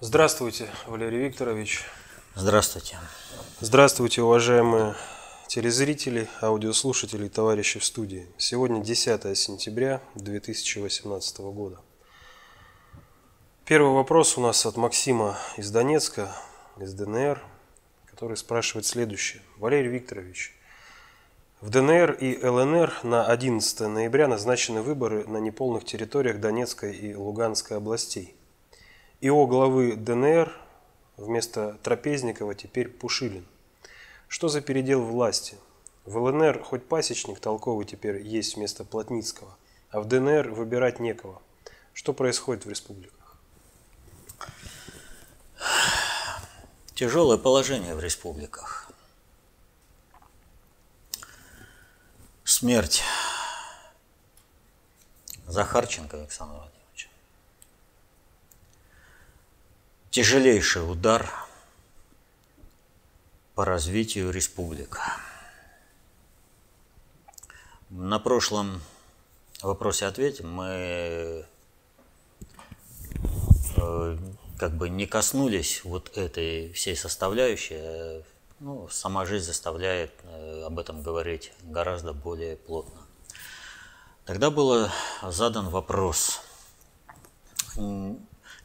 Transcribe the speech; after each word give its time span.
Здравствуйте, 0.00 0.68
Валерий 0.86 1.20
Викторович. 1.20 1.82
Здравствуйте. 2.34 2.98
Здравствуйте, 3.60 4.20
уважаемые 4.20 4.94
телезрители, 5.48 6.28
аудиослушатели 6.42 7.28
товарищи 7.28 7.80
в 7.80 7.84
студии. 7.84 8.26
Сегодня 8.36 8.82
10 8.82 9.38
сентября 9.38 10.02
2018 10.14 11.38
года. 11.38 11.80
Первый 13.64 13.94
вопрос 13.94 14.36
у 14.36 14.42
нас 14.42 14.66
от 14.66 14.76
Максима 14.76 15.38
из 15.56 15.70
Донецка, 15.70 16.30
из 16.78 16.92
ДНР, 16.92 17.42
который 18.04 18.36
спрашивает 18.36 18.84
следующее. 18.84 19.40
Валерий 19.56 19.88
Викторович, 19.88 20.54
в 21.62 21.70
ДНР 21.70 22.12
и 22.20 22.46
ЛНР 22.46 22.92
на 23.02 23.24
11 23.24 23.80
ноября 23.88 24.28
назначены 24.28 24.82
выборы 24.82 25.26
на 25.26 25.38
неполных 25.38 25.86
территориях 25.86 26.38
Донецкой 26.38 26.94
и 26.94 27.14
Луганской 27.14 27.78
областей. 27.78 28.36
ИО 29.22 29.46
главы 29.46 29.96
ДНР 29.96 30.52
вместо 31.16 31.78
Трапезникова 31.82 32.54
теперь 32.54 32.90
Пушилин. 32.90 33.46
Что 34.28 34.48
за 34.48 34.60
передел 34.60 35.02
власти? 35.02 35.56
В 36.04 36.18
ЛНР 36.18 36.62
хоть 36.62 36.86
пасечник 36.86 37.40
толковый 37.40 37.86
теперь 37.86 38.20
есть 38.20 38.56
вместо 38.56 38.84
Плотницкого, 38.84 39.56
а 39.90 40.00
в 40.00 40.04
ДНР 40.06 40.50
выбирать 40.50 41.00
некого. 41.00 41.40
Что 41.94 42.12
происходит 42.12 42.66
в 42.66 42.68
республиках? 42.68 43.38
Тяжелое 46.94 47.38
положение 47.38 47.94
в 47.94 48.00
республиках. 48.00 48.90
Смерть 52.44 53.02
Захарченко 55.46 56.16
Владимировича 56.16 56.75
тяжелейший 60.10 60.90
удар 60.90 61.30
по 63.54 63.64
развитию 63.64 64.30
республик. 64.30 65.00
На 67.90 68.18
прошлом 68.18 68.82
вопросе 69.62 70.06
ответим 70.06 70.52
мы 70.52 71.46
э, 73.76 74.18
как 74.58 74.72
бы 74.76 74.88
не 74.88 75.06
коснулись 75.06 75.84
вот 75.84 76.16
этой 76.16 76.72
всей 76.72 76.96
составляющей. 76.96 78.22
Ну, 78.58 78.88
сама 78.88 79.24
жизнь 79.26 79.46
заставляет 79.46 80.12
э, 80.24 80.64
об 80.64 80.78
этом 80.78 81.02
говорить 81.02 81.52
гораздо 81.62 82.12
более 82.12 82.56
плотно. 82.56 83.00
Тогда 84.24 84.50
был 84.50 84.88
задан 85.22 85.68
вопрос, 85.68 86.40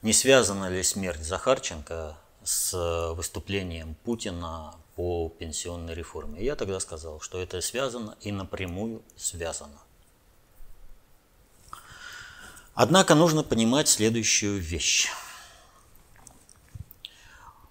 не 0.01 0.13
связана 0.13 0.69
ли 0.69 0.81
смерть 0.83 1.21
Захарченко 1.21 2.17
с 2.43 3.13
выступлением 3.13 3.95
Путина 4.03 4.75
по 4.95 5.29
пенсионной 5.29 5.93
реформе? 5.93 6.43
Я 6.43 6.55
тогда 6.55 6.79
сказал, 6.79 7.19
что 7.21 7.39
это 7.39 7.61
связано 7.61 8.17
и 8.21 8.31
напрямую 8.31 9.03
связано. 9.15 9.77
Однако 12.73 13.15
нужно 13.15 13.43
понимать 13.43 13.87
следующую 13.87 14.59
вещь. 14.59 15.09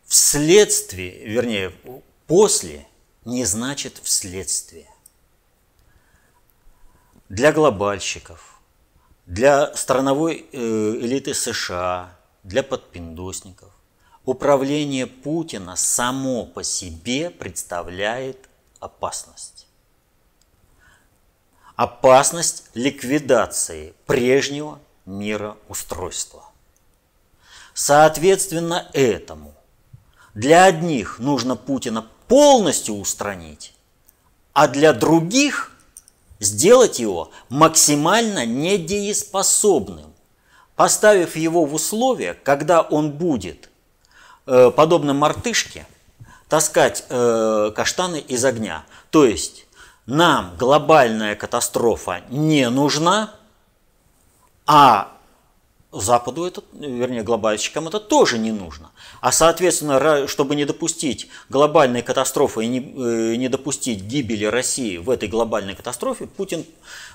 Вследствие, 0.07 1.27
вернее, 1.27 1.75
после 2.27 2.87
не 3.25 3.45
значит 3.45 3.99
вследствие. 4.03 4.89
Для 7.29 7.53
глобальщиков, 7.53 8.61
для 9.27 9.75
страновой 9.77 10.49
э, 10.53 10.59
элиты 10.59 11.33
США, 11.35 12.17
для 12.43 12.63
подпиндосников. 12.63 13.71
Управление 14.25 15.07
Путина 15.07 15.77
само 15.77 16.47
по 16.47 16.63
себе 16.63 17.31
представляет 17.31 18.49
опасность. 18.79 19.67
Опасность 21.77 22.65
ликвидации 22.75 23.95
прежнего 24.07 24.79
мироустройства. 25.07 26.45
Соответственно 27.73 28.91
этому 28.93 29.55
для 30.35 30.65
одних 30.65 31.19
нужно 31.19 31.57
Путина 31.57 32.07
полностью 32.29 32.97
устранить, 32.97 33.75
а 34.53 34.69
для 34.69 34.93
других 34.93 35.73
сделать 36.39 36.99
его 36.99 37.31
максимально 37.49 38.47
недееспособным 38.47 40.10
поставив 40.81 41.37
его 41.37 41.67
в 41.67 41.75
условия, 41.75 42.33
когда 42.33 42.81
он 42.81 43.11
будет, 43.11 43.69
э, 44.47 44.71
подобно 44.75 45.13
мартышке, 45.13 45.87
таскать 46.49 47.05
э, 47.11 47.71
каштаны 47.77 48.21
из 48.21 48.43
огня. 48.47 48.85
То 49.11 49.27
есть 49.27 49.67
нам 50.07 50.57
глобальная 50.57 51.37
катастрофа 51.37 52.23
не 52.31 52.71
нужна, 52.71 53.35
а 54.65 55.13
Западу 55.93 56.45
это, 56.47 56.63
вернее, 56.73 57.25
глобальщикам 57.25 57.89
это 57.89 57.99
тоже 57.99 58.39
не 58.39 58.53
нужно. 58.53 58.91
А 59.21 59.33
соответственно, 59.33 60.29
чтобы 60.29 60.55
не 60.55 60.65
допустить 60.65 61.29
глобальной 61.49 62.03
катастрофы 62.03 62.65
и 62.65 62.69
не, 62.69 62.79
э, 62.79 63.35
не 63.35 63.49
допустить 63.49 64.03
гибели 64.03 64.45
России 64.45 64.99
в 64.99 65.11
этой 65.11 65.29
глобальной 65.29 65.75
катастрофе, 65.75 66.27
Путин 66.27 66.65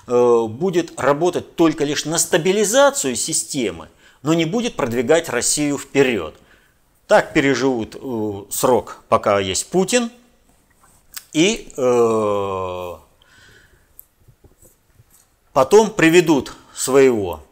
будет 0.06 1.00
работать 1.00 1.56
только 1.56 1.84
лишь 1.84 2.04
на 2.04 2.18
стабилизацию 2.18 3.16
системы, 3.16 3.88
но 4.22 4.34
не 4.34 4.44
будет 4.44 4.76
продвигать 4.76 5.28
Россию 5.28 5.78
вперед. 5.78 6.34
Так 7.06 7.32
переживут 7.32 7.94
э, 7.94 8.42
срок, 8.50 9.02
пока 9.08 9.38
есть 9.38 9.70
Путин, 9.70 10.10
и 11.32 11.72
э, 11.76 12.94
потом 15.52 15.90
приведут 15.90 16.52
своего 16.74 17.44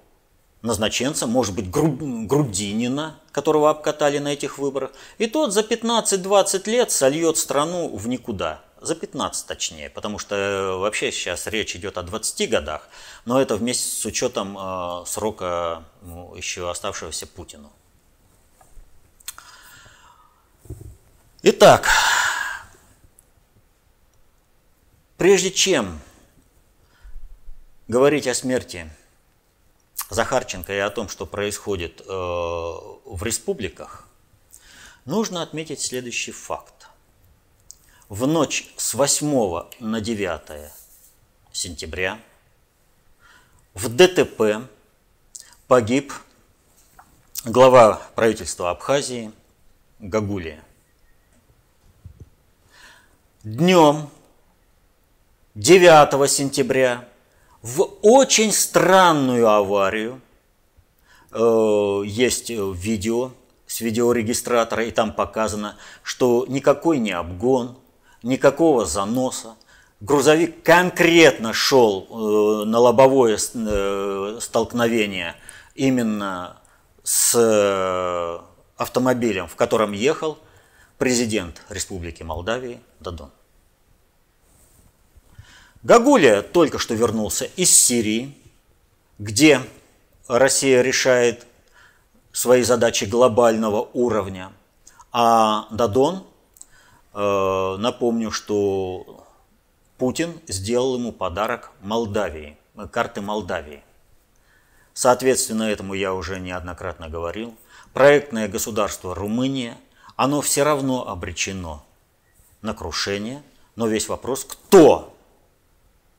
назначенца, 0.63 1.27
может 1.27 1.55
быть, 1.55 1.71
Грудинина, 1.71 3.21
которого 3.31 3.71
обкатали 3.71 4.19
на 4.19 4.33
этих 4.33 4.59
выборах, 4.59 4.91
и 5.19 5.27
тот 5.27 5.53
за 5.53 5.61
15-20 5.61 6.71
лет 6.71 6.91
сольет 6.91 7.39
страну 7.39 7.95
в 7.95 8.09
никуда. 8.09 8.63
За 8.85 8.95
15 8.95 9.47
точнее, 9.47 9.89
потому 9.89 10.19
что 10.19 10.35
э, 10.35 10.77
вообще 10.77 11.11
сейчас 11.11 11.47
речь 11.47 11.75
идет 11.75 11.97
о 11.97 12.03
20 12.03 12.51
годах, 12.51 12.87
но 13.25 13.41
это 13.41 13.57
вместе 13.57 13.89
с 13.89 14.05
учетом 14.05 14.59
э, 14.59 15.05
срока 15.07 15.85
ну, 16.03 16.35
еще 16.35 16.71
оставшегося 16.71 17.27
Путину. 17.27 17.73
Итак, 21.45 21.89
прежде 25.17 25.51
чем 25.51 25.99
говорить 27.89 28.27
о 28.27 28.35
смерти 28.35 28.91
Захарченко 30.11 30.75
и 30.75 30.79
о 30.79 30.91
том, 30.91 31.09
что 31.09 31.25
происходит 31.25 32.03
э, 32.03 32.05
в 32.07 33.23
республиках, 33.23 34.07
нужно 35.07 35.41
отметить 35.43 35.81
следующий 35.81 36.33
факт. 36.33 36.84
В 38.11 38.27
ночь 38.27 38.71
с 38.77 38.93
8 38.93 39.63
на 39.81 40.01
9 40.03 40.71
сентября 41.53 42.19
в 43.73 43.89
ДТП 43.89 44.69
погиб 45.69 46.13
глава 47.47 48.03
правительства 48.15 48.69
Абхазии 48.69 49.33
Гагулия. 50.01 50.63
Днем 53.43 54.11
9 55.55 56.31
сентября 56.31 57.09
в 57.63 57.89
очень 58.03 58.53
странную 58.53 59.49
аварию. 59.49 60.21
Э, 61.31 62.03
есть 62.05 62.51
видео 62.51 63.33
с 63.67 63.81
видеорегистратора, 63.81 64.85
и 64.85 64.91
там 64.91 65.11
показано, 65.11 65.79
что 66.03 66.45
никакой 66.49 66.99
не 66.99 67.13
обгон, 67.13 67.79
никакого 68.25 68.85
заноса. 68.85 69.55
Грузовик 70.01 70.63
конкретно 70.63 71.53
шел 71.53 72.07
э, 72.11 72.65
на 72.65 72.79
лобовое 72.79 73.39
э, 73.39 74.39
столкновение 74.41 75.37
именно 75.75 76.57
с 77.03 78.41
автомобилем, 78.77 79.47
в 79.47 79.57
котором 79.57 79.93
ехал 79.93 80.39
президент 80.99 81.63
Республики 81.69 82.23
Молдавии 82.23 82.81
Дадон. 83.01 83.31
Гагулия 85.83 86.43
только 86.43 86.79
что 86.79 86.95
вернулся 86.95 87.45
из 87.57 87.71
Сирии, 87.71 88.35
где 89.19 89.61
Россия 90.27 90.81
решает 90.81 91.47
свои 92.33 92.63
задачи 92.63 93.05
глобального 93.05 93.89
уровня. 93.93 94.53
А 95.13 95.69
Дадон, 95.71 96.17
э, 96.17 96.21
напомню, 97.15 98.31
что 98.31 99.25
Путин 99.99 100.41
сделал 100.49 100.97
ему 100.97 101.13
подарок 101.13 101.71
Молдавии, 101.81 102.59
карты 102.91 103.21
Молдавии. 103.21 103.83
Соответственно, 104.93 105.65
этому 105.65 105.95
я 105.95 106.13
уже 106.13 106.41
неоднократно 106.41 107.09
говорил. 107.09 107.55
Проектное 107.93 108.49
государство 108.49 109.15
Румыния, 109.15 109.79
оно 110.17 110.41
все 110.41 110.65
равно 110.65 111.09
обречено 111.09 111.85
на 112.63 112.75
крушение, 112.75 113.43
но 113.77 113.87
весь 113.87 114.09
вопрос, 114.09 114.45
кто 114.45 115.17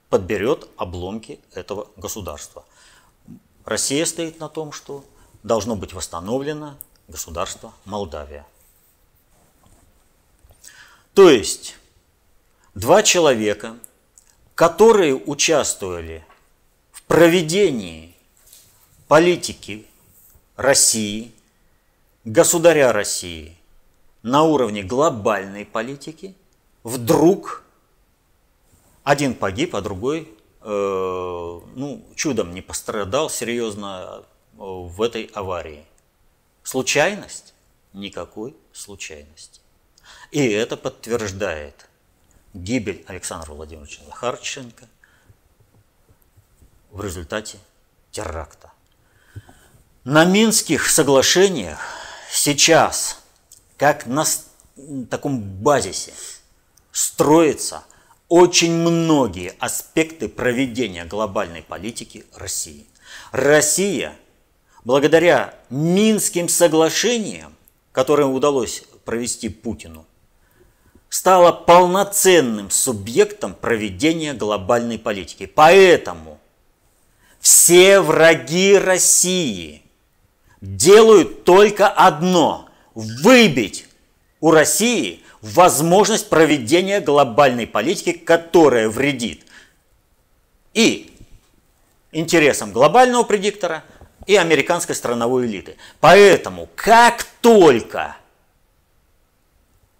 подберет 0.10 0.70
обломки 0.78 1.40
этого 1.54 1.88
государства. 1.98 2.64
Россия 3.66 4.06
стоит 4.06 4.40
на 4.40 4.48
том, 4.48 4.72
что 4.72 5.04
должно 5.44 5.76
быть 5.76 5.94
восстановлено 5.94 6.76
государство 7.08 7.74
Молдавия. 7.84 8.46
То 11.16 11.30
есть 11.30 11.78
два 12.74 13.02
человека, 13.02 13.78
которые 14.54 15.16
участвовали 15.16 16.26
в 16.92 17.04
проведении 17.04 18.14
политики 19.08 19.86
России, 20.58 21.32
государя 22.26 22.92
России 22.92 23.56
на 24.24 24.44
уровне 24.44 24.84
глобальной 24.84 25.64
политики, 25.66 26.36
вдруг 26.84 27.64
один 29.06 29.36
погиб, 29.36 29.74
а 29.74 29.82
другой 29.82 30.28
э, 30.64 30.66
ну, 30.66 32.06
чудом 32.16 32.54
не 32.54 32.62
пострадал 32.62 33.30
серьезно 33.30 34.22
э, 34.22 34.58
в 34.58 35.02
этой 35.02 35.32
аварии. 35.34 35.86
Случайность? 36.64 37.54
Никакой 37.94 38.54
случайности. 38.74 39.62
И 40.32 40.48
это 40.50 40.78
подтверждает 40.78 41.88
гибель 42.54 43.04
Александра 43.08 43.54
Владимировича 43.54 44.04
Захарченко 44.06 44.86
в 46.92 47.04
результате 47.04 47.58
теракта. 48.12 48.72
На 50.04 50.24
Минских 50.24 50.88
соглашениях 50.88 51.80
сейчас, 52.32 53.20
как 53.78 54.06
на 54.06 54.26
таком 55.10 55.42
базисе, 55.42 56.14
строятся 56.92 57.84
очень 58.30 58.74
многие 58.74 59.54
аспекты 59.60 60.30
проведения 60.30 61.06
глобальной 61.06 61.62
политики 61.62 62.26
России. 62.36 62.88
Россия, 63.32 64.16
благодаря 64.84 65.56
Минским 65.70 66.48
соглашениям, 66.50 67.56
которые 67.92 68.28
удалось 68.28 68.84
провести 69.06 69.50
Путину, 69.50 70.06
стала 71.10 71.52
полноценным 71.52 72.70
субъектом 72.70 73.54
проведения 73.54 74.34
глобальной 74.34 75.00
политики. 75.00 75.46
Поэтому 75.46 76.40
все 77.40 78.02
враги 78.02 78.78
России 78.78 79.84
делают 80.62 81.44
только 81.46 81.88
одно– 81.88 82.68
выбить 82.96 83.88
у 84.40 84.52
России 84.52 85.22
возможность 85.42 86.30
проведения 86.30 87.02
глобальной 87.02 87.68
политики, 87.68 88.14
которая 88.14 88.90
вредит 88.90 89.46
и 90.74 91.14
интересам 92.12 92.72
глобального 92.72 93.24
предиктора, 93.24 93.84
и 94.26 94.36
американской 94.36 94.96
страновой 94.96 95.46
элиты. 95.46 95.78
Поэтому, 96.00 96.68
как 96.76 97.26
только 97.42 98.18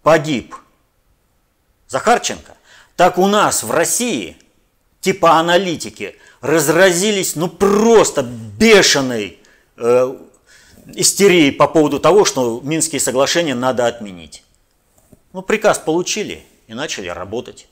погиб 0.06 0.54
Захарченко, 1.88 2.56
так 2.94 3.18
у 3.18 3.26
нас 3.26 3.64
в 3.64 3.72
России 3.72 4.36
типа 5.00 5.32
аналитики 5.32 6.14
разразились 6.40 7.34
ну 7.34 7.48
просто 7.48 8.22
бешеной 8.22 9.40
э, 9.76 10.16
истерией 10.94 11.50
по 11.50 11.66
поводу 11.66 11.98
того, 11.98 12.24
что 12.24 12.60
Минские 12.62 13.00
соглашения 13.00 13.56
надо 13.56 13.88
отменить. 13.88 14.44
Ну, 15.32 15.42
приказ 15.42 15.80
получили 15.80 16.44
и 16.68 16.74
начали 16.74 17.08
работать. 17.08 17.66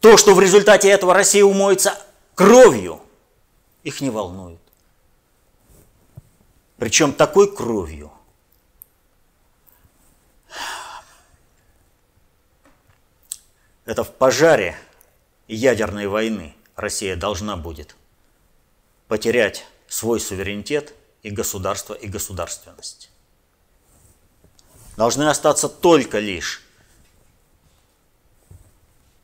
То, 0.00 0.16
что 0.16 0.34
в 0.34 0.40
результате 0.40 0.90
этого 0.90 1.14
Россия 1.14 1.44
умоется 1.44 1.96
кровью, 2.34 3.00
их 3.84 4.00
не 4.00 4.10
волнует. 4.10 4.58
Причем 6.78 7.12
такой 7.12 7.54
кровью, 7.54 8.10
Это 13.92 14.04
в 14.04 14.10
пожаре 14.10 14.74
ядерной 15.48 16.06
войны 16.06 16.54
Россия 16.76 17.14
должна 17.14 17.58
будет 17.58 17.94
потерять 19.06 19.66
свой 19.86 20.18
суверенитет 20.18 20.94
и 21.22 21.28
государство, 21.28 21.92
и 21.92 22.08
государственность. 22.08 23.10
Должны 24.96 25.24
остаться 25.24 25.68
только 25.68 26.20
лишь 26.20 26.62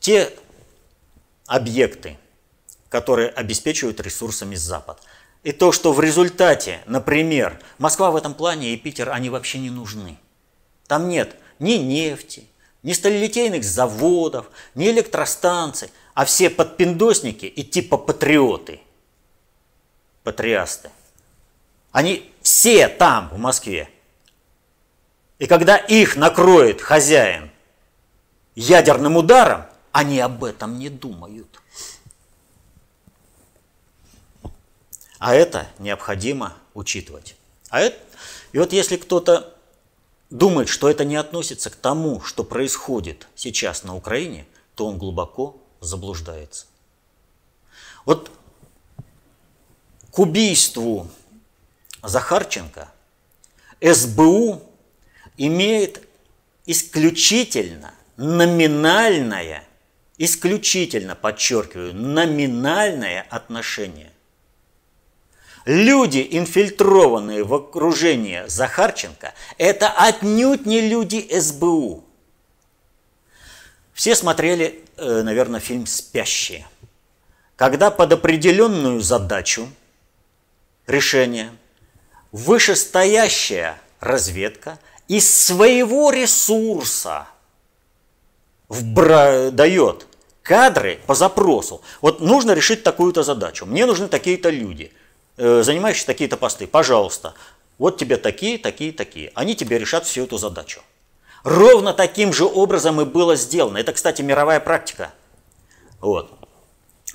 те 0.01 0.37
объекты, 1.47 2.19
которые 2.91 3.31
обеспечивают 3.31 4.01
ресурсами 4.01 4.55
Запад. 4.55 5.01
И 5.45 5.53
то, 5.53 5.73
что 5.73 5.95
в 5.95 6.01
результате, 6.03 6.83
например, 6.85 7.59
Москва 7.79 8.11
в 8.11 8.17
этом 8.17 8.35
плане 8.35 8.75
и 8.75 8.77
Питер, 8.77 9.09
они 9.09 9.31
вообще 9.31 9.61
не 9.61 9.71
нужны. 9.71 10.19
Там 10.87 11.09
нет 11.09 11.37
ни 11.59 11.77
нефти, 11.77 12.47
ни 12.83 12.93
сталелитейных 12.93 13.65
заводов, 13.65 14.47
ни 14.75 14.89
электростанций, 14.89 15.91
а 16.15 16.25
все 16.25 16.51
подпиндосники 16.51 17.47
и 17.47 17.63
типа 17.63 17.99
патриоты, 17.99 18.81
патриасты. 20.23 20.91
Они 21.93 22.33
все 22.43 22.89
там, 22.89 23.29
в 23.31 23.39
Москве. 23.39 23.89
И 25.39 25.47
когда 25.47 25.77
их 25.77 26.17
накроет 26.17 26.81
хозяин 26.81 27.51
ядерным 28.55 29.17
ударом, 29.17 29.67
они 29.93 30.21
об 30.21 30.45
этом 30.45 30.79
не 30.79 30.89
думают. 30.89 31.61
А 35.19 35.35
это 35.35 35.67
необходимо 35.79 36.55
учитывать. 36.75 37.37
А 37.71 37.81
это, 37.81 37.99
и 38.53 38.59
вот 38.59 38.73
если 38.73 38.97
кто-то 38.97 39.58
думает, 40.31 40.69
что 40.69 40.89
это 40.89 41.05
не 41.05 41.17
относится 41.17 41.71
к 41.71 41.77
тому, 41.77 42.21
что 42.21 42.45
происходит 42.45 43.27
сейчас 43.35 43.85
на 43.85 43.97
Украине, 43.97 44.47
то 44.75 44.87
он 44.87 44.99
глубоко 44.99 45.57
заблуждается. 45.81 46.67
Вот 48.05 48.31
к 50.11 50.19
убийству 50.19 51.09
Захарченко 52.03 52.91
СБУ 53.81 54.63
имеет 55.37 56.03
исключительно 56.67 57.95
номинальное, 58.17 59.65
исключительно, 60.19 61.15
подчеркиваю, 61.15 61.95
номинальное 61.95 63.27
отношение. 63.31 64.13
Люди, 65.69 66.27
инфильтрованные 66.31 67.45
в 67.45 67.53
окружение 67.53 68.49
Захарченко, 68.49 69.35
это 69.59 69.91
отнюдь 69.91 70.65
не 70.65 70.81
люди 70.81 71.29
СБУ. 71.31 72.05
Все 73.93 74.15
смотрели, 74.15 74.83
э, 74.97 75.21
наверное, 75.21 75.61
фильм 75.61 75.85
«Спящие». 75.85 76.67
Когда 77.55 77.91
под 77.91 78.15
определенную 78.15 79.03
задачу, 79.03 79.69
решение, 80.87 81.51
вышестоящая 82.33 83.79
разведка 84.01 84.79
из 85.07 85.31
своего 85.31 86.11
ресурса 86.11 87.29
вбра... 88.71 89.51
дает 89.51 90.07
кадры 90.41 90.99
по 91.07 91.15
запросу. 91.15 91.83
Вот 92.01 92.23
нужно 92.23 92.53
решить 92.53 92.83
такую-то 92.83 93.23
задачу, 93.23 93.67
мне 93.67 93.85
нужны 93.85 94.09
такие-то 94.09 94.49
люди– 94.49 94.91
Э, 95.39 95.63
занимающие 95.63 96.05
такие-то 96.05 96.37
посты, 96.37 96.67
пожалуйста, 96.67 97.35
вот 97.79 97.97
тебе 97.97 98.17
такие, 98.17 98.59
такие, 98.59 98.93
такие. 98.93 99.31
Они 99.37 99.55
тебе 99.55 99.79
решат 99.79 100.05
всю 100.05 100.25
эту 100.25 100.37
задачу. 100.37 100.81
Ровно 101.45 101.95
таким 101.95 102.33
же 102.33 102.45
образом 102.45 103.01
и 103.01 103.05
было 103.05 103.37
сделано. 103.37 103.79
Это, 103.79 103.93
кстати, 103.93 104.21
мировая 104.21 104.59
практика. 104.59 105.13
Вот. 106.01 106.33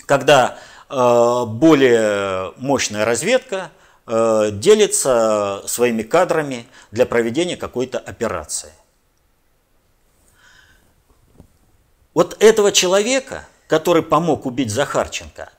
Когда 0.05 0.57
э, 0.89 1.45
более 1.47 2.53
мощная 2.55 3.03
разведка 3.03 3.71
э, 4.07 4.51
делится 4.53 5.61
своими 5.67 6.03
кадрами 6.03 6.65
для 6.91 7.05
проведения 7.05 7.57
какой-то 7.57 7.99
операции. 7.99 8.71
Вот 12.13 12.37
этого 12.41 12.71
человека, 12.71 13.45
который 13.67 14.01
помог 14.01 14.45
убить 14.45 14.71
Захарченко, 14.71 15.49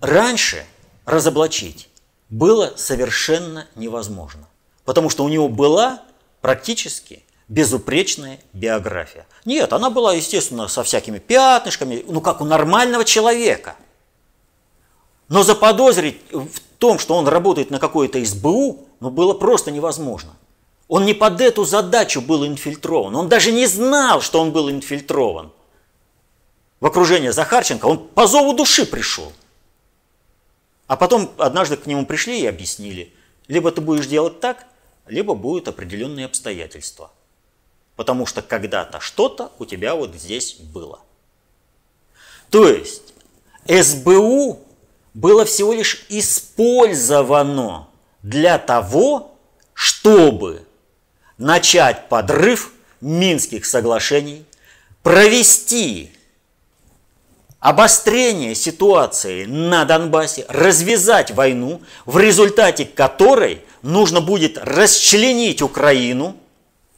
раньше 0.00 0.64
разоблачить 1.06 1.88
было 2.28 2.74
совершенно 2.76 3.66
невозможно, 3.74 4.48
потому 4.84 5.10
что 5.10 5.24
у 5.24 5.28
него 5.28 5.48
была 5.48 6.02
практически 6.40 7.24
безупречная 7.48 8.38
биография. 8.52 9.26
Нет, 9.44 9.72
она 9.72 9.90
была, 9.90 10.14
естественно, 10.14 10.68
со 10.68 10.82
всякими 10.84 11.18
пятнышками, 11.18 12.04
ну 12.06 12.20
как 12.20 12.40
у 12.40 12.44
нормального 12.44 13.04
человека. 13.04 13.76
Но 15.28 15.42
заподозрить 15.42 16.20
в 16.32 16.60
том, 16.78 16.98
что 16.98 17.14
он 17.14 17.28
работает 17.28 17.70
на 17.70 17.78
какой-то 17.78 18.24
СБУ, 18.24 18.86
ну, 19.00 19.10
было 19.10 19.34
просто 19.34 19.70
невозможно. 19.70 20.32
Он 20.88 21.04
не 21.04 21.14
под 21.14 21.40
эту 21.40 21.64
задачу 21.64 22.20
был 22.20 22.44
инфильтрован. 22.44 23.14
Он 23.14 23.28
даже 23.28 23.52
не 23.52 23.66
знал, 23.66 24.22
что 24.22 24.40
он 24.40 24.50
был 24.50 24.68
инфильтрован. 24.70 25.52
В 26.80 26.86
окружение 26.86 27.32
Захарченко 27.32 27.86
он 27.86 27.98
по 27.98 28.26
зову 28.26 28.54
души 28.54 28.86
пришел. 28.86 29.32
А 30.90 30.96
потом 30.96 31.30
однажды 31.38 31.76
к 31.76 31.86
нему 31.86 32.04
пришли 32.04 32.40
и 32.40 32.46
объяснили, 32.48 33.14
либо 33.46 33.70
ты 33.70 33.80
будешь 33.80 34.08
делать 34.08 34.40
так, 34.40 34.66
либо 35.06 35.36
будут 35.36 35.68
определенные 35.68 36.26
обстоятельства. 36.26 37.12
Потому 37.94 38.26
что 38.26 38.42
когда-то 38.42 38.98
что-то 38.98 39.52
у 39.60 39.66
тебя 39.66 39.94
вот 39.94 40.16
здесь 40.16 40.54
было. 40.54 40.98
То 42.50 42.66
есть 42.66 43.14
СБУ 43.68 44.64
было 45.14 45.44
всего 45.44 45.74
лишь 45.74 46.06
использовано 46.08 47.86
для 48.24 48.58
того, 48.58 49.38
чтобы 49.74 50.66
начать 51.38 52.08
подрыв 52.08 52.72
Минских 53.00 53.64
соглашений, 53.64 54.44
провести 55.04 56.10
обострение 57.60 58.54
ситуации 58.54 59.44
на 59.44 59.84
Донбассе, 59.84 60.46
развязать 60.48 61.30
войну, 61.30 61.82
в 62.06 62.18
результате 62.18 62.86
которой 62.86 63.62
нужно 63.82 64.20
будет 64.20 64.58
расчленить 64.58 65.62
Украину, 65.62 66.36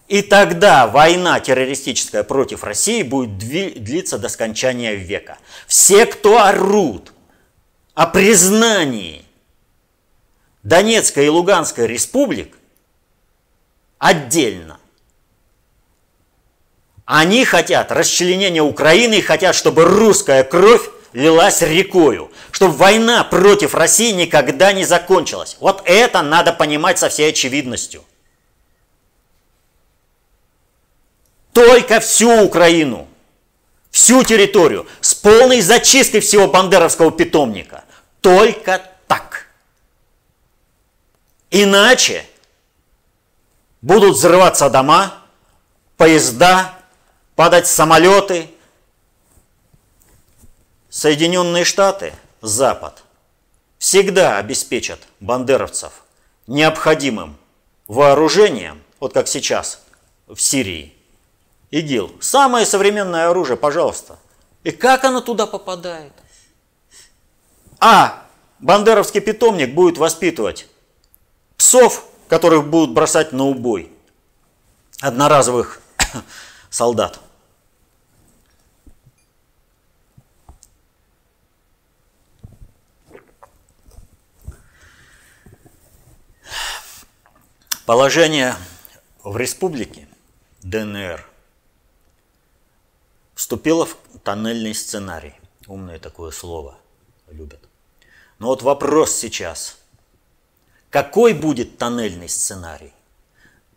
и 0.08 0.22
тогда 0.22 0.86
война 0.86 1.40
террористическая 1.40 2.22
против 2.22 2.64
России 2.64 3.02
будет 3.02 3.38
длиться 3.38 4.18
до 4.18 4.28
скончания 4.28 4.94
века. 4.94 5.38
Все, 5.66 6.06
кто 6.06 6.42
орут 6.42 7.12
о 7.94 8.06
признании 8.06 9.24
Донецкой 10.62 11.26
и 11.26 11.28
Луганской 11.28 11.86
республик 11.86 12.56
отдельно, 13.98 14.78
они 17.04 17.44
хотят 17.44 17.90
расчленения 17.90 18.62
Украины 18.62 19.20
хотят, 19.22 19.54
чтобы 19.54 19.84
русская 19.84 20.44
кровь 20.44 20.88
лилась 21.12 21.62
рекою, 21.62 22.30
чтобы 22.50 22.74
война 22.74 23.24
против 23.24 23.74
России 23.74 24.12
никогда 24.12 24.72
не 24.72 24.84
закончилась. 24.84 25.56
Вот 25.60 25.82
это 25.84 26.22
надо 26.22 26.52
понимать 26.52 26.98
со 26.98 27.08
всей 27.08 27.30
очевидностью. 27.30 28.04
Только 31.52 32.00
всю 32.00 32.42
Украину, 32.42 33.08
всю 33.90 34.22
территорию, 34.22 34.86
с 35.00 35.14
полной 35.14 35.60
зачисткой 35.60 36.20
всего 36.20 36.48
бандеровского 36.48 37.10
питомника. 37.10 37.84
Только 38.22 38.80
так. 39.06 39.48
Иначе 41.50 42.24
будут 43.82 44.14
взрываться 44.16 44.70
дома, 44.70 45.12
поезда, 45.98 46.78
падать 47.42 47.66
самолеты. 47.66 48.48
Соединенные 50.90 51.64
Штаты, 51.64 52.12
Запад, 52.40 53.02
всегда 53.78 54.38
обеспечат 54.38 55.00
бандеровцев 55.18 56.04
необходимым 56.46 57.36
вооружением, 57.88 58.80
вот 59.00 59.12
как 59.12 59.26
сейчас 59.26 59.82
в 60.28 60.38
Сирии. 60.38 60.94
ИГИЛ. 61.72 62.18
Самое 62.20 62.64
современное 62.64 63.28
оружие, 63.28 63.56
пожалуйста. 63.56 64.20
И 64.62 64.70
как 64.70 65.02
оно 65.02 65.20
туда 65.20 65.48
попадает? 65.48 66.12
А 67.80 68.24
бандеровский 68.60 69.20
питомник 69.20 69.74
будет 69.74 69.98
воспитывать 69.98 70.68
псов, 71.56 72.04
которых 72.28 72.68
будут 72.68 72.94
бросать 72.94 73.32
на 73.32 73.46
убой, 73.46 73.90
одноразовых 75.00 75.80
солдат. 76.70 77.18
Положение 87.86 88.54
в 89.24 89.36
республике 89.36 90.06
ДНР 90.62 91.26
вступило 93.34 93.86
в 93.86 93.96
тоннельный 94.22 94.72
сценарий. 94.72 95.34
Умное 95.66 95.98
такое 95.98 96.30
слово 96.30 96.78
любят. 97.28 97.58
Но 98.38 98.46
вот 98.46 98.62
вопрос 98.62 99.16
сейчас. 99.16 99.78
Какой 100.90 101.32
будет 101.32 101.76
тоннельный 101.76 102.28
сценарий? 102.28 102.92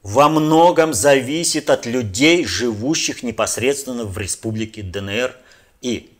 Во 0.03 0.29
многом 0.29 0.93
зависит 0.93 1.71
от 1.71 1.87
людей, 1.87 2.45
живущих 2.45 3.23
непосредственно 3.23 4.05
в 4.05 4.15
республике 4.19 4.83
ДНР 4.83 5.35
и 5.81 6.15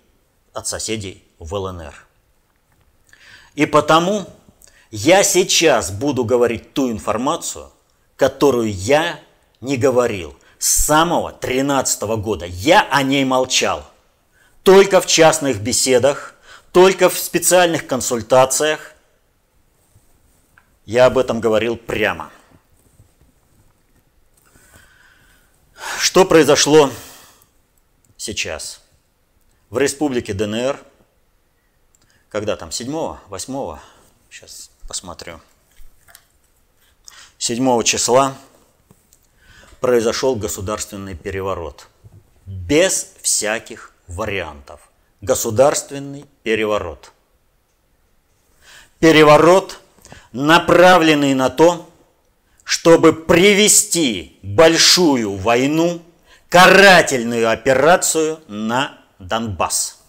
от 0.54 0.66
соседей 0.68 1.24
в 1.38 1.54
ЛНР. 1.54 1.94
И 3.54 3.68
потому 3.68 4.28
я 4.90 5.22
сейчас 5.24 5.92
буду 5.92 6.26
говорить 6.26 6.74
ту 6.74 6.90
информацию, 6.90 7.70
которую 8.16 8.72
я 8.72 9.20
не 9.62 9.78
говорил 9.78 10.36
с 10.58 10.86
самого 10.86 11.32
13 11.32 12.02
года. 12.18 12.46
Я 12.46 12.88
о 12.90 13.04
ней 13.04 13.26
молчал. 13.26 13.86
Только 14.64 15.02
в 15.02 15.06
частных 15.06 15.62
беседах, 15.62 16.36
только 16.72 17.10
в 17.10 17.18
специальных 17.18 17.88
консультациях 17.88 18.94
я 20.86 21.06
об 21.06 21.18
этом 21.18 21.40
говорил 21.40 21.78
прямо. 21.78 22.32
Что 26.00 26.26
произошло 26.26 26.92
сейчас? 28.18 28.82
В 29.70 29.78
республике 29.78 30.34
ДНР, 30.34 30.80
когда 32.30 32.56
там, 32.56 32.72
7 32.72 33.18
8 33.28 33.80
сейчас 34.30 34.70
посмотрю, 34.88 35.42
7 37.48 37.84
числа 37.84 38.36
произошел 39.80 40.36
государственный 40.36 41.14
переворот. 41.14 41.90
Без 42.48 43.12
всяких 43.22 43.94
вариантов. 44.08 44.80
Государственный 45.22 46.26
переворот. 46.42 47.12
Переворот, 48.98 49.80
направленный 50.32 51.36
на 51.36 51.52
то, 51.52 51.88
чтобы 52.64 53.14
привести 53.14 54.40
большую 54.42 55.36
войну, 55.36 56.02
карательную 56.50 57.52
операцию 57.52 58.40
на 58.48 58.98
Донбасс. 59.20 60.00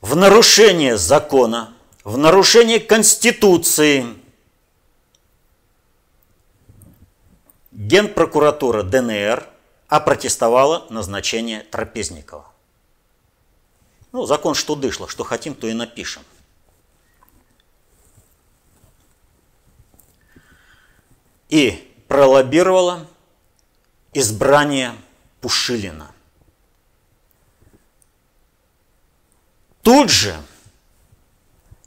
В 0.00 0.16
нарушение 0.16 0.96
закона, 0.96 1.72
в 2.02 2.18
нарушение 2.18 2.80
Конституции– 2.80 4.04
Генпрокуратура 7.74 8.84
ДНР 8.84 9.48
опротестовала 9.88 10.86
назначение 10.90 11.60
Трапезникова. 11.62 12.48
Ну, 14.12 14.26
закон 14.26 14.54
что 14.54 14.76
дышло, 14.76 15.08
что 15.08 15.24
хотим, 15.24 15.56
то 15.56 15.66
и 15.66 15.72
напишем. 15.72 16.22
И 21.48 21.92
пролоббировала 22.06 23.08
избрание 24.12 24.94
Пушилина. 25.40 26.12
Тут 29.82 30.10
же 30.10 30.36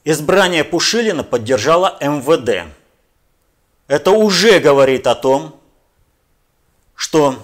избрание 0.04 0.66
Пушилина 0.66 1.24
поддержала 1.24 1.98
МВД. 2.02 2.74
Это 3.88 4.12
уже 4.12 4.60
говорит 4.60 5.08
о 5.08 5.16
том, 5.16 5.57
что 6.98 7.38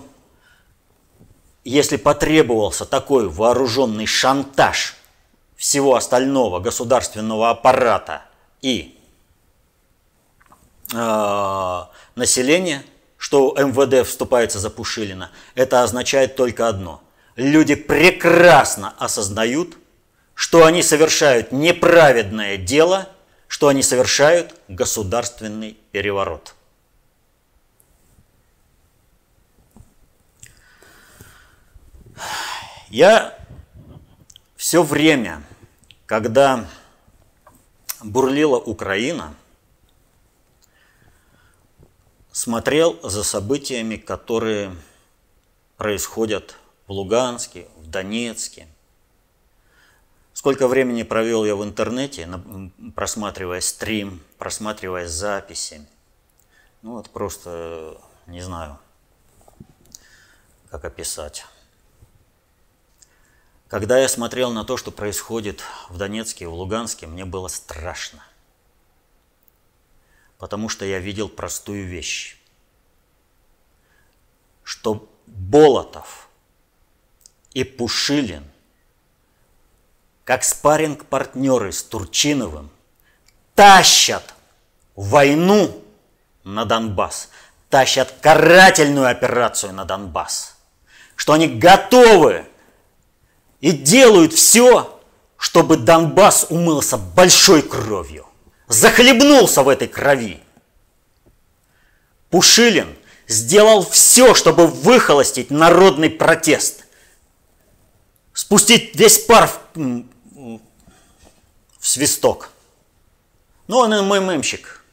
если 1.64 1.96
потребовался 1.96 2.86
такой 2.86 3.30
вооруженный 3.30 4.08
шантаж 4.08 4.96
всего 5.56 5.96
остального 5.96 6.60
государственного 6.60 7.52
аппарата 7.52 8.24
и 8.62 9.00
э, 10.92 11.84
населения, 12.16 12.84
что 13.18 13.56
МВД 13.56 14.06
вступается 14.08 14.60
за 14.60 14.72
Пушилина, 14.72 15.30
это 15.54 15.84
означает 15.84 16.36
только 16.36 16.68
одно. 16.68 17.02
Люди 17.36 17.76
прекрасно 17.76 18.96
осознают, 18.98 19.78
что 20.34 20.66
они 20.66 20.82
совершают 20.82 21.52
неправедное 21.52 22.58
дело, 22.58 23.08
что 23.48 23.68
они 23.68 23.84
совершают 23.84 24.56
государственный 24.68 25.78
переворот. 25.92 26.56
Я 32.94 33.36
все 34.56 34.84
время, 34.84 35.42
когда 36.06 36.70
бурлила 38.04 38.58
Украина, 38.58 39.34
смотрел 42.32 43.00
за 43.02 43.24
событиями, 43.24 43.96
которые 43.96 44.76
происходят 45.76 46.56
в 46.86 46.92
Луганске, 46.92 47.68
в 47.78 47.90
Донецке. 47.90 48.68
Сколько 50.34 50.68
времени 50.68 51.02
провел 51.02 51.46
я 51.46 51.56
в 51.56 51.64
интернете, 51.64 52.30
просматривая 52.94 53.62
стрим, 53.62 54.22
просматривая 54.38 55.08
записи. 55.08 55.84
Ну 56.84 56.92
вот 56.92 57.10
просто 57.10 57.98
не 58.28 58.42
знаю, 58.42 58.78
как 60.70 60.86
описать. 60.86 61.44
Когда 63.74 63.98
я 63.98 64.08
смотрел 64.08 64.52
на 64.52 64.66
то, 64.66 64.78
что 64.78 64.92
происходит 64.92 65.64
в 65.90 65.98
Донецке 65.98 66.44
и 66.44 66.48
в 66.48 66.54
Луганске, 66.54 67.08
мне 67.08 67.26
было 67.26 67.48
страшно. 67.48 68.24
Потому 70.38 70.70
что 70.70 70.86
я 70.86 71.00
видел 71.00 71.28
простую 71.28 71.88
вещь. 71.88 72.38
Что 74.62 75.10
Болотов 75.26 76.30
и 77.56 77.64
Пушилин, 77.64 78.44
как 80.24 80.44
спарринг-партнеры 80.44 81.72
с 81.72 81.82
Турчиновым, 81.82 82.70
тащат 83.56 84.36
войну 84.96 85.84
на 86.44 86.66
Донбасс, 86.66 87.32
тащат 87.72 88.14
карательную 88.22 89.08
операцию 89.08 89.74
на 89.74 89.84
Донбасс, 89.84 90.58
что 91.16 91.34
они 91.34 91.48
готовы 91.48 92.46
и 93.64 93.72
делают 93.72 94.34
все, 94.34 95.00
чтобы 95.38 95.78
Донбасс 95.78 96.48
умылся 96.50 96.98
большой 96.98 97.62
кровью, 97.62 98.28
захлебнулся 98.68 99.64
в 99.64 99.70
этой 99.70 99.88
крови. 99.88 100.42
Пушилин 102.30 102.94
сделал 103.26 103.90
все, 103.90 104.36
чтобы 104.36 104.68
выхолостить 104.68 105.50
народный 105.50 106.10
протест, 106.10 106.84
спустить 108.34 108.98
весь 108.98 109.20
пар 109.20 109.50
в, 109.76 110.04
в 111.80 111.88
свисток. 111.88 112.50
Ну, 113.68 113.78
он 113.78 113.92
МММщик. 113.92 114.84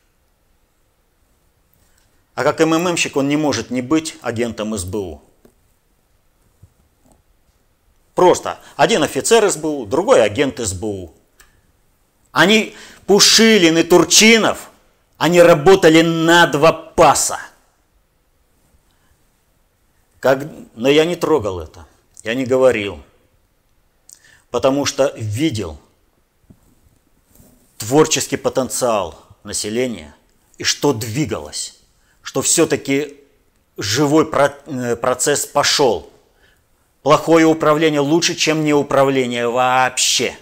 А 2.36 2.44
как 2.44 2.60
МММщик 2.60 3.16
он 3.16 3.26
не 3.26 3.36
может 3.36 3.70
не 3.70 3.82
быть 3.82 4.16
агентом 4.22 4.78
СБУ. 4.78 5.20
Просто 8.20 8.58
один 8.76 9.02
офицер 9.02 9.50
СБУ, 9.50 9.86
другой 9.86 10.22
агент 10.22 10.58
СБУ. 10.58 11.14
Они, 12.32 12.76
Пушилин 13.06 13.78
и 13.78 13.82
Турчинов, 13.82 14.68
они 15.16 15.40
работали 15.40 16.02
на 16.02 16.46
два 16.46 16.70
паса. 16.70 17.40
Как... 20.18 20.46
Но 20.74 20.90
я 20.90 21.06
не 21.06 21.16
трогал 21.16 21.60
это, 21.60 21.86
я 22.22 22.34
не 22.34 22.44
говорил, 22.44 23.00
потому 24.50 24.84
что 24.84 25.14
видел 25.16 25.78
творческий 27.78 28.36
потенциал 28.36 29.18
населения 29.44 30.14
и 30.58 30.64
что 30.64 30.92
двигалось, 30.92 31.78
что 32.20 32.42
все-таки 32.42 33.16
живой 33.78 34.30
э, 34.30 34.96
процесс 34.96 35.46
пошел– 35.46 36.10
плохое 37.02 37.46
управление 37.46 38.00
лучше, 38.00 38.34
чем 38.34 38.64
не 38.64 38.72
управление 38.74 39.48
вообще. 39.48 40.36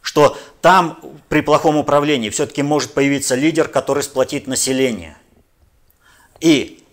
Что 0.00 0.36
там 0.60 0.98
при 1.28 1.40
плохом 1.40 1.76
управлении 1.76 2.30
все-таки 2.30 2.62
может 2.62 2.92
появиться 2.92 3.34
лидер, 3.34 3.68
который 3.68 4.02
сплотит 4.02 4.46
население. 4.46 5.16
И 6.40 6.84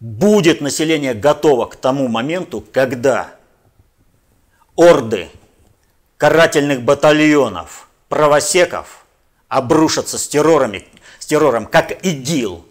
будет 0.00 0.60
население 0.60 1.14
готово 1.14 1.66
к 1.66 1.76
тому 1.76 2.08
моменту, 2.08 2.64
когда 2.72 3.34
орды 4.74 5.28
карательных 6.16 6.82
батальонов, 6.82 7.88
правосеков 8.08 9.04
обрушатся 9.48 10.18
с, 10.18 10.26
террорами, 10.26 10.86
с 11.18 11.26
террором, 11.26 11.66
как 11.66 12.04
ИГИЛ, 12.04 12.64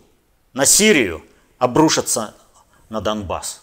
на 0.53 0.65
Сирию, 0.65 1.23
обрушатся 1.57 2.35
на 2.89 3.01
Донбасс. 3.01 3.61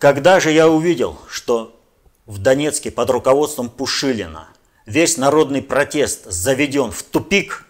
Когда 0.00 0.40
же 0.40 0.50
я 0.50 0.66
увидел, 0.66 1.18
что 1.28 1.78
в 2.24 2.38
Донецке 2.38 2.90
под 2.90 3.10
руководством 3.10 3.68
Пушилина 3.68 4.48
весь 4.86 5.18
народный 5.18 5.60
протест 5.60 6.24
заведен 6.24 6.90
в 6.90 7.02
тупик, 7.02 7.66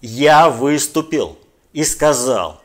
я 0.00 0.48
выступил 0.48 1.36
и 1.72 1.82
сказал, 1.82 2.62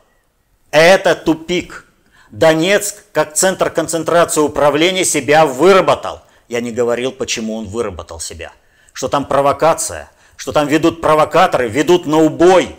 это 0.70 1.16
тупик. 1.16 1.88
Донецк, 2.30 3.06
как 3.12 3.34
центр 3.34 3.72
концентрации 3.72 4.42
управления, 4.42 5.04
себя 5.04 5.48
выработал. 5.48 6.22
Я 6.48 6.62
не 6.62 6.72
говорил, 6.72 7.12
почему 7.12 7.56
он 7.56 7.66
выработал 7.66 8.20
себя. 8.20 8.52
Что 8.94 9.08
там 9.08 9.26
провокация, 9.26 10.12
что 10.36 10.52
там 10.52 10.68
ведут 10.68 11.02
провокаторы, 11.02 11.68
ведут 11.70 12.06
на 12.06 12.18
убой 12.18 12.76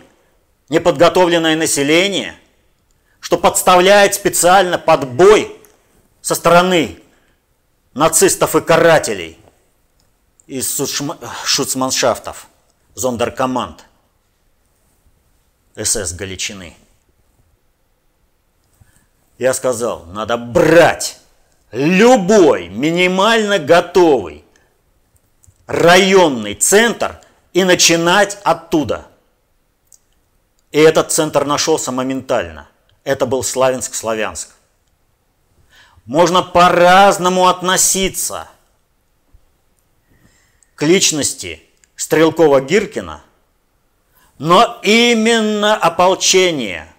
неподготовленное 0.69 1.57
население, 1.57 2.35
что 3.19 3.37
подставляет 3.37 4.13
специально 4.13 4.77
под 4.77 5.05
бой 5.09 5.58
со 6.29 6.35
стороны 6.35 7.01
нацистов 7.95 8.55
и 8.55 8.61
карателей 8.61 9.39
из 10.45 10.79
шуцманшафтов, 11.43 12.45
зондеркоманд 12.93 13.83
СС 15.75 16.13
Галичины. 16.13 16.77
Я 19.39 19.55
сказал, 19.55 20.05
надо 20.05 20.37
брать 20.37 21.19
любой 21.71 22.67
минимально 22.67 23.57
готовый 23.57 24.45
районный 25.65 26.53
центр 26.53 27.21
и 27.53 27.63
начинать 27.63 28.37
оттуда. 28.43 29.07
И 30.71 30.77
этот 30.77 31.11
центр 31.11 31.43
нашелся 31.43 31.91
моментально. 31.91 32.69
Это 33.03 33.25
был 33.25 33.41
Славянск-Славянск. 33.41 34.58
Можно 36.09 36.41
по-разному 36.41 37.47
относиться 37.49 38.47
к 40.73 40.81
личности 40.81 41.61
Стрелкова-Гиркина, 41.95 43.19
но 44.39 44.79
именно 44.81 45.77
ополчение, 45.77 46.91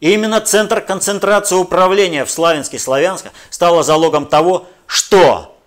именно 0.00 0.38
центр 0.42 0.82
концентрации 0.82 1.54
управления 1.54 2.26
в 2.26 2.30
Славянске-Славянске 2.30 3.30
стало 3.48 3.82
залогом 3.82 4.26
того, 4.26 4.68
что 4.84 5.58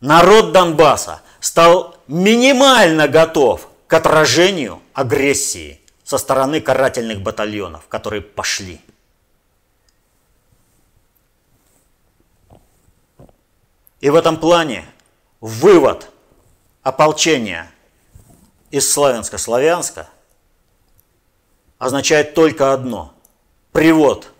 народ 0.00 0.52
Донбасса 0.52 1.20
стал 1.40 1.94
минимально 2.06 3.06
готов 3.06 3.68
к 3.86 3.92
отражению 3.92 4.80
агрессии 4.94 5.82
со 6.04 6.16
стороны 6.16 6.62
карательных 6.62 7.20
батальонов, 7.20 7.86
которые 7.88 8.22
пошли. 8.22 8.80
И 14.00 14.10
в 14.10 14.14
этом 14.14 14.36
плане 14.38 14.84
вывод 15.40 16.10
ополчения 16.82 17.70
из 18.70 18.90
Славянска-Славянска 18.96 20.06
означает 21.78 22.34
только 22.34 22.72
одно– 22.72 23.14
привод 23.72 24.32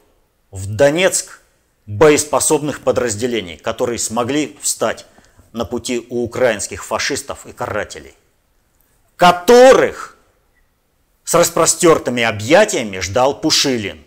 в 0.51 0.75
Донецк 0.75 1.41
боеспособных 1.87 2.81
подразделений, 2.81 3.57
которые 3.57 3.99
смогли 3.99 4.59
встать 4.61 5.07
на 5.53 5.65
пути 5.65 6.07
у 6.11 6.25
украинских 6.25 6.85
фашистов 6.85 7.47
и 7.47 7.53
карателей, 7.53 8.15
которых 9.17 10.17
с 11.25 11.35
распростертыми 11.35 12.23
объятиями 12.23 12.99
ждал 13.01 13.41
Пушилин. 13.41 14.06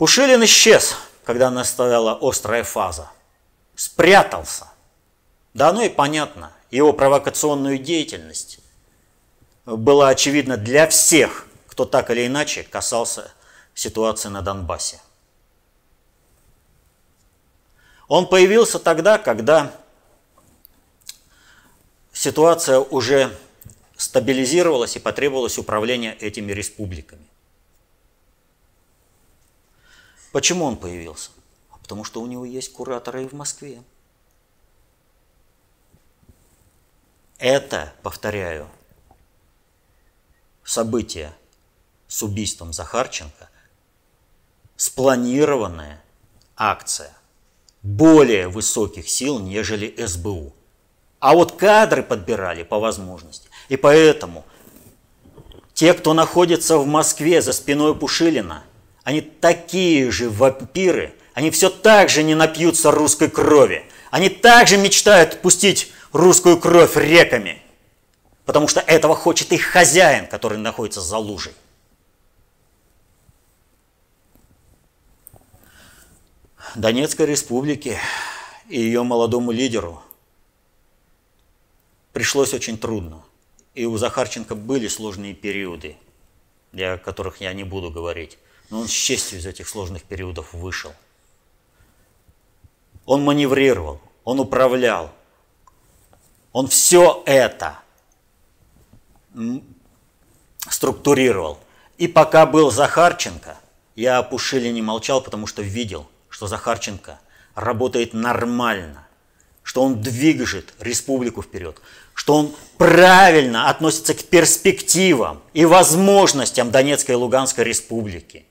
Пушилин 0.00 0.42
исчез, 0.46 0.96
когда 1.24 1.50
настояла 1.50 2.16
острая 2.22 2.64
фаза. 2.64 3.10
Спрятался. 3.74 4.66
Да 5.52 5.68
оно 5.68 5.82
и 5.82 5.90
понятно. 5.90 6.52
Его 6.70 6.94
провокационную 6.94 7.76
деятельность 7.76 8.60
была 9.66 10.08
очевидна 10.08 10.56
для 10.56 10.88
всех, 10.88 11.46
кто 11.66 11.84
так 11.84 12.10
или 12.10 12.26
иначе 12.26 12.62
касался 12.62 13.30
ситуации 13.74 14.30
на 14.30 14.40
Донбассе. 14.40 15.02
Он 18.08 18.26
появился 18.26 18.78
тогда, 18.78 19.18
когда 19.18 19.70
ситуация 22.10 22.78
уже 22.78 23.38
стабилизировалась 23.98 24.96
и 24.96 24.98
потребовалось 24.98 25.58
управление 25.58 26.16
этими 26.16 26.52
республиками. 26.52 27.29
Почему 30.32 30.64
он 30.64 30.76
появился? 30.76 31.30
потому 31.90 32.04
что 32.04 32.22
у 32.22 32.26
него 32.26 32.44
есть 32.44 32.72
кураторы 32.72 33.24
и 33.24 33.26
в 33.26 33.32
Москве. 33.32 33.82
Это, 37.36 37.92
повторяю, 38.04 38.68
событие 40.62 41.34
с 42.06 42.22
убийством 42.22 42.72
Захарченко, 42.72 43.50
спланированная 44.76 46.00
акция 46.54 47.12
более 47.82 48.46
высоких 48.46 49.08
сил, 49.08 49.40
нежели 49.40 49.92
СБУ. 50.06 50.54
А 51.18 51.34
вот 51.34 51.58
кадры 51.58 52.04
подбирали 52.04 52.62
по 52.62 52.78
возможности. 52.78 53.48
И 53.68 53.76
поэтому 53.76 54.44
те, 55.74 55.92
кто 55.92 56.14
находится 56.14 56.78
в 56.78 56.86
Москве 56.86 57.42
за 57.42 57.52
спиной 57.52 57.96
Пушилина, 57.96 58.62
они 59.04 59.20
такие 59.20 60.10
же 60.10 60.28
вампиры, 60.30 61.14
они 61.34 61.50
все 61.50 61.70
так 61.70 62.08
же 62.08 62.22
не 62.22 62.34
напьются 62.34 62.90
русской 62.90 63.30
крови. 63.30 63.84
Они 64.10 64.28
также 64.28 64.76
мечтают 64.76 65.40
пустить 65.40 65.92
русскую 66.12 66.58
кровь 66.58 66.96
реками, 66.96 67.62
потому 68.44 68.68
что 68.68 68.80
этого 68.80 69.14
хочет 69.14 69.52
их 69.52 69.62
хозяин, 69.62 70.26
который 70.26 70.58
находится 70.58 71.00
за 71.00 71.16
лужей. 71.16 71.54
Донецкой 76.74 77.26
республике 77.26 77.98
и 78.68 78.80
ее 78.80 79.02
молодому 79.02 79.50
лидеру 79.50 80.02
пришлось 82.12 82.54
очень 82.54 82.78
трудно. 82.78 83.22
И 83.74 83.86
у 83.86 83.96
Захарченко 83.96 84.54
были 84.54 84.88
сложные 84.88 85.34
периоды, 85.34 85.96
о 86.72 86.98
которых 86.98 87.40
я 87.40 87.52
не 87.52 87.64
буду 87.64 87.90
говорить. 87.90 88.38
Но 88.70 88.80
он 88.80 88.88
с 88.88 88.92
честью 88.92 89.38
из 89.38 89.46
этих 89.46 89.68
сложных 89.68 90.04
периодов 90.04 90.52
вышел. 90.52 90.92
Он 93.04 93.24
маневрировал, 93.24 94.00
он 94.24 94.38
управлял, 94.38 95.12
он 96.52 96.68
все 96.68 97.22
это 97.26 97.78
структурировал. 100.68 101.58
И 101.98 102.08
пока 102.08 102.46
был 102.46 102.70
Захарченко, 102.70 103.56
я 103.96 104.18
о 104.18 104.22
Пушилине 104.22 104.82
молчал, 104.82 105.20
потому 105.20 105.46
что 105.46 105.62
видел, 105.62 106.08
что 106.28 106.46
Захарченко 106.46 107.18
работает 107.54 108.14
нормально, 108.14 109.06
что 109.62 109.82
он 109.82 110.00
движет 110.00 110.72
республику 110.78 111.42
вперед, 111.42 111.80
что 112.14 112.34
он 112.34 112.54
правильно 112.78 113.68
относится 113.68 114.14
к 114.14 114.22
перспективам 114.24 115.42
и 115.52 115.64
возможностям 115.64 116.70
Донецкой 116.70 117.14
и 117.14 117.18
Луганской 117.18 117.64
республики. 117.64 118.46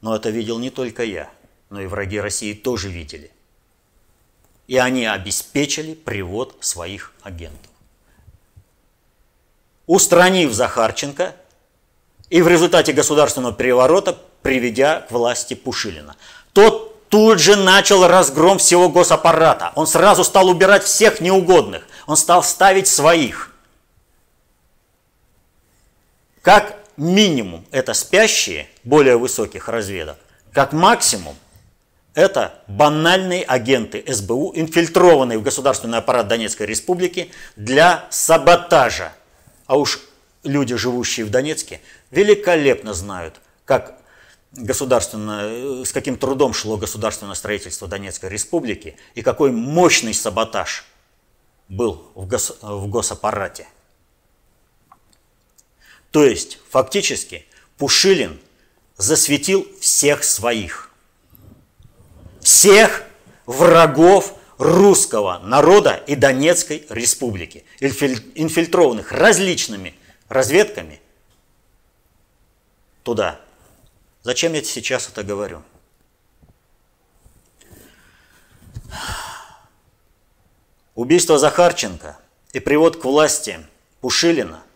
Но 0.00 0.16
это 0.16 0.30
видел 0.30 0.58
не 0.58 0.70
только 0.70 1.04
я, 1.04 1.30
но 1.68 1.80
и 1.80 1.86
враги 1.86 2.18
России 2.18 2.54
тоже 2.54 2.88
видели 2.88 3.30
и 4.70 4.76
они 4.76 5.04
обеспечили 5.04 5.94
привод 5.94 6.54
своих 6.60 7.12
агентов. 7.22 7.72
Устранив 9.88 10.52
Захарченко 10.52 11.34
и 12.28 12.40
в 12.40 12.46
результате 12.46 12.92
государственного 12.92 13.52
переворота 13.52 14.16
приведя 14.42 15.00
к 15.00 15.10
власти 15.10 15.54
Пушилина. 15.54 16.14
Тот 16.52 17.08
тут 17.08 17.40
же 17.40 17.56
начал 17.56 18.06
разгром 18.06 18.58
всего 18.58 18.88
госаппарата. 18.88 19.72
Он 19.74 19.88
сразу 19.88 20.22
стал 20.22 20.48
убирать 20.48 20.84
всех 20.84 21.20
неугодных. 21.20 21.84
Он 22.06 22.16
стал 22.16 22.44
ставить 22.44 22.86
своих. 22.86 23.52
Как 26.42 26.78
минимум 27.00 27.64
это 27.70 27.94
спящие 27.94 28.68
более 28.84 29.16
высоких 29.16 29.68
разведок, 29.68 30.18
как 30.52 30.72
максимум 30.72 31.34
это 32.14 32.54
банальные 32.66 33.42
агенты 33.44 34.04
СБУ, 34.06 34.52
инфильтрованные 34.54 35.38
в 35.38 35.42
государственный 35.42 35.98
аппарат 35.98 36.28
Донецкой 36.28 36.66
Республики 36.66 37.30
для 37.56 38.06
саботажа. 38.10 39.12
А 39.66 39.78
уж 39.78 40.00
люди, 40.42 40.74
живущие 40.76 41.24
в 41.24 41.30
Донецке, 41.30 41.80
великолепно 42.10 42.92
знают, 42.92 43.40
как 43.64 43.96
государственно, 44.52 45.84
с 45.84 45.92
каким 45.92 46.16
трудом 46.16 46.52
шло 46.52 46.76
государственное 46.76 47.34
строительство 47.34 47.88
Донецкой 47.88 48.30
Республики 48.30 48.96
и 49.14 49.22
какой 49.22 49.52
мощный 49.52 50.12
саботаж 50.12 50.84
был 51.68 52.10
в, 52.14 52.26
гос, 52.26 52.58
в 52.60 52.88
госаппарате. 52.88 53.66
То 56.10 56.24
есть, 56.24 56.58
фактически, 56.68 57.46
Пушилин 57.76 58.40
засветил 58.96 59.66
всех 59.80 60.24
своих 60.24 60.90
всех 62.40 63.04
врагов 63.46 64.34
русского 64.58 65.38
народа 65.38 65.94
и 66.06 66.14
Донецкой 66.16 66.86
республики, 66.88 67.64
инфильтрованных 67.80 69.12
различными 69.12 69.94
разведками 70.28 71.00
туда. 73.02 73.40
Зачем 74.22 74.52
я 74.52 74.62
сейчас 74.62 75.08
это 75.08 75.22
говорю? 75.22 75.62
Убийство 80.94 81.38
Захарченко 81.38 82.18
и 82.52 82.60
привод 82.60 83.00
к 83.00 83.04
власти 83.04 83.66
Пушилина– 84.00 84.62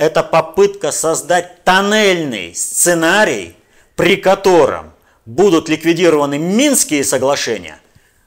это 0.00 0.22
попытка 0.22 0.92
создать 0.92 1.62
тоннельный 1.62 2.54
сценарий, 2.54 3.54
при 3.96 4.16
котором 4.16 4.94
будут 5.26 5.68
ликвидированы 5.68 6.38
Минские 6.38 7.04
соглашения, 7.04 7.78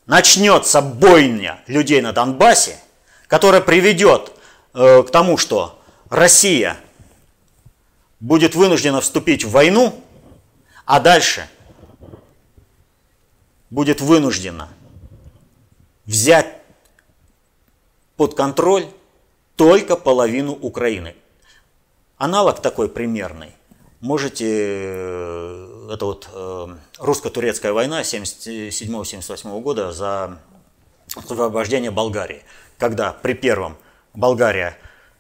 начнется 0.06 0.84
бойня 0.84 1.62
людей 1.66 2.00
на 2.02 2.14
Донбассе, 2.14 2.78
которая 3.26 3.60
приведет 3.60 4.34
э, 4.76 5.02
к 5.02 5.10
тому, 5.10 5.36
что 5.38 5.82
Россия 6.12 6.78
будет 8.20 8.54
вынуждена 8.54 9.02
вступить 9.02 9.44
в 9.44 9.50
войну, 9.50 10.00
а 10.86 11.00
дальше 11.00 11.50
будет 13.72 14.00
вынуждена 14.00 14.70
взять 16.06 16.54
под 18.16 18.36
контроль 18.36 18.86
только 19.56 19.96
половину 19.96 20.52
Украины. 20.52 21.16
Аналог 22.18 22.62
такой 22.62 22.90
примерный 22.90 23.54
можете, 24.04 24.46
э, 24.46 25.90
это 25.94 26.06
вот 26.06 26.28
э, 26.32 26.68
русско-турецкая 27.00 27.72
война 27.72 28.02
77-78 28.02 29.62
года 29.62 29.94
за 29.94 30.40
освобождение 31.16 31.90
Болгарии, 31.90 32.44
когда 32.78 33.14
при 33.14 33.34
первом 33.34 33.78
Болгария 34.14 34.78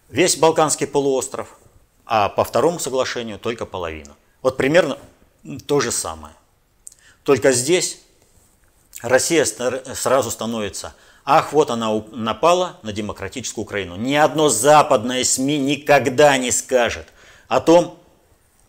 весь 0.09 0.35
Балканский 0.35 0.85
полуостров, 0.85 1.57
а 2.05 2.27
по 2.27 2.43
второму 2.43 2.77
соглашению 2.77 3.39
только 3.39 3.65
половина. 3.65 4.15
Вот 4.41 4.57
примерно 4.57 4.97
то 5.65 5.79
же 5.79 5.91
самое. 5.91 6.35
Только 7.23 7.53
здесь 7.53 8.01
Россия 9.01 9.45
сразу 9.45 10.29
становится, 10.29 10.93
ах, 11.25 11.53
вот 11.53 11.69
она 11.69 12.03
напала 12.11 12.77
на 12.83 12.91
демократическую 12.91 13.63
Украину. 13.63 13.95
Ни 13.95 14.15
одно 14.15 14.49
западное 14.49 15.23
СМИ 15.23 15.57
никогда 15.57 16.37
не 16.37 16.51
скажет 16.51 17.07
о 17.47 17.59
том, 17.59 17.97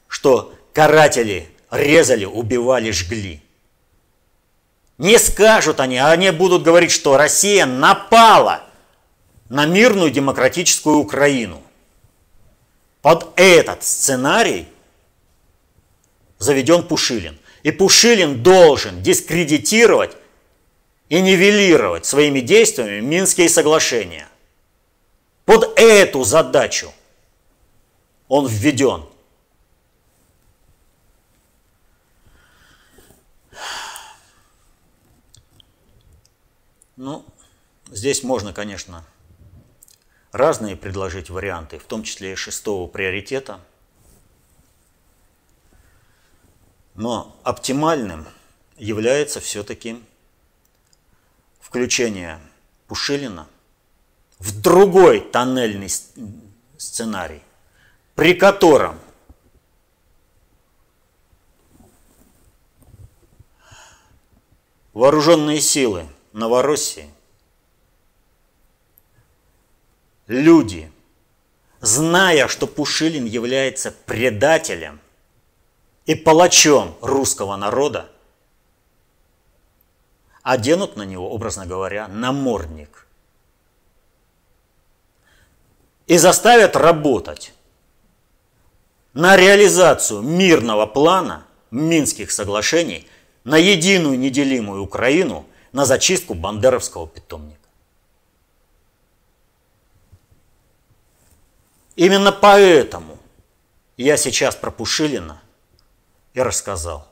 что 0.08 0.54
каратели 0.72 1.48
резали, 1.70 2.24
убивали, 2.24 2.90
жгли. 2.90 3.42
Не 4.98 5.18
скажут 5.18 5.80
они, 5.80 5.98
а 5.98 6.12
они 6.12 6.30
будут 6.30 6.62
говорить, 6.62 6.92
что 6.92 7.16
Россия 7.16 7.66
напала 7.66 8.62
на 9.48 9.66
мирную 9.66 10.10
демократическую 10.10 10.98
Украину. 10.98 11.60
Под 13.02 13.32
этот 13.36 13.82
сценарий 13.82 14.68
заведен 16.38 16.84
Пушилин. 16.84 17.38
И 17.62 17.70
Пушилин 17.70 18.42
должен 18.42 19.02
дискредитировать 19.02 20.16
и 21.08 21.20
нивелировать 21.20 22.06
своими 22.06 22.40
действиями 22.40 23.00
Минские 23.00 23.48
соглашения. 23.48 24.28
Под 25.44 25.78
эту 25.78 26.24
задачу 26.24 26.92
он 28.28 28.46
введен. 28.46 29.04
Ну, 36.96 37.24
здесь 37.90 38.22
можно, 38.22 38.52
конечно, 38.52 39.04
разные 40.30 40.76
предложить 40.76 41.28
варианты, 41.28 41.78
в 41.78 41.84
том 41.84 42.04
числе 42.04 42.32
и 42.32 42.36
шестого 42.36 42.86
приоритета. 42.86 43.60
Но 46.94 47.36
оптимальным 47.42 48.26
является 48.76 49.40
все-таки 49.40 50.00
включение 51.74 52.38
Пушилина 52.86 53.48
в 54.38 54.60
другой 54.60 55.20
тоннельный 55.20 55.88
сценарий, 56.78 57.42
при 58.14 58.34
котором 58.34 58.96
вооруженные 64.92 65.60
силы 65.60 66.06
Новороссии, 66.32 67.10
люди, 70.28 70.92
зная, 71.80 72.46
что 72.46 72.68
Пушилин 72.68 73.24
является 73.24 73.90
предателем 73.90 75.00
и 76.06 76.14
палачом 76.14 76.96
русского 77.00 77.56
народа, 77.56 78.12
оденут 80.44 80.96
на 80.96 81.02
него, 81.02 81.32
образно 81.32 81.66
говоря, 81.66 82.06
намордник 82.06 83.08
и 86.06 86.18
заставят 86.18 86.76
работать 86.76 87.54
на 89.14 89.36
реализацию 89.36 90.20
мирного 90.22 90.86
плана 90.86 91.46
Минских 91.70 92.30
соглашений 92.30 93.08
на 93.42 93.56
единую 93.56 94.16
неделимую 94.16 94.82
Украину 94.82 95.44
на 95.72 95.84
зачистку 95.86 96.34
бандеровского 96.34 97.08
питомника. 97.08 97.58
Именно 101.96 102.30
поэтому 102.30 103.18
я 103.96 104.16
сейчас 104.16 104.54
про 104.54 104.70
Пушилина 104.70 105.40
и 106.34 106.40
рассказал. 106.40 107.08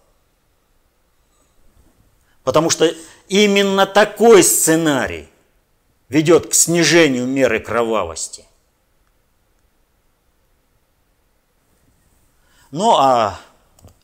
Потому 2.44 2.70
что 2.70 2.92
именно 3.32 3.86
такой 3.86 4.42
сценарий 4.42 5.26
ведет 6.10 6.50
к 6.50 6.54
снижению 6.54 7.26
меры 7.26 7.60
кровавости. 7.60 8.44
Ну 12.70 12.94
а 12.98 13.40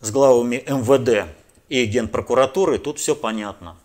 с 0.00 0.10
главами 0.10 0.64
МВД 0.66 1.28
и 1.68 1.84
Генпрокуратуры 1.84 2.78
тут 2.78 2.98
все 2.98 3.14
понятно. 3.14 3.76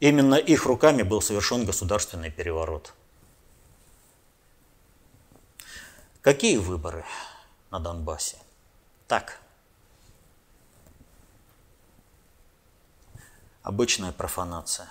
Именно 0.00 0.34
их 0.34 0.66
руками 0.66 1.02
был 1.02 1.22
совершен 1.22 1.64
государственный 1.64 2.32
переворот. 2.32 2.92
Какие 6.22 6.56
выборы 6.56 7.04
на 7.70 7.78
Донбассе? 7.78 8.38
Так. 9.06 9.39
Обычная 13.62 14.12
профанация. 14.12 14.88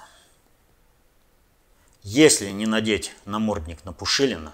Если 2.04 2.52
не 2.52 2.68
надеть 2.68 3.14
намордник 3.26 3.84
на 3.84 3.94
Пушилина, 3.94 4.54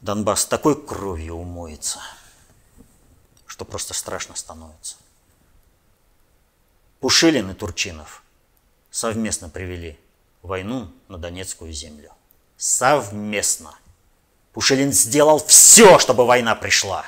Донбасс 0.00 0.46
такой 0.46 0.80
кровью 0.80 1.34
умоется, 1.34 2.00
что 3.46 3.64
просто 3.64 3.92
страшно 3.92 4.36
становится. 4.36 4.96
Пушилин 7.00 7.50
и 7.50 7.54
Турчинов 7.54 8.22
совместно 8.90 9.48
привели 9.48 9.98
войну 10.42 10.92
на 11.08 11.18
Донецкую 11.18 11.72
землю. 11.72 12.12
Совместно. 12.56 13.74
Пушилин 14.52 14.92
сделал 14.92 15.44
все, 15.44 15.98
чтобы 15.98 16.24
война 16.24 16.54
пришла. 16.54 17.04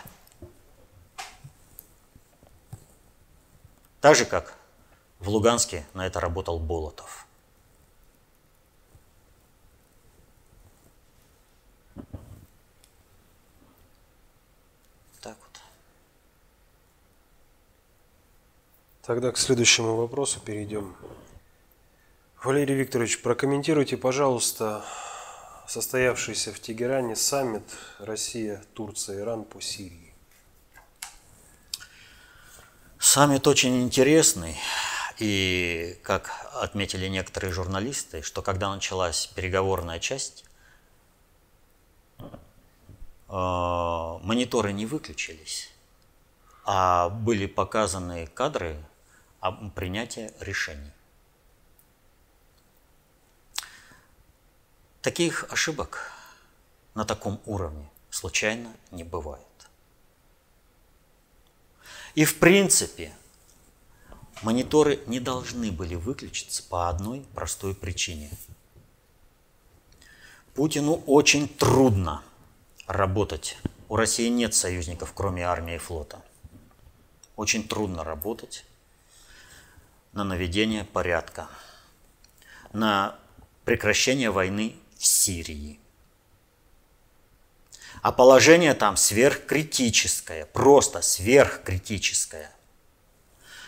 Так 4.01 4.17
же, 4.17 4.25
как 4.25 4.59
в 5.25 5.29
Луганске 5.29 5.85
на 5.95 6.07
это 6.07 6.21
работал 6.21 6.59
Болотов. 6.59 7.27
Тогда 19.07 19.33
к 19.33 19.37
следующему 19.37 19.97
вопросу 19.97 20.41
перейдем. 20.41 20.97
Валерий 22.43 22.75
Викторович, 22.75 23.21
прокомментируйте, 23.21 23.99
пожалуйста, 23.99 24.83
состоявшийся 25.69 26.55
в 26.55 26.59
Тегеране 26.59 27.15
саммит 27.15 27.65
Россия, 27.99 28.65
Турция, 28.73 29.21
Иран 29.21 29.45
по 29.45 29.61
Сирии. 29.61 30.15
Саммит 32.99 33.47
очень 33.47 33.83
интересный. 33.83 34.57
И, 35.19 35.99
как 36.03 36.31
отметили 36.55 37.07
некоторые 37.07 37.53
журналисты, 37.53 38.23
что 38.23 38.43
когда 38.43 38.75
началась 38.75 39.27
переговорная 39.29 40.01
часть, 40.01 40.45
э, 42.19 42.25
мониторы 43.29 44.73
не 44.73 44.87
выключились, 44.87 45.71
а 46.65 47.11
были 47.11 47.47
показаны 47.47 48.27
кадры 48.27 48.77
принятия 49.75 50.33
решений. 50.41 50.91
Таких 55.03 55.45
ошибок 55.53 56.11
на 56.95 57.05
таком 57.05 57.41
уровне 57.45 57.91
случайно 58.11 58.73
не 58.91 59.05
бывает. 59.05 59.45
И 62.15 62.25
в 62.25 62.39
принципе 62.39 63.13
мониторы 64.45 65.01
не 65.07 65.21
должны 65.21 65.73
были 65.73 65.95
выключиться 65.95 66.63
по 66.63 66.89
одной 66.89 67.25
простой 67.35 67.75
причине. 67.75 68.31
Путину 70.55 71.03
очень 71.07 71.49
трудно 71.49 72.23
работать. 72.87 73.57
У 73.89 73.97
России 73.97 74.29
нет 74.29 74.55
союзников, 74.55 75.13
кроме 75.15 75.43
армии 75.45 75.77
и 75.77 75.79
флота. 75.79 76.23
Очень 77.37 77.67
трудно 77.67 78.05
работать 78.05 78.65
на 80.13 80.23
наведение 80.23 80.85
порядка, 80.85 81.49
на 82.73 83.19
прекращение 83.65 84.31
войны 84.31 84.77
в 84.97 85.05
Сирии. 85.05 85.81
А 88.03 88.13
положение 88.13 88.75
там 88.75 88.97
сверхкритическое, 88.97 90.45
просто 90.47 91.01
сверхкритическое. 91.01 92.54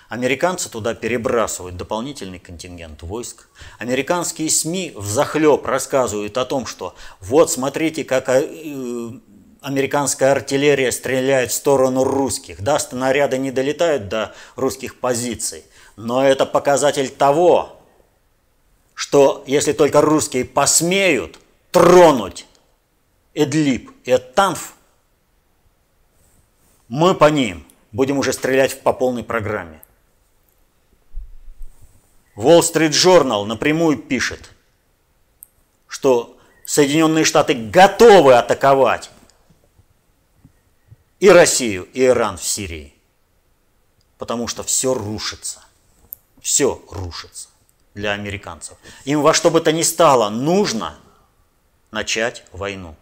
Американцы 0.08 0.70
туда 0.70 0.94
перебрасывают 0.94 1.76
дополнительный 1.76 2.38
контингент 2.38 3.02
войск. 3.02 3.48
Американские 3.78 4.48
СМИ 4.48 4.92
в 4.94 5.06
захлеб 5.06 5.66
рассказывают 5.66 6.38
о 6.38 6.44
том, 6.44 6.66
что 6.66 6.94
вот 7.20 7.50
смотрите, 7.50 8.04
как 8.04 8.28
э, 8.28 9.10
американская 9.60 10.30
артиллерия 10.30 10.92
стреляет 10.92 11.50
в 11.50 11.54
сторону 11.54 12.04
русских. 12.04 12.62
Да, 12.62 12.78
снаряды 12.78 13.36
не 13.38 13.50
долетают 13.50 14.08
до 14.08 14.32
русских 14.54 15.00
позиций, 15.00 15.64
но 15.96 16.24
это 16.24 16.46
показатель 16.46 17.10
того, 17.10 17.80
что 18.94 19.42
если 19.46 19.72
только 19.72 20.00
русские 20.00 20.44
посмеют 20.44 21.40
тронуть 21.72 22.46
Эдлиб 23.34 23.90
и 24.04 24.14
Эттанф, 24.14 24.74
мы 26.88 27.16
по 27.16 27.28
ним 27.28 27.66
будем 27.90 28.18
уже 28.18 28.32
стрелять 28.32 28.80
по 28.82 28.92
полной 28.92 29.24
программе. 29.24 29.82
Wall 32.36 32.60
Street 32.60 32.90
Journal 32.90 33.44
напрямую 33.44 33.98
пишет, 33.98 34.50
что 35.88 36.38
Соединенные 36.64 37.24
Штаты 37.24 37.54
готовы 37.54 38.34
атаковать 38.34 39.10
и 41.20 41.30
Россию, 41.30 41.88
и 41.92 42.04
Иран 42.04 42.36
в 42.36 42.44
Сирии, 42.44 42.94
потому 44.18 44.48
что 44.48 44.62
все 44.62 44.92
рушится 44.92 45.66
все 46.46 46.80
рушится 46.90 47.48
для 47.94 48.12
американцев. 48.12 48.76
Им 49.04 49.20
во 49.20 49.34
что 49.34 49.50
бы 49.50 49.60
то 49.60 49.72
ни 49.72 49.82
стало 49.82 50.28
нужно 50.28 50.96
начать 51.90 52.44
войну 52.52 52.94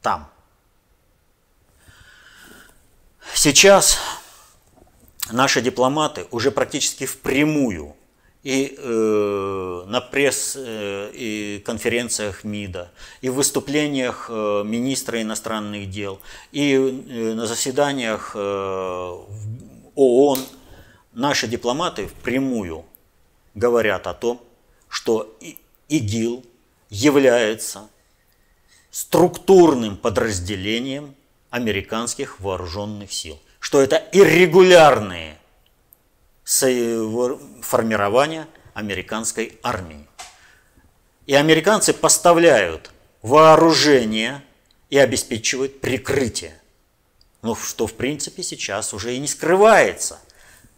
там. 0.00 0.30
Сейчас 3.34 3.98
наши 5.30 5.60
дипломаты 5.60 6.26
уже 6.30 6.50
практически 6.50 7.04
впрямую 7.04 7.94
и 8.42 8.74
э, 8.76 9.84
на 9.86 10.00
пресс 10.00 10.56
э, 10.56 11.10
и 11.12 11.62
конференциях 11.64 12.44
МИДа, 12.44 12.90
и 13.20 13.28
в 13.28 13.34
выступлениях 13.34 14.26
э, 14.28 14.62
министра 14.64 15.20
иностранных 15.20 15.90
дел, 15.90 16.20
и 16.52 16.74
э, 16.74 17.34
на 17.34 17.46
заседаниях 17.46 18.32
э, 18.34 19.18
ООН– 19.94 20.38
наши 21.12 21.46
дипломаты 21.46 22.06
впрямую 22.06 22.84
говорят 23.54 24.06
о 24.06 24.14
том, 24.14 24.40
что 24.88 25.36
ИГИЛ 25.88 26.44
является 26.88 27.88
структурным 28.90 29.96
подразделением 29.96 31.14
американских 31.50 32.40
вооруженных 32.40 33.12
сил, 33.12 33.38
что 33.58 33.80
это 33.80 33.96
иррегулярные 34.12 35.38
формирования 37.62 38.48
американской 38.74 39.58
армии. 39.62 40.06
И 41.26 41.34
американцы 41.34 41.92
поставляют 41.92 42.90
вооружение 43.22 44.42
и 44.88 44.98
обеспечивают 44.98 45.80
прикрытие. 45.80 46.60
Ну, 47.42 47.54
что 47.54 47.86
в 47.86 47.94
принципе 47.94 48.42
сейчас 48.42 48.92
уже 48.92 49.14
и 49.14 49.18
не 49.18 49.28
скрывается– 49.28 50.18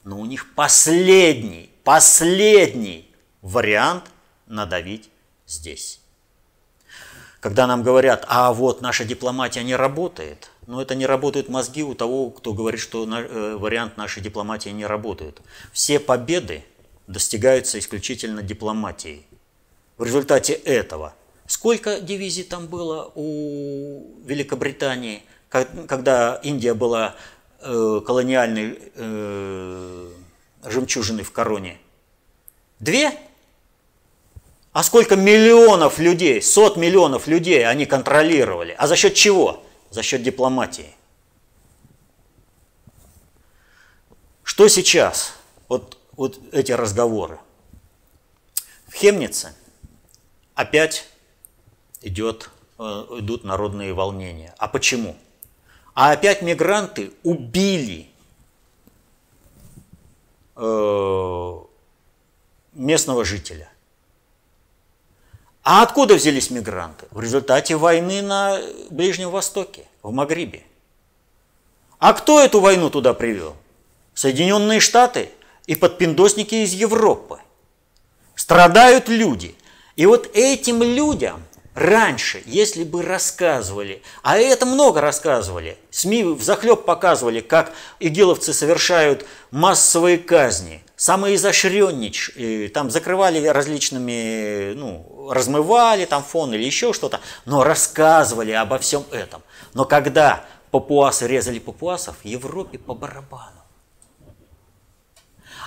Но 0.04 0.18
у 0.18 0.26
них 0.26 0.54
последний, 0.54 1.70
последний 1.84 3.14
вариант 3.40 4.04
надавить 4.46 5.10
здесь. 5.46 6.00
Когда 7.40 7.66
нам 7.66 7.82
говорят, 7.82 8.24
а 8.28 8.52
вот 8.52 8.82
наша 8.82 9.04
дипломатия 9.04 9.62
не 9.62 9.76
работает, 9.76 10.50
но 10.66 10.80
это 10.80 10.94
не 10.94 11.06
работают 11.06 11.48
мозги 11.48 11.82
у 11.82 11.94
того, 11.94 12.30
кто 12.30 12.52
говорит, 12.52 12.80
что 12.80 13.04
э, 13.04 13.56
вариант 13.56 13.96
нашей 13.96 14.22
дипломатии 14.22 14.70
не 14.70 14.86
работает. 14.86 15.40
Все 15.72 15.98
победы 15.98 16.64
достигаются 17.06 17.78
исключительно 17.78 18.42
дипломатией. 18.42 19.26
В 19.98 20.04
результате 20.04 20.52
этого 20.52 21.14
сколько 21.46 22.00
дивизий 22.00 22.44
там 22.44 22.66
было 22.66 23.12
у 23.14 24.16
Великобритании, 24.24 25.22
когда 25.50 26.40
Индия 26.42 26.74
была 26.74 27.14
э, 27.60 28.00
колониальной 28.06 28.78
э, 28.94 30.08
жемчужиной 30.64 31.24
в 31.24 31.32
короне? 31.32 31.78
Две? 32.80 33.12
А 34.72 34.82
сколько 34.82 35.16
миллионов 35.16 35.98
людей, 35.98 36.40
сот 36.40 36.76
миллионов 36.78 37.26
людей 37.26 37.66
они 37.66 37.84
контролировали? 37.84 38.74
А 38.78 38.86
за 38.86 38.96
счет 38.96 39.14
чего? 39.14 39.62
За 39.92 40.02
счет 40.02 40.22
дипломатии. 40.22 40.94
Что 44.42 44.66
сейчас? 44.68 45.34
Вот, 45.68 45.98
вот 46.12 46.40
эти 46.50 46.72
разговоры. 46.72 47.38
В 48.86 48.94
Хемнице 48.94 49.54
опять 50.54 51.06
идет, 52.00 52.48
э, 52.78 52.82
идут 53.18 53.44
народные 53.44 53.92
волнения. 53.92 54.54
А 54.56 54.66
почему? 54.66 55.14
А 55.92 56.12
опять 56.12 56.40
мигранты 56.40 57.12
убили 57.22 58.08
э, 60.56 61.60
местного 62.72 63.26
жителя. 63.26 63.70
А 65.62 65.82
откуда 65.82 66.14
взялись 66.14 66.50
мигранты? 66.50 67.06
В 67.12 67.20
результате 67.20 67.76
войны 67.76 68.20
на 68.20 68.60
Ближнем 68.90 69.30
Востоке, 69.30 69.86
в 70.02 70.12
Магрибе. 70.12 70.64
А 71.98 72.12
кто 72.14 72.40
эту 72.40 72.60
войну 72.60 72.90
туда 72.90 73.14
привел? 73.14 73.54
Соединенные 74.12 74.80
Штаты 74.80 75.30
и 75.66 75.76
подпиндосники 75.76 76.56
из 76.56 76.72
Европы. 76.72 77.38
Страдают 78.34 79.08
люди. 79.08 79.54
И 79.94 80.04
вот 80.06 80.28
этим 80.34 80.82
людям 80.82 81.44
раньше, 81.74 82.42
если 82.46 82.84
бы 82.84 83.02
рассказывали, 83.02 84.02
а 84.22 84.38
это 84.38 84.66
много 84.66 85.00
рассказывали, 85.00 85.78
СМИ 85.90 86.24
в 86.24 86.42
захлеб 86.42 86.84
показывали, 86.84 87.40
как 87.40 87.72
игиловцы 88.00 88.52
совершают 88.52 89.26
массовые 89.50 90.18
казни, 90.18 90.82
самые 90.96 91.36
изощреннейшие, 91.36 92.68
там 92.68 92.90
закрывали 92.90 93.46
различными, 93.46 94.74
ну, 94.74 95.30
размывали 95.30 96.04
там 96.04 96.22
фон 96.22 96.52
или 96.54 96.64
еще 96.64 96.92
что-то, 96.92 97.20
но 97.44 97.64
рассказывали 97.64 98.52
обо 98.52 98.78
всем 98.78 99.04
этом. 99.10 99.42
Но 99.74 99.84
когда 99.84 100.44
папуасы 100.70 101.26
резали 101.26 101.58
папуасов, 101.58 102.16
Европе 102.22 102.78
по 102.78 102.94
барабану. 102.94 103.62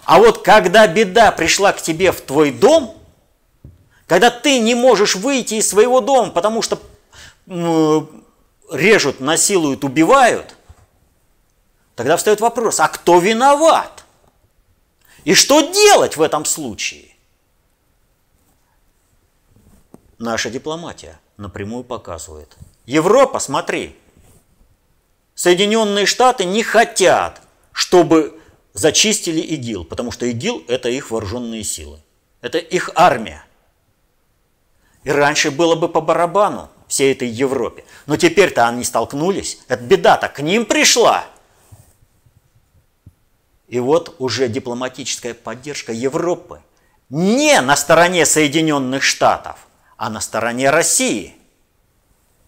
А 0.03 0.19
вот 0.19 0.43
когда 0.43 0.87
беда 0.87 1.31
пришла 1.31 1.73
к 1.73 1.81
тебе 1.81 2.11
в 2.11 2.21
твой 2.21 2.51
дом, 2.51 2.94
когда 4.07 4.29
ты 4.29 4.59
не 4.59 4.75
можешь 4.75 5.15
выйти 5.15 5.55
из 5.55 5.67
своего 5.67 6.01
дома, 6.01 6.31
потому 6.31 6.61
что 6.61 6.79
режут, 8.71 9.19
насилуют, 9.19 9.83
убивают, 9.83 10.55
тогда 11.95 12.17
встает 12.17 12.41
вопрос, 12.41 12.79
а 12.79 12.87
кто 12.87 13.19
виноват? 13.19 14.03
И 15.23 15.33
что 15.33 15.61
делать 15.61 16.17
в 16.17 16.21
этом 16.21 16.45
случае? 16.45 17.15
Наша 20.17 20.49
дипломатия 20.49 21.19
напрямую 21.37 21.83
показывает. 21.83 22.55
Европа, 22.85 23.39
смотри, 23.39 23.95
Соединенные 25.33 26.05
Штаты 26.05 26.45
не 26.45 26.63
хотят, 26.63 27.41
чтобы 27.71 28.39
зачистили 28.73 29.41
ИГИЛ, 29.41 29.83
потому 29.85 30.11
что 30.11 30.25
ИГИЛ– 30.27 30.65
это 30.67 30.89
их 30.89 31.11
вооруженные 31.11 31.63
силы, 31.63 31.99
это 32.41 32.57
их 32.57 32.91
армия. 32.95 33.44
И 35.05 35.11
раньше 35.11 35.49
было 35.49 35.75
бы 35.75 35.87
по 35.87 36.01
барабану 36.01 36.69
всей 36.89 37.13
этой 37.13 37.29
Европе. 37.29 37.85
Но 38.05 38.17
теперь-то 38.17 38.67
они 38.67 38.83
столкнулись, 38.83 39.59
эта 39.69 39.81
беда-то 39.81 40.27
к 40.27 40.41
ним 40.41 40.65
пришла– 40.65 41.23
и 43.67 43.79
вот 43.79 44.15
уже 44.19 44.47
дипломатическая 44.47 45.33
поддержка 45.33 45.91
Европы 45.91 46.61
не 47.09 47.59
на 47.61 47.75
стороне 47.75 48.25
Соединенных 48.25 49.03
Штатов, 49.03 49.67
а 49.97 50.09
на 50.09 50.21
стороне 50.21 50.69
России. 50.69 51.35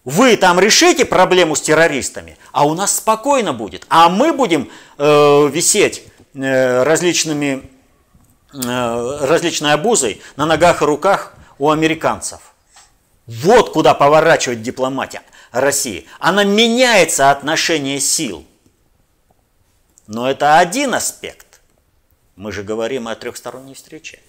Вы 0.04 0.36
там 0.36 0.58
решите 0.58 1.04
проблему 1.04 1.54
с 1.54 1.60
террористами, 1.60 2.38
а 2.52 2.66
у 2.66 2.74
нас 2.74 2.96
спокойно 2.96 3.52
будет. 3.52 3.84
А 3.88 4.08
мы 4.08 4.32
будем 4.32 4.70
э, 4.96 5.48
висеть 5.52 6.04
э, 6.34 6.82
различными, 6.82 7.68
э, 8.54 9.26
различной 9.26 9.74
обузой 9.74 10.22
на 10.36 10.46
ногах 10.46 10.82
и 10.82 10.84
руках 10.84 11.34
у 11.58 11.70
американцев. 11.70 12.54
Вот 13.26 13.72
куда 13.72 13.94
поворачивает 13.94 14.62
дипломатия 14.62 15.22
России. 15.50 16.06
Она 16.18 16.44
меняет 16.44 17.12
соотношение 17.12 18.00
сил. 18.00 18.44
Но 20.06 20.30
это 20.30 20.58
один 20.58 20.94
аспект. 20.94 21.60
Мы 22.36 22.52
же 22.52 22.62
говорим 22.62 23.08
о 23.08 23.14
трехсторонней 23.14 23.74
встрече. 23.74 24.20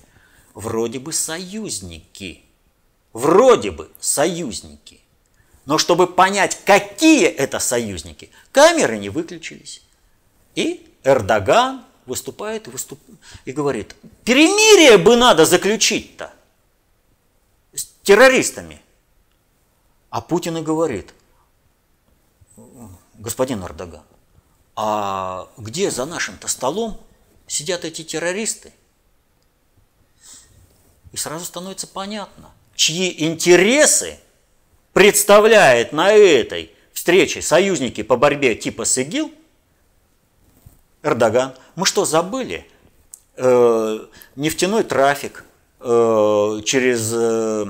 Вроде 0.53 0.99
бы 0.99 1.13
союзники. 1.13 2.43
Вроде 3.13 3.71
бы 3.71 3.89
союзники. 3.99 4.99
Но 5.65 5.77
чтобы 5.77 6.07
понять, 6.07 6.59
какие 6.65 7.27
это 7.27 7.59
союзники, 7.59 8.31
камеры 8.51 8.97
не 8.97 9.09
выключились. 9.09 9.81
И 10.55 10.85
Эрдоган 11.03 11.85
выступает 12.05 12.67
и, 12.67 12.71
выступ... 12.71 12.99
и 13.45 13.51
говорит, 13.51 13.95
перемирие 14.25 14.97
бы 14.97 15.15
надо 15.15 15.45
заключить-то 15.45 16.33
террористами. 18.09 18.81
А 20.09 20.19
Путин 20.19 20.57
и 20.57 20.63
говорит, 20.63 21.13
господин 23.13 23.63
Эрдоган, 23.63 24.01
а 24.75 25.47
где 25.57 25.91
за 25.91 26.05
нашим-то 26.05 26.47
столом 26.47 26.99
сидят 27.45 27.85
эти 27.85 28.03
террористы? 28.03 28.73
И 31.11 31.17
сразу 31.17 31.45
становится 31.45 31.85
понятно, 31.85 32.49
чьи 32.73 33.27
интересы 33.27 34.17
представляет 34.93 35.93
на 35.93 36.11
этой 36.11 36.71
встрече 36.93 37.43
союзники 37.43 38.01
по 38.01 38.17
борьбе 38.17 38.55
типа 38.55 38.85
с 38.85 38.97
ИГИЛ 38.97 39.31
Эрдоган. 41.03 41.53
Мы 41.75 41.85
что, 41.85 42.05
забыли? 42.05 42.65
Э, 43.35 43.99
нефтяной 44.35 44.83
трафик 44.83 45.45
э, 45.79 46.61
через 46.65 47.13
э, 47.13 47.65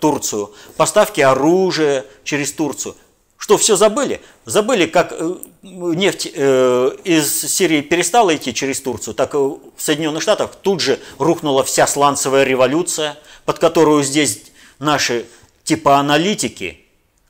Турцию, 0.00 0.52
поставки 0.76 1.20
оружия 1.20 2.04
через 2.24 2.52
Турцию– 2.52 2.94
что, 3.38 3.56
все 3.56 3.76
забыли? 3.76 4.20
Забыли, 4.44 4.86
как 4.86 5.12
э, 5.12 5.34
нефть 5.62 6.30
э, 6.34 6.90
из 7.04 7.40
Сирии 7.40 7.80
перестала 7.82 8.34
идти 8.34 8.52
через 8.52 8.80
Турцию, 8.80 9.14
так 9.14 9.32
в 9.32 9.60
Соединенных 9.78 10.22
Штатах 10.22 10.56
тут 10.56 10.80
же 10.80 10.98
рухнула 11.18 11.62
вся 11.62 11.86
сланцевая 11.86 12.42
революция, 12.42 13.16
под 13.44 13.60
которую 13.60 14.02
здесь 14.02 14.42
наши 14.80 15.24
типа 15.62 15.98
аналитики 15.98 16.84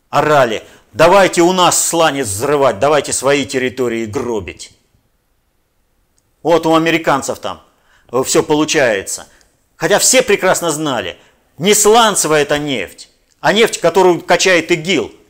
орали, 0.09 0.65
давайте 0.95 1.43
у 1.43 1.53
нас 1.53 1.87
сланец 1.87 2.27
взрывать, 2.27 2.79
давайте 2.79 3.13
свои 3.13 3.45
территории 3.45 4.07
гробить. 4.07 4.73
Вот 6.43 6.65
у 6.65 6.75
американцев 6.75 7.39
там 7.39 7.63
э, 8.11 8.23
все 8.25 8.43
получается. 8.43 9.29
Хотя 9.77 9.99
все 9.99 10.23
прекрасно 10.23 10.71
знали, 10.71 11.19
не 11.59 11.75
сланцевая 11.75 12.43
это 12.43 12.59
нефть, 12.59 13.09
а 13.41 13.53
нефть, 13.53 13.79
которую 13.79 14.21
качает 14.21 14.71
ИГИЛ– 14.71 15.13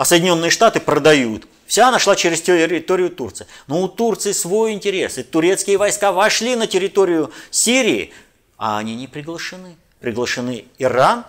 а 0.00 0.06
Соединенные 0.06 0.50
Штаты 0.50 0.80
продают. 0.80 1.46
Вся 1.66 1.90
нашла 1.90 2.16
через 2.16 2.40
территорию 2.40 3.10
Турции. 3.10 3.46
Но 3.66 3.82
у 3.82 3.86
Турции 3.86 4.32
свой 4.32 4.72
интерес. 4.72 5.18
И 5.18 5.22
турецкие 5.22 5.76
войска 5.76 6.10
вошли 6.10 6.56
на 6.56 6.66
территорию 6.66 7.30
Сирии, 7.50 8.10
а 8.56 8.78
они 8.78 8.96
не 8.96 9.06
приглашены. 9.08 9.76
Приглашены 9.98 10.64
Иран 10.78 11.26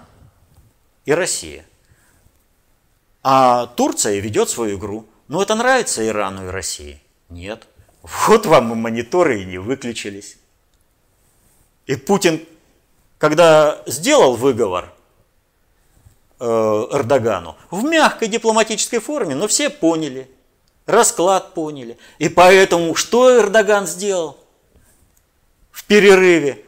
и 1.04 1.12
Россия. 1.12 1.66
А 3.24 3.68
Турция 3.76 4.20
ведет 4.20 4.50
свою 4.50 4.78
игру. 4.78 5.06
Но 5.28 5.42
это 5.42 5.54
нравится 5.56 6.08
Ирану 6.08 6.48
и 6.48 6.50
России? 6.50 7.02
Нет. 7.28 7.68
Вот 8.04 8.46
вам 8.46 8.72
и 8.72 8.76
мониторы 8.76 9.42
и 9.42 9.44
не 9.44 9.58
выключились. 9.58 10.38
И 11.88 11.98
Путин, 11.98 12.40
когда 13.22 13.82
сделал 13.86 14.36
выговор– 14.36 14.92
Э, 16.44 16.88
Эрдогану 16.92 17.56
в 17.70 17.84
мягкой 17.84 18.28
дипломатической 18.28 18.98
форме, 18.98 19.36
но 19.36 19.48
все 19.48 19.70
поняли. 19.70 20.28
расклад 20.88 21.54
поняли. 21.54 22.00
И 22.18 22.30
поэтому 22.30 22.96
что 22.96 23.38
Эрдоган 23.38 23.86
сделал 23.86 24.38
в 25.70 25.84
перерыве? 25.84 26.66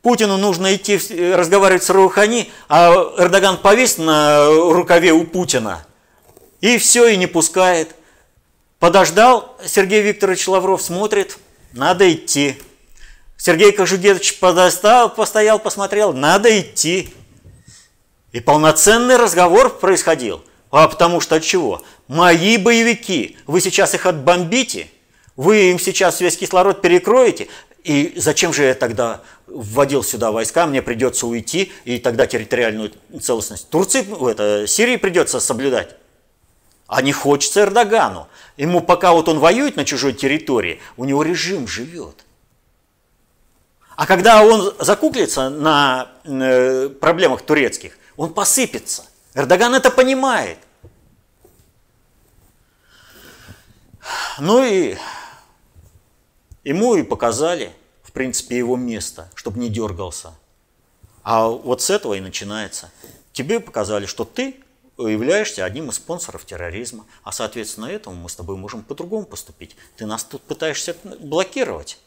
Путину 0.00 0.38
нужно 0.38 0.74
идти 0.74 0.98
разговаривать 1.34 1.84
с 1.84 1.90
Раухани, 1.90 2.50
а 2.70 2.94
Эрдоган 3.18 3.58
повис 3.58 3.98
на 3.98 4.46
рукаве 4.48 5.12
у 5.12 5.26
Путина. 5.26 5.86
И 6.62 6.78
все, 6.78 7.06
и 7.08 7.18
не 7.18 7.26
пускает. 7.26 7.94
Подождал, 8.78 9.54
Сергей 9.66 10.00
Викторович 10.00 10.48
Лавров 10.48 10.80
смотрит, 10.80 11.36
надо 11.72 12.10
идти. 12.10 12.56
Сергей 13.40 13.72
Кожугетович 13.72 14.38
подостал, 14.38 15.08
постоял, 15.08 15.58
посмотрел, 15.58 16.12
надо 16.12 16.60
идти. 16.60 17.08
И 18.32 18.40
полноценный 18.40 19.16
разговор 19.16 19.78
происходил. 19.78 20.44
А 20.70 20.86
потому 20.86 21.22
что 21.22 21.36
от 21.36 21.42
чего? 21.42 21.82
Мои 22.06 22.58
боевики, 22.58 23.38
вы 23.46 23.62
сейчас 23.62 23.94
их 23.94 24.04
отбомбите, 24.04 24.88
вы 25.36 25.70
им 25.70 25.78
сейчас 25.78 26.20
весь 26.20 26.36
кислород 26.36 26.82
перекроете, 26.82 27.48
и 27.82 28.12
зачем 28.16 28.52
же 28.52 28.64
я 28.64 28.74
тогда 28.74 29.22
вводил 29.46 30.04
сюда 30.04 30.32
войска, 30.32 30.66
мне 30.66 30.82
придется 30.82 31.26
уйти, 31.26 31.72
и 31.86 31.98
тогда 31.98 32.26
территориальную 32.26 32.92
целостность 33.22 33.70
Турции, 33.70 34.04
это, 34.30 34.66
Сирии 34.66 34.96
придется 34.96 35.40
соблюдать. 35.40 35.96
А 36.86 37.00
не 37.00 37.12
хочется 37.12 37.62
Эрдогану. 37.62 38.28
Ему 38.58 38.82
пока 38.82 39.12
вот 39.12 39.30
он 39.30 39.38
воюет 39.38 39.76
на 39.76 39.86
чужой 39.86 40.12
территории, 40.12 40.78
у 40.98 41.06
него 41.06 41.22
режим 41.22 41.66
живет. 41.66 42.26
А 44.00 44.06
когда 44.06 44.42
он 44.42 44.74
закуклится 44.78 45.50
на 45.50 46.10
э, 46.24 46.88
проблемах 46.88 47.42
турецких, 47.42 47.98
он 48.16 48.32
посыпется. 48.32 49.04
Эрдоган 49.34 49.74
это 49.74 49.90
понимает. 49.90 50.56
Ну 54.38 54.64
и 54.64 54.96
ему 56.64 56.94
и 56.94 57.02
показали, 57.02 57.74
в 58.02 58.12
принципе, 58.12 58.56
его 58.56 58.74
место, 58.74 59.30
чтобы 59.34 59.58
не 59.58 59.68
дергался. 59.68 60.32
А 61.22 61.48
вот 61.48 61.82
с 61.82 61.90
этого 61.90 62.14
и 62.14 62.20
начинается. 62.20 62.90
Тебе 63.34 63.60
показали, 63.60 64.06
что 64.06 64.24
ты 64.24 64.64
являешься 64.96 65.62
одним 65.62 65.90
из 65.90 65.96
спонсоров 65.96 66.46
терроризма. 66.46 67.04
А 67.22 67.32
соответственно 67.32 67.84
этому 67.84 68.16
мы 68.16 68.30
с 68.30 68.34
тобой 68.34 68.56
можем 68.56 68.82
по-другому 68.82 69.26
поступить. 69.26 69.76
Ты 69.98 70.06
нас 70.06 70.24
тут 70.24 70.40
пытаешься 70.40 70.96
блокировать. 71.04 71.98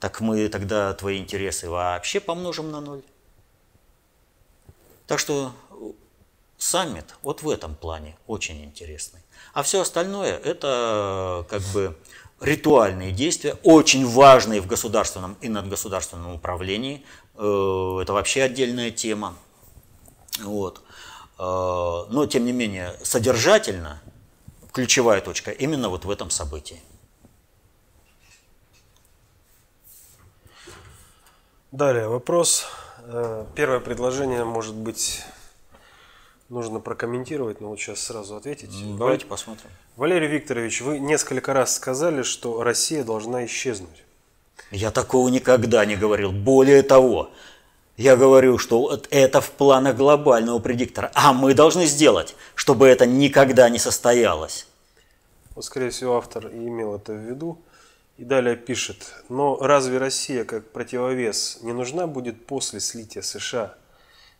Так 0.00 0.20
мы 0.20 0.48
тогда 0.48 0.94
твои 0.94 1.18
интересы 1.18 1.68
вообще 1.68 2.20
помножим 2.20 2.70
на 2.70 2.80
ноль. 2.80 3.02
Так 5.06 5.18
что 5.18 5.52
саммит 6.56 7.14
вот 7.22 7.42
в 7.42 7.48
этом 7.48 7.74
плане 7.74 8.16
очень 8.26 8.64
интересный. 8.64 9.20
А 9.54 9.62
все 9.62 9.80
остальное 9.80 10.36
это 10.36 11.46
как 11.48 11.62
бы 11.72 11.96
ритуальные 12.40 13.12
действия, 13.12 13.56
очень 13.62 14.06
важные 14.06 14.60
в 14.60 14.66
государственном 14.66 15.36
и 15.40 15.48
надгосударственном 15.48 16.34
управлении. 16.34 17.04
Э, 17.34 17.98
это 18.02 18.12
вообще 18.12 18.42
отдельная 18.42 18.90
тема. 18.90 19.34
Вот. 20.40 20.82
Э, 21.38 22.04
но, 22.10 22.26
тем 22.26 22.44
не 22.44 22.52
менее, 22.52 22.94
содержательно 23.02 24.00
ключевая 24.72 25.20
точка 25.20 25.50
именно 25.50 25.88
вот 25.88 26.04
в 26.04 26.10
этом 26.10 26.30
событии. 26.30 26.80
Далее 31.72 32.08
вопрос. 32.08 32.64
Э, 33.04 33.44
первое 33.54 33.80
предложение 33.80 34.42
может 34.44 34.74
быть 34.74 35.22
нужно 36.48 36.80
прокомментировать, 36.80 37.60
но 37.60 37.68
вот 37.68 37.78
сейчас 37.78 38.00
сразу 38.00 38.36
ответить. 38.36 38.70
Давайте 38.96 39.26
посмотрим. 39.26 39.68
Валерий 39.96 40.28
Викторович, 40.28 40.80
вы 40.80 40.98
несколько 40.98 41.52
раз 41.52 41.74
сказали, 41.74 42.22
что 42.22 42.62
Россия 42.62 43.04
должна 43.04 43.44
исчезнуть. 43.44 44.04
Я 44.70 44.90
такого 44.90 45.28
никогда 45.28 45.84
не 45.84 45.94
говорил. 45.94 46.32
Более 46.32 46.82
того, 46.82 47.30
я 47.98 48.16
говорю, 48.16 48.56
что 48.56 48.80
вот 48.80 49.06
это 49.10 49.42
в 49.42 49.50
планах 49.50 49.94
глобального 49.96 50.60
предиктора. 50.60 51.10
А 51.12 51.34
мы 51.34 51.52
должны 51.52 51.84
сделать, 51.84 52.34
чтобы 52.54 52.88
это 52.88 53.04
никогда 53.04 53.68
не 53.68 53.78
состоялось. 53.78 54.66
Вот, 55.54 55.66
скорее 55.66 55.90
всего, 55.90 56.16
автор 56.16 56.46
имел 56.46 56.94
это 56.94 57.12
в 57.12 57.18
виду. 57.18 57.58
И 58.18 58.24
далее 58.24 58.56
пишет, 58.56 59.14
но 59.28 59.56
разве 59.60 59.98
Россия 59.98 60.44
как 60.44 60.72
противовес 60.72 61.60
не 61.62 61.72
нужна 61.72 62.08
будет 62.08 62.46
после 62.46 62.80
слития 62.80 63.22
США? 63.22 63.76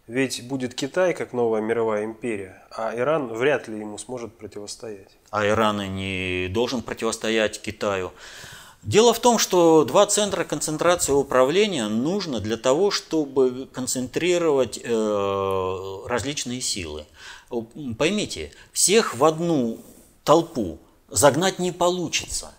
Ведь 0.09 0.49
будет 0.49 0.75
Китай 0.75 1.15
как 1.15 1.33
новая 1.33 1.61
мировая 1.61 2.05
империя, 2.05 2.61
а 2.73 2.93
Иран 2.97 3.29
вряд 3.29 3.69
ли 3.69 3.79
ему 3.79 3.97
сможет 3.97 4.37
противостоять. 4.37 5.17
А 5.31 5.47
Иран 5.47 5.81
и 5.81 5.87
не 5.89 6.49
должен 6.49 6.83
противостоять 6.83 7.63
Китаю. 7.63 8.13
Дело 8.83 9.15
в 9.15 9.21
том, 9.21 9.39
что 9.39 9.85
два 9.85 10.07
центра 10.07 10.43
концентрации 10.43 11.13
управления 11.13 11.87
нужно 11.87 12.41
для 12.41 12.57
того, 12.57 12.91
чтобы 12.91 13.69
концентрировать 13.73 14.81
э, 14.83 15.99
различные 16.07 16.61
силы. 16.61 17.05
Поймите, 17.97 18.51
всех 18.73 19.15
в 19.15 19.25
одну 19.25 19.79
толпу 20.25 20.81
загнать 21.11 21.61
не 21.61 21.71
получится. 21.71 22.55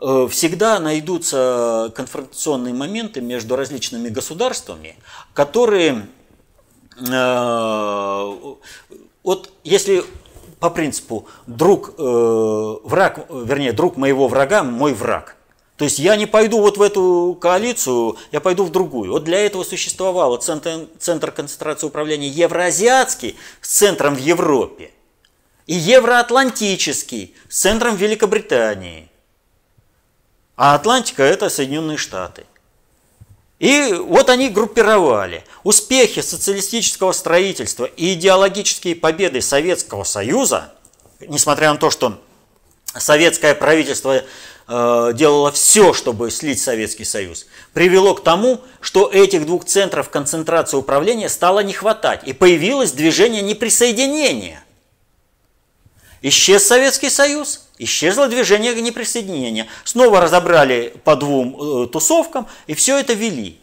Э, 0.00 0.28
всегда 0.30 0.78
найдутся 0.78 1.92
конфронтационные 1.94 2.72
моменты 2.72 3.20
между 3.20 3.56
различными 3.56 4.08
государствами, 4.08 4.96
которые 5.34 6.06
э, 7.00 8.34
вот 9.24 9.52
если 9.64 10.04
по 10.60 10.70
принципу 10.70 11.26
друг 11.48 11.94
э, 11.98 12.02
враг, 12.84 13.26
вернее 13.28 13.72
друг 13.72 13.96
моего 13.96 14.28
врага 14.28 14.62
мой 14.62 14.94
враг, 14.94 15.36
то 15.76 15.84
есть 15.84 15.98
я 15.98 16.14
не 16.14 16.26
пойду 16.26 16.60
вот 16.60 16.76
в 16.76 16.82
эту 16.82 17.36
коалицию, 17.40 18.18
я 18.30 18.40
пойду 18.40 18.64
в 18.64 18.70
другую. 18.70 19.10
Вот 19.10 19.24
для 19.24 19.44
этого 19.44 19.64
существовал 19.64 20.36
центр, 20.36 20.86
центр 21.00 21.32
концентрации 21.32 21.88
управления 21.88 22.28
евроазиатский 22.28 23.36
с 23.60 23.78
центром 23.78 24.14
в 24.14 24.18
Европе 24.18 24.92
и 25.66 25.74
евроатлантический 25.74 27.34
с 27.48 27.60
центром 27.60 27.96
в 27.96 28.00
Великобритании. 28.00 29.08
А 30.58 30.74
Атлантика– 30.74 31.22
это 31.24 31.48
Соединенные 31.48 31.96
Штаты. 31.96 32.44
И 33.58 33.94
вот 33.98 34.28
они 34.28 34.50
группировали. 34.50 35.44
Успехи 35.64 36.20
социалистического 36.20 37.12
строительства 37.12 37.86
и 37.86 38.12
идеологические 38.12 38.94
победы 38.94 39.40
Советского 39.40 40.04
Союза, 40.04 40.74
несмотря 41.20 41.72
на 41.72 41.78
то, 41.78 41.90
что 41.90 42.20
советское 42.94 43.54
правительство 43.54 44.22
Э, 44.70 45.12
делала 45.14 45.50
все, 45.50 45.94
чтобы 45.94 46.30
слить 46.30 46.60
Советский 46.60 47.04
Союз, 47.04 47.46
привело 47.72 48.14
к 48.14 48.22
тому, 48.22 48.60
что 48.82 49.08
этих 49.10 49.46
двух 49.46 49.64
центров 49.64 50.10
концентрации 50.10 50.76
управления 50.76 51.30
стало 51.30 51.60
не 51.60 51.72
хватать, 51.72 52.20
и 52.26 52.34
появилось 52.34 52.92
движение 52.92 53.40
неприсоединения. 53.40 54.62
Исчез 56.22 56.66
Советский 56.66 57.10
Союз, 57.10 57.68
исчезло 57.78 58.28
движение 58.28 58.74
неприсоединения. 58.80 59.68
Снова 59.84 60.20
разобрали 60.20 60.94
по 61.04 61.16
двум 61.16 61.84
э, 61.84 61.86
тусовкам 61.88 62.48
и 62.66 62.74
все 62.74 62.98
это 62.98 63.12
вели. 63.12 63.60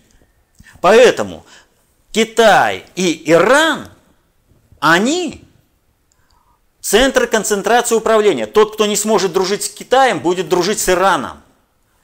Поэтому 0.82 1.46
Китай 2.12 2.86
и 2.96 3.24
Иран, 3.30 3.90
они 4.80 5.46
Центр 6.86 7.26
концентрации 7.26 7.96
управления. 7.96 8.46
Тот, 8.46 8.76
кто 8.76 8.86
не 8.86 8.96
сможет 8.96 9.34
дружить 9.34 9.64
с 9.64 9.70
Китаем, 9.70 10.20
будет 10.20 10.48
дружить 10.48 10.80
с 10.80 10.88
Ираном. 10.88 11.42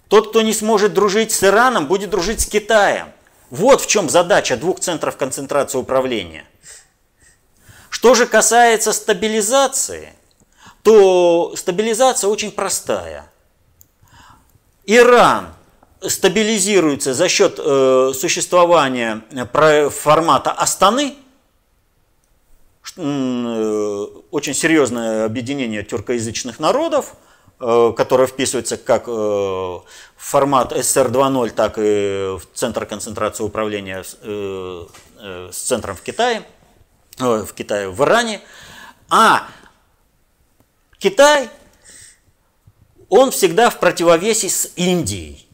Тот, 0.08 0.30
кто 0.30 0.42
не 0.42 0.54
сможет 0.54 0.94
дружить 0.94 1.32
с 1.32 1.44
Ираном, 1.44 1.86
будет 1.86 2.10
дружить 2.10 2.42
с 2.42 2.48
Китаем. 2.48 3.10
Вот 3.52 3.80
в 3.80 3.86
чем 3.86 4.10
задача 4.10 4.58
двух 4.58 4.80
центров 4.80 5.18
концентрации 5.18 5.78
управления. 5.78 6.46
Что 7.92 8.16
же 8.16 8.26
касается 8.26 8.92
стабилизации, 8.92 10.14
то 10.84 11.54
стабилизация 11.56 12.30
очень 12.30 12.52
простая. 12.52 13.32
Иран 14.86 15.54
стабилизируется 16.02 17.14
за 17.14 17.30
счет 17.30 17.60
э, 17.60 18.12
существования 18.16 19.22
формата 19.92 20.52
Астаны– 20.52 21.16
Э, 22.98 24.06
очень 24.32 24.54
серьезное 24.54 25.26
объединение 25.26 25.84
тюркоязычных 25.84 26.60
народов, 26.60 27.14
э, 27.60 27.94
которое 27.96 28.28
вписывается 28.28 28.76
как 28.78 29.08
э, 29.08 29.12
в 29.12 29.86
формат 30.18 30.74
СССР 30.76 31.08
2.0, 31.08 31.50
так 31.52 31.78
и 31.78 32.38
в 32.38 32.42
Центр 32.54 32.86
концентрации 32.86 33.44
управления 33.44 34.04
с 34.04 35.56
центром 35.56 35.96
в 35.96 36.02
Китае, 36.02 36.44
в 37.18 37.54
Китае, 37.54 37.90
в 37.90 38.02
Иране. 38.04 38.42
А 39.10 39.48
Китай, 41.02 41.50
он 43.10 43.32
всегда 43.32 43.70
в 43.70 43.80
противовесе 43.80 44.50
с 44.50 44.72
Индией 44.78 45.48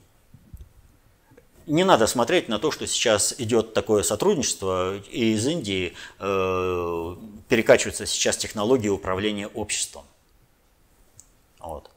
не 1.68 1.84
надо 1.84 2.08
смотреть 2.08 2.48
на 2.48 2.60
то, 2.60 2.72
что 2.72 2.88
сейчас 2.88 3.36
идет 3.38 3.74
такое 3.74 4.02
сотрудничество, 4.04 4.98
и 5.12 5.34
из 5.34 5.46
Индии 5.46 5.94
э, 6.20 7.16
перекачиваются 7.50 8.06
сейчас 8.06 8.38
технологии 8.38 8.88
управления 8.88 9.48
обществом. 9.48 10.04
Вот. 11.60 11.90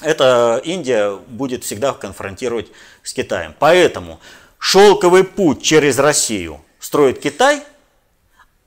это 0.00 0.60
Индия 0.64 1.16
будет 1.16 1.64
всегда 1.64 1.92
конфронтировать 1.92 2.68
с 3.02 3.12
Китаем. 3.12 3.54
Поэтому 3.58 4.20
шелковый 4.58 5.24
путь 5.24 5.62
через 5.62 5.98
Россию 5.98 6.62
строит 6.78 7.20
Китай, 7.20 7.62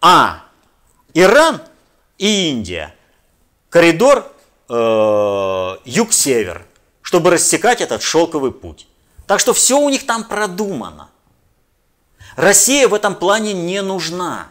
а 0.01 0.45
Иран 1.15 1.61
и 2.19 2.51
Индия 2.51 2.94
коридор 3.75 4.31
э, 4.69 5.75
юг-север, 5.83 6.65
чтобы 7.01 7.31
рассекать 7.31 7.81
этот 7.81 8.01
шелковый 8.01 8.53
путь. 8.53 8.87
Так 9.27 9.41
что 9.41 9.51
все 9.51 9.77
у 9.77 9.89
них 9.89 10.05
там 10.05 10.23
продумано. 10.23 11.09
Россия 12.37 12.87
в 12.87 12.93
этом 12.93 13.15
плане 13.15 13.51
не 13.51 13.81
нужна. 13.81 14.47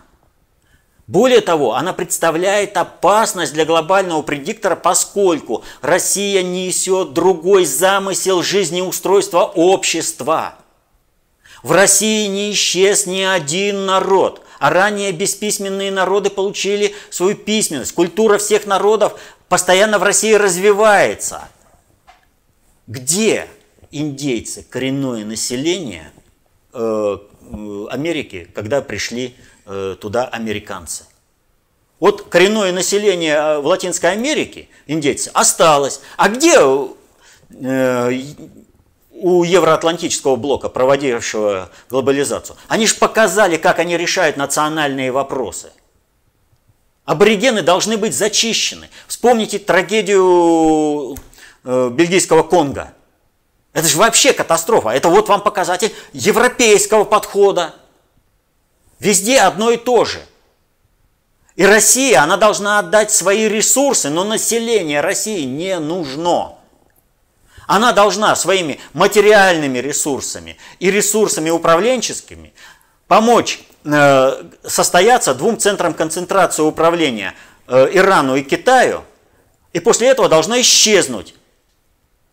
Более 1.07 1.41
того, 1.41 1.75
она 1.75 1.95
представляет 1.95 2.77
опасность 2.77 3.55
для 3.55 3.65
глобального 3.65 4.21
предиктора, 4.21 4.77
поскольку 4.77 5.65
Россия 5.81 6.43
несет 6.43 7.15
другой 7.15 7.65
замысел 7.65 8.43
жизнеустройства 8.43 9.45
общества. 9.45 10.57
В 11.63 11.73
России 11.73 12.27
не 12.27 12.53
исчез 12.53 13.07
ни 13.07 13.23
один 13.23 13.87
народ, 13.87 14.43
а 14.65 14.71
ранее 14.71 15.13
бесписьменные 15.13 15.91
народы 15.91 16.31
получили 16.31 16.95
свою 17.11 17.37
письменность. 17.37 17.93
Культура 17.93 18.39
всех 18.39 18.67
народов 18.67 19.21
постоянно 19.49 19.99
в 19.99 20.03
России 20.03 20.35
развивается. 20.35 21.49
Где 22.87 23.47
индейцы, 23.91 24.65
коренное 24.69 25.25
население 25.25 26.13
э, 26.73 26.79
э 26.79 27.87
Америки, 27.91 28.49
когда 28.55 28.81
пришли 28.81 29.35
Э, 29.67 29.97
туда 29.99 30.27
американцы. 30.27 31.05
Вот 31.99 32.29
коренное 32.29 32.71
население 32.71 33.35
э, 33.35 33.59
в 33.61 33.67
Латинской 33.67 34.13
Америке, 34.13 34.69
индейцы, 34.87 35.31
осталось. 35.33 36.03
А 36.19 36.29
где 36.29 36.59
э, 37.51 38.23
у 39.15 39.45
Евроатлантического 39.45 40.37
блока, 40.37 40.69
проводившего 40.69 41.71
глобализацию? 41.89 42.57
Они 42.69 42.87
же 42.87 42.97
показали, 42.97 43.57
как 43.57 43.79
они 43.79 43.97
решают 43.97 44.37
национальные 44.37 45.13
вопросы. 45.13 45.73
Аборигены 47.05 47.63
должны 47.63 47.97
быть 47.97 48.15
зачищены. 48.15 48.89
Вспомните 49.07 49.59
трагедию 49.59 51.17
бельгийского 51.65 52.43
Конго. 52.43 52.93
Это 53.73 53.87
же 53.89 53.99
вообще 53.99 54.33
катастрофа. 54.33 54.91
Это 54.91 55.09
вот 55.09 55.29
вам 55.29 55.43
показатель 55.43 55.93
европейского 56.13 57.05
подхода. 57.05 57.75
Везде 59.01 59.41
одно 59.41 59.71
и 59.71 59.77
то 59.77 60.05
же. 60.05 60.25
И 61.57 61.65
Россия, 61.65 62.23
она 62.23 62.37
должна 62.37 62.79
отдать 62.79 63.13
свои 63.13 63.49
ресурсы, 63.49 64.11
но 64.11 64.25
население 64.25 65.01
России 65.01 65.45
не 65.45 65.79
нужно. 65.79 66.57
Она 67.67 67.93
должна 67.93 68.35
своими 68.37 68.81
материальными 68.93 69.79
ресурсами 69.79 70.57
и 70.79 70.91
ресурсами 70.91 71.51
управленческими 71.51 72.53
помочь 73.09 73.61
э, 73.85 74.45
состояться 74.67 75.35
двум 75.35 75.59
центрам 75.59 75.95
концентрации 75.95 76.63
управления 76.63 77.35
э, 77.67 77.89
Ирану 77.93 78.37
и 78.37 78.43
Китаю, 78.43 79.05
и 79.73 79.81
после 79.81 80.09
этого 80.09 80.29
должна 80.29 80.61
исчезнуть. 80.61 81.35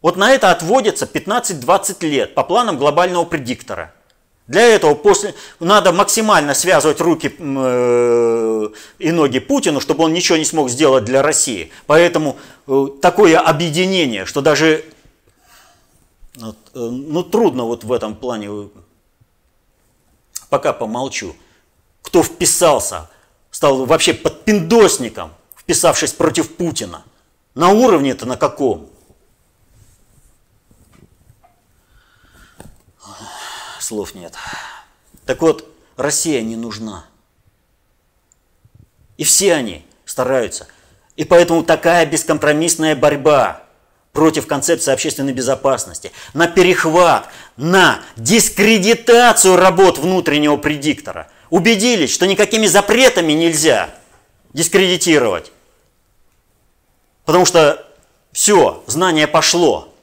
Вот 0.02 0.18
на 0.18 0.32
это 0.32 0.52
отводится 0.52 1.06
15-20 1.06 2.08
лет 2.08 2.34
по 2.34 2.44
планам 2.44 2.78
глобального 2.78 3.26
предиктора– 3.26 3.94
для 4.52 4.64
этого 4.64 4.96
после, 4.96 5.34
надо 5.62 5.94
максимально 5.94 6.54
связывать 6.54 7.00
руки 7.00 7.34
э, 7.40 8.70
и 9.00 9.12
ноги 9.12 9.40
Путину, 9.40 9.80
чтобы 9.80 10.04
он 10.04 10.12
ничего 10.12 10.38
не 10.38 10.44
смог 10.44 10.70
сделать 10.70 11.06
для 11.06 11.22
России. 11.22 11.72
Поэтому 11.88 12.38
такое 13.02 13.40
объединение, 13.40 14.26
что 14.26 14.42
даже 14.42 14.84
ну, 16.74 17.24
трудно 17.24 17.66
вот 17.66 17.84
в 17.84 17.92
этом 17.92 18.16
плане, 18.16 18.70
пока 20.50 20.74
помолчу, 20.74 21.36
кто 22.02 22.24
вписался, 22.24 23.10
стал 23.52 23.86
вообще 23.86 24.14
подпиндосником, 24.14 25.32
вписавшись 25.56 26.14
против 26.14 26.56
Путина. 26.56 27.04
На 27.54 27.70
уровне-то 27.70 28.26
на 28.26 28.38
каком? 28.38 28.92
слов 33.92 34.16
нет. 34.16 34.34
Так 35.26 35.42
вот, 35.42 35.68
Россия 35.98 36.42
не 36.42 36.56
нужна. 36.56 37.06
И 39.18 39.26
все 39.26 39.54
они 39.54 39.86
стараются. 40.06 40.68
И 41.18 41.26
поэтому 41.26 41.64
такая 41.64 42.06
бескомпромиссная 42.06 42.96
борьба 42.96 43.64
против 44.14 44.48
концепции 44.48 44.92
общественной 44.92 45.34
безопасности, 45.34 46.12
на 46.34 46.48
перехват, 46.48 47.30
на 47.58 48.02
дискредитацию 48.18 49.56
работ 49.56 49.98
внутреннего 49.98 50.58
предиктора. 50.58 51.30
Убедились, 51.50 52.14
что 52.14 52.28
никакими 52.28 52.66
запретами 52.66 53.34
нельзя 53.34 53.90
дискредитировать. 54.54 55.52
Потому 57.26 57.46
что 57.46 57.86
все, 58.32 58.84
знание 58.88 59.28
пошло. 59.28 59.94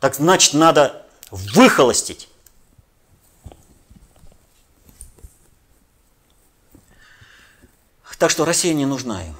Так 0.00 0.14
значит, 0.14 0.54
надо 0.54 1.06
выхолостить 1.30 2.28
Так 8.22 8.30
что 8.30 8.44
Россия 8.44 8.72
не 8.72 8.86
нужна 8.86 9.20
им. 9.26 9.34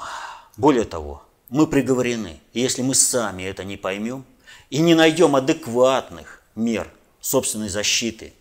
Более 0.57 0.83
того, 0.83 1.23
мы 1.53 1.67
приговорены. 1.67 2.41
Если 2.55 2.81
мы 2.81 2.95
сами 2.95 3.43
это 3.43 3.63
не 3.63 3.77
поймем 3.77 4.25
и 4.71 4.79
не 4.79 4.95
найдем 4.95 5.37
адекватных 5.37 6.43
мер 6.55 6.91
собственной 7.21 7.69
защиты, 7.69 8.33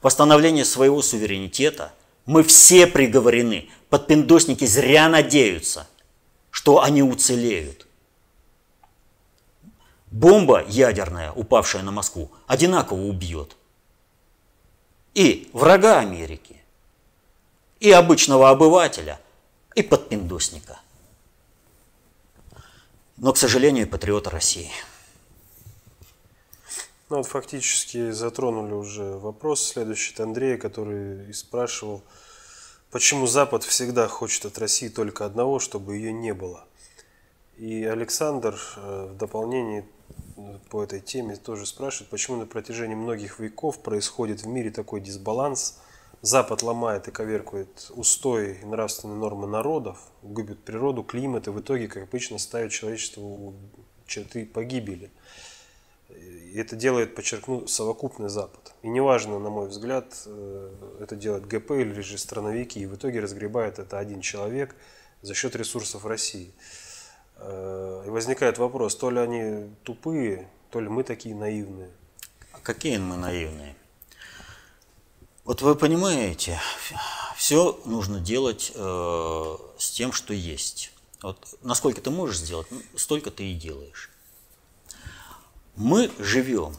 восстановления 0.00 0.64
своего 0.64 1.02
суверенитета, 1.02 1.92
мы 2.24 2.42
все 2.42 2.86
приговорены. 2.86 3.68
Подпиндосники 3.90 4.64
зря 4.64 5.10
надеются, 5.10 5.86
что 6.50 6.82
они 6.82 7.02
уцелеют. 7.02 7.86
Бомба 10.10 10.64
ядерная, 10.66 11.32
упавшая 11.32 11.82
на 11.82 11.90
Москву, 11.90 12.30
одинаково 12.46 13.02
убьет 13.02 13.56
и 15.14 15.50
врага 15.52 15.98
Америки, 15.98 16.56
и 17.78 17.90
обычного 17.90 18.48
обывателя– 18.48 19.20
и 19.74 19.82
подпиндосника. 19.82 20.80
Но, 23.22 23.32
к 23.32 23.36
сожалению, 23.36 23.88
патриота 23.88 24.30
России. 24.30 24.68
Ну 27.08 27.18
вот 27.18 27.26
фактически 27.28 28.10
затронули 28.10 28.72
уже 28.72 29.04
вопрос 29.16 29.64
следующий 29.64 30.12
от 30.12 30.18
Андрея, 30.18 30.58
который 30.58 31.30
и 31.30 31.32
спрашивал, 31.32 32.02
почему 32.90 33.28
Запад 33.28 33.62
всегда 33.62 34.08
хочет 34.08 34.46
от 34.46 34.58
России 34.58 34.88
только 34.88 35.24
одного, 35.24 35.60
чтобы 35.60 35.94
ее 35.94 36.12
не 36.12 36.34
было. 36.34 36.64
И 37.58 37.84
Александр 37.84 38.60
э, 38.74 39.10
в 39.12 39.16
дополнении 39.16 39.84
по 40.68 40.82
этой 40.82 40.98
теме 40.98 41.36
тоже 41.36 41.64
спрашивает, 41.64 42.10
почему 42.10 42.38
на 42.38 42.46
протяжении 42.46 42.96
многих 42.96 43.38
веков 43.38 43.78
происходит 43.84 44.42
в 44.42 44.48
мире 44.48 44.72
такой 44.72 45.00
дисбаланс– 45.00 45.78
Запад 46.22 46.62
ломает 46.62 47.08
и 47.08 47.10
коверкует 47.10 47.90
устои 47.90 48.60
и 48.62 48.64
нравственные 48.64 49.16
нормы 49.16 49.48
народов, 49.48 49.98
губит 50.22 50.60
природу, 50.60 51.02
климат 51.02 51.48
и 51.48 51.50
в 51.50 51.60
итоге, 51.60 51.88
как 51.88 52.04
обычно, 52.04 52.38
ставит 52.38 52.70
человечество 52.70 53.22
у 53.22 53.54
черты 54.06 54.46
погибели. 54.46 55.10
И 56.08 56.56
это 56.56 56.76
делает, 56.76 57.16
подчеркну, 57.16 57.66
совокупный 57.66 58.28
Запад. 58.28 58.72
И 58.82 58.88
неважно, 58.88 59.40
на 59.40 59.50
мой 59.50 59.68
взгляд, 59.68 60.14
э, 60.26 60.70
это 61.00 61.16
делает 61.16 61.46
ГП 61.46 61.72
или 61.72 62.00
же 62.02 62.18
страновики, 62.18 62.78
и 62.78 62.86
в 62.86 62.94
итоге 62.94 63.18
разгребает 63.18 63.80
это 63.80 63.98
один 63.98 64.20
человек 64.20 64.76
за 65.22 65.34
счет 65.34 65.56
ресурсов 65.56 66.06
России. 66.06 66.52
Э, 67.38 68.04
и 68.06 68.10
возникает 68.10 68.58
вопрос, 68.58 68.94
то 68.94 69.10
ли 69.10 69.18
они 69.18 69.74
тупые, 69.82 70.48
то 70.70 70.78
ли 70.78 70.88
мы 70.88 71.02
такие 71.02 71.34
наивные. 71.34 71.90
А 72.52 72.60
какие 72.60 72.98
мы 72.98 73.16
наивные? 73.16 73.74
Вот 75.44 75.60
вы 75.60 75.74
понимаете, 75.74 76.60
все 77.36 77.80
нужно 77.84 78.20
делать 78.20 78.70
э, 78.74 79.56
с 79.76 79.90
тем, 79.90 80.12
что 80.12 80.32
есть. 80.32 80.92
Вот 81.20 81.36
насколько 81.62 82.00
ты 82.00 82.10
можешь 82.10 82.38
сделать, 82.38 82.68
столько 82.94 83.32
ты 83.32 83.50
и 83.50 83.54
делаешь. 83.54 84.10
Мы 85.74 86.12
живем 86.18 86.76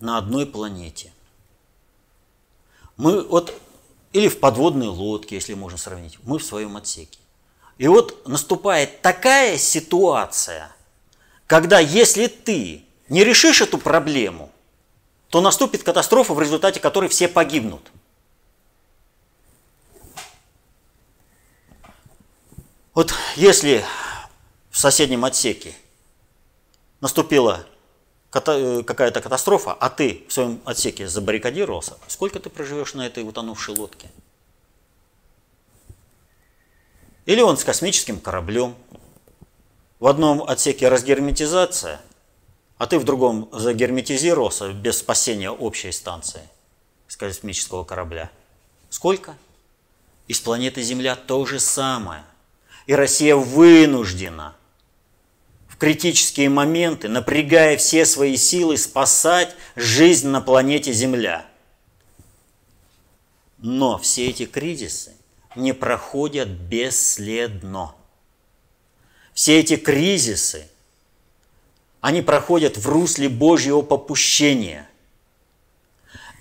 на 0.00 0.18
одной 0.18 0.44
планете. 0.44 1.12
Мы 2.96 3.22
вот, 3.22 3.54
или 4.12 4.26
в 4.26 4.40
подводной 4.40 4.88
лодке, 4.88 5.36
если 5.36 5.54
можно 5.54 5.78
сравнить, 5.78 6.18
мы 6.24 6.38
в 6.38 6.44
своем 6.44 6.76
отсеке. 6.76 7.20
И 7.78 7.86
вот 7.86 8.26
наступает 8.26 9.02
такая 9.02 9.56
ситуация, 9.56 10.74
когда 11.46 11.78
если 11.78 12.26
ты 12.26 12.84
не 13.08 13.22
решишь 13.22 13.60
эту 13.60 13.78
проблему, 13.78 14.50
то 15.32 15.40
наступит 15.40 15.82
катастрофа, 15.82 16.34
в 16.34 16.40
результате 16.40 16.78
которой 16.78 17.08
все 17.08 17.26
погибнут. 17.26 17.90
Вот 22.92 23.14
если 23.36 23.82
в 24.68 24.76
соседнем 24.76 25.24
отсеке 25.24 25.74
наступила 27.00 27.64
э, 28.34 28.82
какая-то 28.82 29.22
катастрофа, 29.22 29.72
а 29.72 29.88
ты 29.88 30.26
в 30.28 30.34
своем 30.34 30.60
отсеке 30.66 31.08
забаррикадировался, 31.08 31.96
сколько 32.08 32.38
ты 32.38 32.50
проживешь 32.50 32.92
на 32.92 33.06
этой 33.06 33.26
утонувшей 33.26 33.74
лодке? 33.74 34.10
Или 37.24 37.40
он 37.40 37.56
с 37.56 37.64
космическим 37.64 38.20
кораблем. 38.20 38.74
В 39.98 40.08
одном 40.08 40.42
отсеке 40.42 40.88
разгерметизация, 40.88 42.02
а 42.82 42.88
ты 42.88 42.98
в 42.98 43.04
другом 43.04 43.48
загерметизировался 43.52 44.72
без 44.72 44.98
спасения 44.98 45.52
общей 45.52 45.92
станции 45.92 46.40
с 47.06 47.16
космического 47.16 47.84
корабля. 47.84 48.28
Сколько? 48.90 49.36
И 50.26 50.32
с 50.32 50.40
планеты 50.40 50.82
Земля 50.82 51.14
то 51.14 51.46
же 51.46 51.60
самое. 51.60 52.24
И 52.86 52.94
Россия 52.96 53.36
вынуждена 53.36 54.56
в 55.68 55.76
критические 55.76 56.48
моменты, 56.48 57.06
напрягая 57.06 57.76
все 57.76 58.04
свои 58.04 58.36
силы, 58.36 58.76
спасать 58.76 59.54
жизнь 59.76 60.26
на 60.26 60.40
планете 60.40 60.92
Земля. 60.92 61.46
Но 63.58 63.96
все 63.96 64.28
эти 64.28 64.44
кризисы 64.44 65.12
не 65.54 65.72
проходят 65.72 66.48
бесследно. 66.48 67.94
Все 69.34 69.60
эти 69.60 69.76
кризисы, 69.76 70.66
они 72.02 72.20
проходят 72.20 72.76
в 72.76 72.86
русле 72.86 73.30
Божьего 73.30 73.80
попущения. 73.80 74.88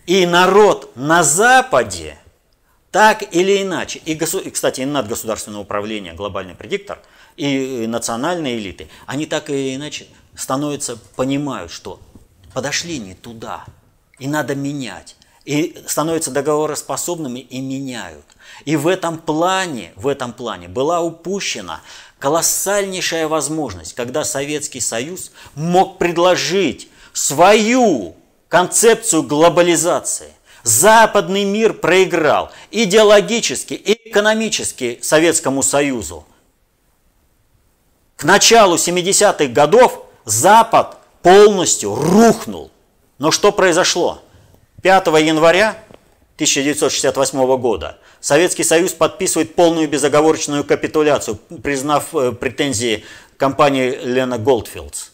И 0.08 0.26
народ 0.26 0.92
на 0.96 1.24
Западе, 1.24 2.18
так 2.90 3.24
или 3.34 3.62
иначе, 3.62 4.02
и, 4.04 4.18
кстати, 4.18 4.82
и 4.82 4.86
надгосударственное 4.86 5.62
управление, 5.62 6.14
глобальный 6.14 6.56
предиктор, 6.56 7.00
и 7.38 7.86
национальные 7.88 8.58
элиты, 8.58 8.90
они 9.06 9.28
так 9.28 9.50
или 9.50 9.76
иначе 9.76 10.08
становятся, 10.36 10.98
понимают, 11.16 11.72
что 11.72 12.02
подошли 12.54 12.98
не 12.98 13.14
туда, 13.14 13.64
и 14.18 14.28
надо 14.28 14.56
менять 14.56 15.16
и 15.46 15.76
становятся 15.88 16.32
договороспособными 16.32 17.40
и 17.40 17.62
меняют. 17.62 18.26
И 18.66 18.76
в 18.76 18.88
этом 18.88 19.18
плане, 19.18 19.92
в 19.96 20.08
этом 20.08 20.34
плане 20.34 20.68
была 20.68 21.02
упущена 21.02 21.82
колоссальнейшая 22.22 23.28
возможность, 23.28 23.96
когда 23.96 24.24
Советский 24.24 24.80
Союз 24.80 25.32
мог 25.56 25.98
предложить 25.98 26.88
свою 27.14 28.16
концепцию 28.48 29.24
глобализации. 29.24 30.32
Западный 30.64 31.44
мир 31.44 31.74
проиграл 31.74 32.52
идеологически 32.70 33.74
и 33.74 34.10
экономически 34.10 35.00
Советскому 35.02 35.64
Союзу. 35.64 36.24
К 38.16 38.24
началу 38.24 38.76
70-х 38.76 39.48
годов 39.48 40.06
Запад 40.24 41.00
полностью 41.24 41.96
рухнул. 41.96 42.70
Но 43.18 43.32
что 43.32 43.52
произошло? 43.52 44.22
5 44.84 45.08
января 45.08 45.76
1968 46.46 47.58
года 47.58 47.98
Советский 48.20 48.64
Союз 48.64 48.94
подписывает 48.94 49.56
полную 49.56 49.88
безоговорочную 49.88 50.64
капитуляцию, 50.64 51.38
признав 51.62 52.16
э, 52.16 52.32
претензии 52.32 53.04
компании 53.38 54.00
Лена 54.04 54.38
Голдфилдс. 54.38 55.10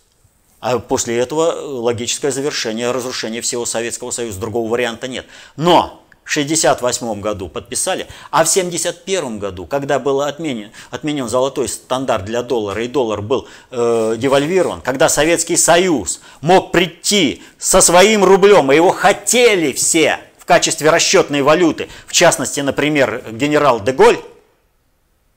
А 0.60 0.80
после 0.80 1.18
этого 1.18 1.52
логическое 1.82 2.32
завершение 2.32 2.92
разрушения 2.92 3.42
всего 3.42 3.66
Советского 3.66 4.12
Союза. 4.12 4.40
Другого 4.40 4.72
варианта 4.72 5.08
нет. 5.08 5.26
Но 5.56 6.04
в 6.24 6.32
1968 6.32 7.22
году 7.22 7.48
подписали, 7.48 8.08
а 8.32 8.44
в 8.44 8.50
1971 8.50 9.40
году, 9.40 9.66
когда 9.66 9.98
был 9.98 10.22
отменен, 10.22 10.72
отменен 10.92 11.30
золотой 11.30 11.70
стандарт 11.70 12.26
для 12.26 12.44
доллара 12.44 12.84
и 12.84 12.88
доллар 12.88 13.22
был 13.22 13.48
э, 13.72 14.16
девальвирован, 14.18 14.82
когда 14.82 15.08
Советский 15.08 15.56
Союз 15.56 16.20
мог 16.42 16.74
прийти 16.74 17.44
со 17.58 17.80
своим 17.80 18.26
рублем, 18.26 18.72
и 18.72 18.76
его 18.76 18.92
хотели 18.92 19.72
все 19.72 20.20
качестве 20.48 20.90
расчетной 20.90 21.44
валюты, 21.44 21.90
в 22.08 22.14
частности, 22.14 22.62
например, 22.62 23.24
генерал 23.32 23.80
Деголь, 23.80 24.20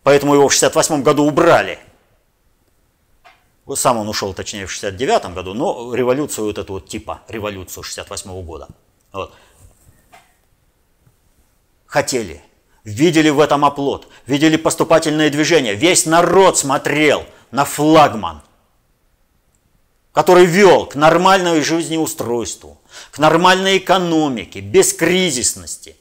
поэтому 0.02 0.34
его 0.34 0.48
в 0.48 0.56
1968 0.56 1.02
году 1.02 1.24
убрали. 1.24 1.78
Сам 3.74 3.98
он 3.98 4.08
ушел, 4.08 4.32
точнее, 4.32 4.66
в 4.66 4.76
1969 4.76 5.34
году, 5.34 5.54
но 5.54 5.94
революцию 5.94 6.46
вот 6.46 6.58
эту 6.58 6.72
вот 6.72 6.88
типа, 6.88 7.20
революцию 7.28 7.82
1968 7.82 8.42
года. 8.44 8.68
Вот 9.12 9.34
хотели. 11.90 12.42
Видели 12.84 13.28
в 13.28 13.40
этом 13.40 13.64
оплот, 13.64 14.08
видели 14.26 14.56
поступательное 14.56 15.28
движение. 15.28 15.74
Весь 15.74 16.06
народ 16.06 16.56
смотрел 16.56 17.26
на 17.50 17.66
флагман, 17.66 18.40
который 20.12 20.46
вел 20.46 20.86
к 20.86 20.94
нормальному 20.94 21.60
жизнеустройству, 21.60 22.79
к 23.10 23.18
нормальной 23.18 23.78
экономике, 23.78 24.60
бескризисности. 24.60 25.96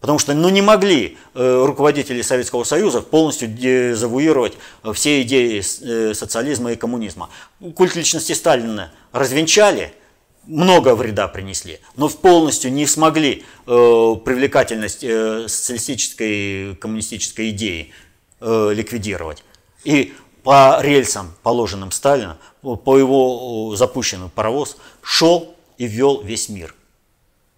Потому 0.00 0.18
что 0.18 0.32
ну, 0.32 0.48
не 0.48 0.62
могли 0.62 1.18
э, 1.34 1.64
руководители 1.64 2.22
Советского 2.22 2.64
Союза 2.64 3.02
полностью 3.02 3.48
дезавуировать 3.48 4.54
все 4.94 5.22
идеи 5.22 5.60
э, 5.60 6.14
социализма 6.14 6.72
и 6.72 6.76
коммунизма. 6.76 7.28
Культ 7.74 7.96
личности 7.96 8.32
Сталина 8.32 8.92
развенчали– 9.12 9.92
много 10.46 10.94
вреда 10.94 11.28
принесли, 11.28 11.80
но 11.96 12.08
полностью 12.08 12.72
не 12.72 12.86
смогли 12.86 13.44
э, 13.66 14.16
привлекательность 14.24 15.04
э, 15.04 15.46
социалистической 15.48 16.76
коммунистической 16.76 17.50
идеи 17.50 17.92
э, 18.40 18.72
ликвидировать. 18.74 19.44
И 19.84 20.14
по 20.42 20.78
рельсам, 20.80 21.34
положенным 21.42 21.92
Сталину, 21.92 22.36
по 22.62 22.98
его 22.98 23.76
запущенному 23.76 24.30
паровоз, 24.30 24.76
шел 25.02 25.54
и 25.80 25.86
вел 25.86 26.20
весь 26.20 26.50
мир. 26.50 26.74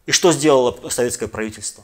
И 0.06 0.12
что 0.12 0.30
сделало 0.30 0.78
советское 0.90 1.26
правительство? 1.26 1.82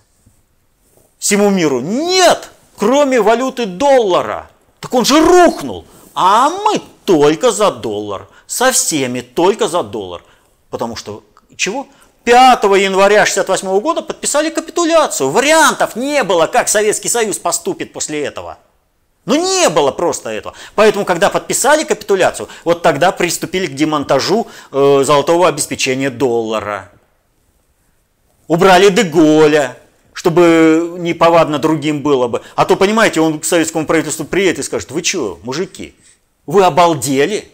Всему 1.18 1.50
миру 1.50 1.80
нет, 1.80 2.50
кроме 2.76 3.20
валюты 3.20 3.66
доллара. 3.66 4.48
Так 4.78 4.94
он 4.94 5.04
же 5.04 5.20
рухнул. 5.20 5.84
А 6.14 6.48
мы 6.48 6.80
только 7.04 7.50
за 7.50 7.72
доллар. 7.72 8.28
Со 8.46 8.70
всеми 8.70 9.20
только 9.20 9.66
за 9.66 9.82
доллар. 9.82 10.22
Потому 10.70 10.94
что 10.94 11.24
чего? 11.56 11.88
5 12.22 12.62
января 12.62 13.22
1968 13.22 13.80
года 13.80 14.02
подписали 14.02 14.50
капитуляцию. 14.50 15.30
Вариантов 15.30 15.96
не 15.96 16.22
было, 16.22 16.46
как 16.46 16.68
Советский 16.68 17.08
Союз 17.08 17.38
поступит 17.38 17.92
после 17.92 18.22
этого. 18.22 18.58
Ну 19.28 19.34
не 19.34 19.68
было 19.68 19.90
просто 19.90 20.30
этого. 20.30 20.54
Поэтому, 20.74 21.04
когда 21.04 21.28
подписали 21.28 21.84
капитуляцию, 21.84 22.48
вот 22.64 22.80
тогда 22.80 23.12
приступили 23.12 23.66
к 23.66 23.74
демонтажу 23.74 24.46
э, 24.72 25.02
золотого 25.04 25.46
обеспечения 25.46 26.08
доллара. 26.08 26.90
Убрали 28.46 28.88
Деголя, 28.88 29.76
чтобы 30.14 30.94
неповадно 30.96 31.58
другим 31.58 32.00
было 32.02 32.26
бы. 32.26 32.40
А 32.56 32.64
то, 32.64 32.74
понимаете, 32.74 33.20
он 33.20 33.38
к 33.38 33.44
советскому 33.44 33.84
правительству 33.84 34.24
приедет 34.24 34.60
и 34.60 34.62
скажет, 34.62 34.90
вы 34.90 35.04
что, 35.04 35.38
мужики, 35.42 35.94
вы 36.46 36.64
обалдели? 36.64 37.52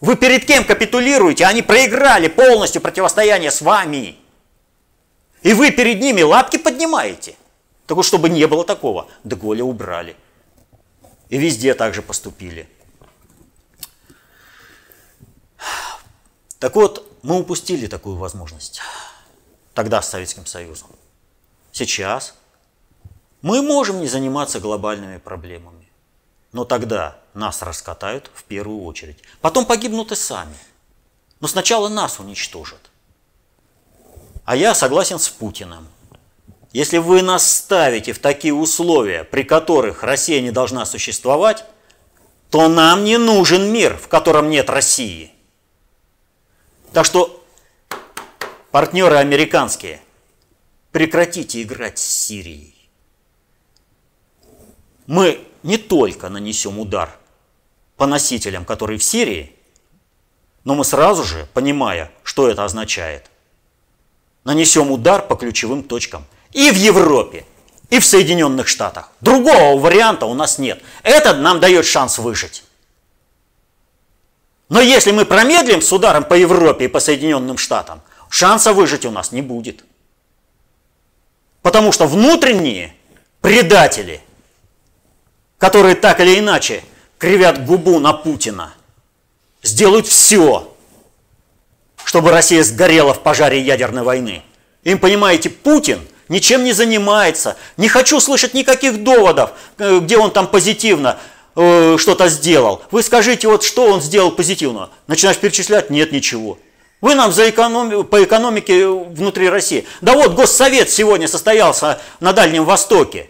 Вы 0.00 0.16
перед 0.16 0.44
кем 0.44 0.64
капитулируете? 0.64 1.46
Они 1.46 1.62
проиграли 1.62 2.26
полностью 2.26 2.82
противостояние 2.82 3.52
с 3.52 3.62
вами. 3.62 4.16
И 5.44 5.52
вы 5.52 5.70
перед 5.70 6.00
ними 6.00 6.22
лапки 6.22 6.56
поднимаете. 6.56 7.36
Так 7.86 7.96
вот, 7.96 8.04
чтобы 8.04 8.28
не 8.28 8.48
было 8.48 8.64
такого, 8.64 9.06
Деголя 9.22 9.62
убрали. 9.62 10.16
И 11.28 11.38
везде 11.38 11.74
также 11.74 12.02
поступили. 12.02 12.68
Так 16.58 16.76
вот, 16.76 17.10
мы 17.22 17.38
упустили 17.38 17.86
такую 17.86 18.16
возможность 18.16 18.80
тогда 19.74 20.00
с 20.00 20.08
Советским 20.08 20.46
Союзом. 20.46 20.88
Сейчас 21.72 22.34
мы 23.42 23.60
можем 23.60 24.00
не 24.00 24.06
заниматься 24.06 24.60
глобальными 24.60 25.18
проблемами. 25.18 25.88
Но 26.52 26.64
тогда 26.64 27.18
нас 27.34 27.62
раскатают 27.62 28.30
в 28.32 28.44
первую 28.44 28.84
очередь. 28.84 29.18
Потом 29.40 29.66
погибнут 29.66 30.12
и 30.12 30.14
сами. 30.14 30.56
Но 31.40 31.48
сначала 31.48 31.88
нас 31.88 32.20
уничтожат. 32.20 32.90
А 34.44 34.56
я 34.56 34.74
согласен 34.74 35.18
с 35.18 35.28
Путиным. 35.28 35.88
Если 36.74 36.98
вы 36.98 37.22
нас 37.22 37.48
ставите 37.50 38.12
в 38.12 38.18
такие 38.18 38.52
условия, 38.52 39.22
при 39.22 39.44
которых 39.44 40.02
Россия 40.02 40.40
не 40.40 40.50
должна 40.50 40.84
существовать, 40.84 41.64
то 42.50 42.68
нам 42.68 43.04
не 43.04 43.16
нужен 43.16 43.72
мир, 43.72 43.96
в 43.96 44.08
котором 44.08 44.50
нет 44.50 44.68
России. 44.68 45.30
Так 46.92 47.06
что, 47.06 47.44
партнеры 48.72 49.14
американские, 49.18 50.02
прекратите 50.90 51.62
играть 51.62 52.00
с 52.00 52.02
Сирией. 52.02 52.90
Мы 55.06 55.46
не 55.62 55.78
только 55.78 56.28
нанесем 56.28 56.80
удар 56.80 57.16
по 57.96 58.06
носителям, 58.06 58.64
которые 58.64 58.98
в 58.98 59.04
Сирии, 59.04 59.54
но 60.64 60.74
мы 60.74 60.84
сразу 60.84 61.22
же, 61.22 61.46
понимая, 61.54 62.10
что 62.24 62.48
это 62.48 62.64
означает, 62.64 63.30
нанесем 64.42 64.90
удар 64.90 65.24
по 65.24 65.36
ключевым 65.36 65.84
точкам 65.84 66.26
и 66.54 66.70
в 66.70 66.76
Европе, 66.76 67.44
и 67.90 67.98
в 67.98 68.06
Соединенных 68.06 68.68
Штатах. 68.68 69.10
Другого 69.20 69.78
варианта 69.78 70.24
у 70.24 70.34
нас 70.34 70.58
нет. 70.58 70.82
Это 71.02 71.34
нам 71.34 71.60
дает 71.60 71.84
шанс 71.84 72.18
выжить. 72.18 72.64
Но 74.70 74.80
если 74.80 75.10
мы 75.10 75.26
промедлим 75.26 75.82
с 75.82 75.92
ударом 75.92 76.24
по 76.24 76.34
Европе 76.34 76.86
и 76.86 76.88
по 76.88 77.00
Соединенным 77.00 77.58
Штатам, 77.58 78.00
шанса 78.30 78.72
выжить 78.72 79.04
у 79.04 79.10
нас 79.10 79.32
не 79.32 79.42
будет. 79.42 79.84
Потому 81.60 81.92
что 81.92 82.06
внутренние 82.06 82.94
предатели, 83.40 84.22
которые 85.58 85.96
так 85.96 86.20
или 86.20 86.38
иначе 86.38 86.82
кривят 87.18 87.66
губу 87.66 87.98
на 87.98 88.12
Путина, 88.12 88.74
сделают 89.62 90.06
все, 90.06 90.72
чтобы 92.04 92.30
Россия 92.30 92.62
сгорела 92.62 93.12
в 93.12 93.22
пожаре 93.22 93.60
ядерной 93.60 94.02
войны. 94.02 94.42
Им, 94.84 94.98
понимаете, 94.98 95.50
Путин 95.50 96.06
ничем 96.28 96.64
не 96.64 96.72
занимается. 96.72 97.56
Не 97.76 97.88
хочу 97.88 98.20
слышать 98.20 98.54
никаких 98.54 99.02
доводов, 99.02 99.50
э, 99.78 99.98
где 100.00 100.16
он 100.18 100.30
там 100.30 100.46
позитивно 100.46 101.18
э, 101.56 101.96
что-то 101.98 102.28
сделал. 102.28 102.82
Вы 102.90 103.02
скажите, 103.02 103.48
вот 103.48 103.62
что 103.62 103.86
он 103.86 104.00
сделал 104.00 104.30
позитивно? 104.30 104.90
Начинаешь 105.06 105.38
перечислять, 105.38 105.90
нет 105.90 106.12
ничего. 106.12 106.58
Вы 107.00 107.14
нам 107.14 107.32
за 107.32 107.48
экономи- 107.48 108.02
по 108.02 108.24
экономике 108.24 108.86
внутри 108.88 109.48
России. 109.48 109.86
Да 110.00 110.14
вот 110.14 110.32
Госсовет 110.32 110.90
сегодня 110.90 111.28
состоялся 111.28 112.00
на 112.20 112.32
Дальнем 112.32 112.64
Востоке. 112.64 113.28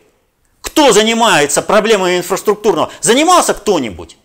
Кто 0.61 0.93
занимается 0.93 1.61
проблемой 1.61 2.19
инфраструктурного? 2.19 2.91
Занимался 3.01 3.53
кто-нибудь? 3.53 4.17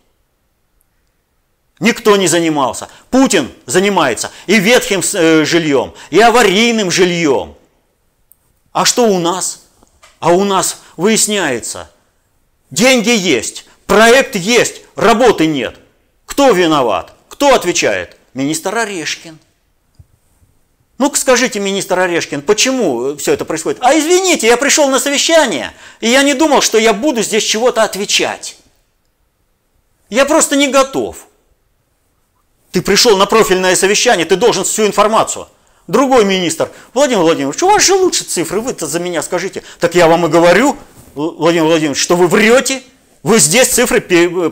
Никто 1.79 2.15
не 2.17 2.27
занимался. 2.27 2.89
Путин 3.09 3.49
занимается 3.65 4.31
и 4.47 4.59
ветхим 4.59 5.01
э, 5.13 5.45
жильем, 5.45 5.93
и 6.09 6.19
аварийным 6.19 6.91
жильем. 6.91 7.55
А 8.79 8.85
что 8.85 9.07
у 9.07 9.19
нас? 9.19 9.63
А 10.21 10.31
у 10.31 10.45
нас 10.45 10.77
выясняется, 10.95 11.91
деньги 12.71 13.09
есть, 13.09 13.65
проект 13.85 14.37
есть, 14.37 14.83
работы 14.95 15.47
нет. 15.47 15.77
Кто 16.25 16.51
виноват? 16.51 17.13
Кто 17.27 17.53
отвечает? 17.53 18.15
Министр 18.33 18.77
Орешкин. 18.77 19.37
Ну-ка 20.97 21.19
скажите, 21.19 21.59
министр 21.59 21.99
Орешкин, 21.99 22.41
почему 22.41 23.17
все 23.17 23.33
это 23.33 23.43
происходит? 23.43 23.79
А 23.83 23.93
извините, 23.99 24.47
я 24.47 24.55
пришел 24.55 24.87
на 24.87 24.99
совещание, 24.99 25.73
и 25.99 26.07
я 26.07 26.23
не 26.23 26.33
думал, 26.33 26.61
что 26.61 26.77
я 26.77 26.93
буду 26.93 27.21
здесь 27.21 27.43
чего-то 27.43 27.83
отвечать. 27.83 28.55
Я 30.09 30.23
просто 30.23 30.55
не 30.55 30.69
готов. 30.69 31.27
Ты 32.71 32.81
пришел 32.81 33.17
на 33.17 33.25
профильное 33.25 33.75
совещание, 33.75 34.25
ты 34.25 34.37
должен 34.37 34.63
всю 34.63 34.85
информацию. 34.85 35.49
Другой 35.89 36.23
министр, 36.23 36.69
Владимир 36.93 37.23
Владимирович, 37.23 37.63
у 37.63 37.67
вас 37.67 37.83
же 37.83 37.95
лучше 37.95 38.23
цифры, 38.23 38.61
вы-то 38.61 38.85
за 38.85 38.99
меня 38.99 39.23
скажите. 39.23 39.63
Так 39.79 39.95
я 39.95 40.07
вам 40.07 40.23
и 40.27 40.29
говорю, 40.29 40.77
Владимир 41.15 41.65
Владимирович, 41.65 41.99
что 41.99 42.15
вы 42.15 42.27
врете, 42.27 42.83
вы 43.23 43.39
здесь 43.39 43.69
цифры 43.69 43.99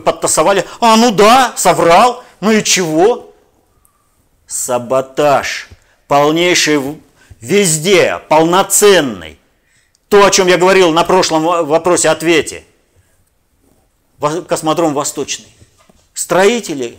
подтасовали. 0.00 0.64
А, 0.80 0.96
ну 0.96 1.12
да, 1.12 1.52
соврал, 1.56 2.24
ну 2.40 2.50
и 2.50 2.64
чего? 2.64 3.32
Саботаж, 4.48 5.68
полнейший 6.08 7.00
везде, 7.40 8.20
полноценный. 8.28 9.38
То, 10.08 10.26
о 10.26 10.32
чем 10.32 10.48
я 10.48 10.56
говорил 10.56 10.90
на 10.90 11.04
прошлом 11.04 11.44
вопросе-ответе. 11.44 12.64
Космодром 14.48 14.92
Восточный. 14.92 15.54
Строители 16.14 16.98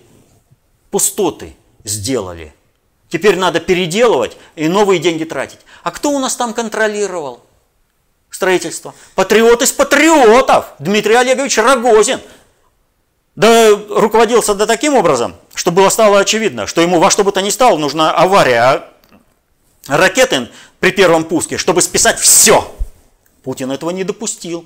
пустоты 0.91 1.57
сделали. 1.83 2.53
Теперь 3.09 3.35
надо 3.35 3.59
переделывать 3.59 4.37
и 4.55 4.67
новые 4.67 4.99
деньги 4.99 5.23
тратить. 5.23 5.59
А 5.83 5.91
кто 5.91 6.11
у 6.11 6.19
нас 6.19 6.35
там 6.35 6.53
контролировал 6.53 7.41
строительство? 8.29 8.93
Патриот 9.15 9.61
из 9.63 9.71
патриотов, 9.71 10.67
Дмитрий 10.79 11.15
Олегович 11.15 11.57
Рогозин. 11.57 12.21
Да 13.35 13.69
руководился 13.89 14.53
до 14.53 14.67
таким 14.67 14.95
образом, 14.95 15.35
что 15.55 15.71
было 15.71 15.89
стало 15.89 16.19
очевидно, 16.19 16.67
что 16.67 16.81
ему 16.81 16.99
во 16.99 17.09
что 17.09 17.23
бы 17.23 17.31
то 17.31 17.41
ни 17.41 17.49
стало 17.49 17.77
нужна 17.77 18.11
авария 18.11 18.89
а 19.87 19.97
ракеты 19.97 20.49
при 20.79 20.91
первом 20.91 21.23
пуске, 21.23 21.57
чтобы 21.57 21.81
списать 21.81 22.19
все. 22.19 22.71
Путин 23.43 23.71
этого 23.71 23.89
не 23.89 24.03
допустил. 24.03 24.65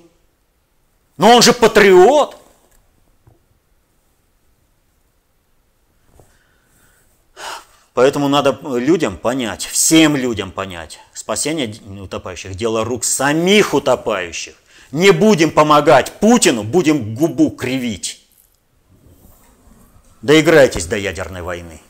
Но 1.17 1.35
он 1.35 1.41
же 1.41 1.53
патриот. 1.53 2.35
Поэтому 7.93 8.27
надо 8.27 8.59
людям 8.63 9.17
понять, 9.17 9.65
всем 9.65 10.15
людям 10.15 10.51
понять, 10.51 10.99
спасение 11.13 11.75
утопающих– 12.01 12.55
дело 12.55 12.83
рук 12.83 13.03
самих 13.03 13.73
утопающих. 13.75 14.55
Не 14.91 15.11
будем 15.11 15.51
помогать 15.51 16.19
Путину, 16.19 16.63
будем 16.63 17.13
губу 17.15 17.51
кривить. 17.51 18.27
Доиграйтесь 20.21 20.85
до 20.87 20.97
ядерной 20.97 21.41
войны. 21.41 21.81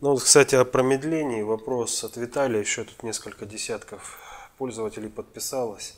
Ну, 0.00 0.16
кстати, 0.16 0.54
о 0.54 0.64
промедлении 0.64 1.42
вопрос 1.42 2.04
от 2.04 2.16
Виталия. 2.16 2.60
Еще 2.60 2.84
тут 2.84 3.02
несколько 3.02 3.46
десятков 3.46 4.18
пользователей 4.58 5.08
подписалось. 5.08 5.94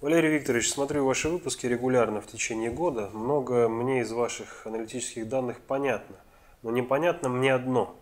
Валерий 0.00 0.30
Викторович, 0.30 0.70
смотрю 0.70 1.04
ваши 1.04 1.28
выпуски 1.28 1.66
регулярно 1.66 2.20
в 2.20 2.28
течение 2.28 2.70
года. 2.70 3.10
Много 3.12 3.68
мне 3.68 4.02
из 4.02 4.12
ваших 4.12 4.64
аналитических 4.64 5.28
данных 5.28 5.58
понятно. 5.60 6.14
Но 6.62 6.70
непонятно 6.70 7.28
мне 7.28 7.52
одно. 7.52 7.98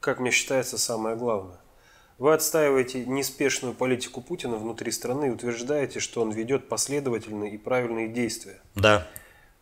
Как 0.00 0.20
мне 0.20 0.30
считается 0.30 0.76
самое 0.76 1.16
главное. 1.16 1.56
Вы 2.18 2.34
отстаиваете 2.34 3.06
неспешную 3.06 3.72
политику 3.74 4.20
Путина 4.20 4.56
внутри 4.56 4.92
страны 4.92 5.28
и 5.28 5.30
утверждаете, 5.30 6.00
что 6.00 6.20
он 6.20 6.32
ведет 6.32 6.68
последовательные 6.68 7.54
и 7.54 7.56
правильные 7.56 8.08
действия. 8.08 8.60
Да. 8.74 9.08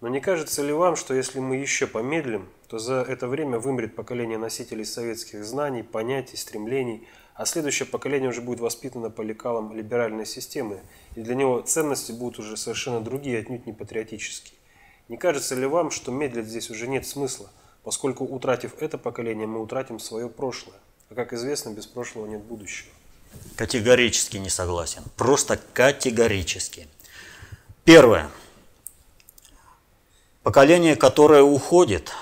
Но 0.00 0.08
не 0.08 0.20
кажется 0.20 0.64
ли 0.64 0.72
вам, 0.72 0.96
что 0.96 1.14
если 1.14 1.38
мы 1.38 1.54
еще 1.54 1.86
помедлим, 1.86 2.48
то 2.66 2.80
за 2.80 2.94
это 2.94 3.28
время 3.28 3.60
вымрет 3.60 3.94
поколение 3.94 4.38
носителей 4.38 4.84
советских 4.84 5.44
знаний, 5.44 5.84
понятий, 5.84 6.36
стремлений– 6.36 7.06
а 7.34 7.46
следующее 7.46 7.86
поколение 7.86 8.28
уже 8.28 8.40
будет 8.40 8.60
воспитано 8.60 9.10
по 9.10 9.22
лекалам 9.22 9.74
либеральной 9.74 10.26
системы, 10.26 10.80
и 11.16 11.22
для 11.22 11.34
него 11.34 11.60
ценности 11.60 12.12
будут 12.12 12.38
уже 12.38 12.56
совершенно 12.56 13.00
другие, 13.00 13.38
отнюдь 13.38 13.66
не 13.66 13.72
патриотические. 13.72 14.58
Не 15.08 15.16
кажется 15.16 15.54
ли 15.54 15.66
вам, 15.66 15.90
что 15.90 16.12
медлить 16.12 16.46
здесь 16.46 16.70
уже 16.70 16.86
нет 16.86 17.06
смысла, 17.06 17.50
поскольку 17.82 18.24
утратив 18.24 18.80
это 18.80 18.98
поколение, 18.98 19.46
мы 19.46 19.60
утратим 19.60 19.98
свое 19.98 20.28
прошлое, 20.28 20.76
а 21.08 21.14
как 21.14 21.32
известно, 21.32 21.70
без 21.70 21.86
прошлого 21.86 22.26
нет 22.26 22.42
будущего? 22.42 22.90
Категорически 23.56 24.36
не 24.36 24.50
согласен, 24.50 25.02
просто 25.16 25.58
категорически. 25.72 26.88
Первое. 27.84 28.30
Поколение, 30.42 30.96
которое 30.96 31.42
уходит, 31.42 32.12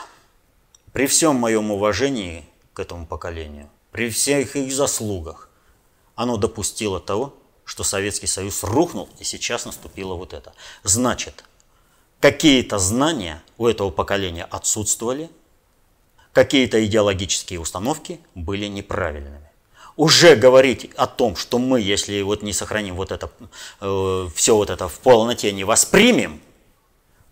при 0.92 1.06
всем 1.06 1.36
моем 1.36 1.70
уважении 1.70 2.44
к 2.72 2.80
этому 2.80 3.06
поколению, 3.06 3.68
при 3.91 4.11
всех 4.11 4.57
их 4.57 4.72
заслугах, 4.72 5.49
оно 6.14 6.36
допустило 6.36 7.01
того, 7.01 7.34
что 7.64 7.84
Советский 7.84 8.26
Союз 8.26 8.62
рухнул, 8.64 9.09
и 9.18 9.24
сейчас 9.24 9.66
наступило 9.66 10.14
вот 10.14 10.32
это. 10.32 10.55
Значит, 10.84 11.45
какие-то 12.20 12.78
знания 12.78 13.43
у 13.59 13.66
этого 13.66 13.91
поколения 13.91 14.45
отсутствовали, 14.45 15.30
какие-то 16.32 16.84
идеологические 16.84 17.61
установки 17.61 18.20
были 18.34 18.66
неправильными. 18.66 19.49
Уже 19.97 20.36
говорить 20.36 20.91
о 20.97 21.07
том, 21.07 21.36
что 21.36 21.59
мы, 21.59 21.80
если 21.80 22.22
вот 22.22 22.43
не 22.43 22.53
сохраним 22.53 22.95
вот 22.95 23.11
это, 23.11 23.30
э, 23.80 24.28
все 24.34 24.57
вот 24.57 24.70
это 24.70 24.89
в 24.89 25.01
полноте 25.01 25.51
не 25.53 25.64
воспримем, 25.64 26.41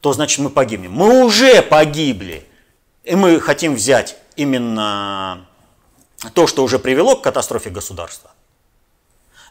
то 0.01 0.13
значит 0.13 0.41
мы 0.41 0.51
погибнем. 0.51 0.93
Мы 0.93 1.25
уже 1.25 1.63
погибли, 1.63 2.47
и 3.05 3.15
мы 3.15 3.41
хотим 3.41 3.75
взять 3.75 4.17
именно 4.37 5.49
то, 6.35 6.47
что 6.47 6.64
уже 6.64 6.79
привело 6.79 7.17
к 7.17 7.23
катастрофе 7.23 7.71
государства, 7.71 8.31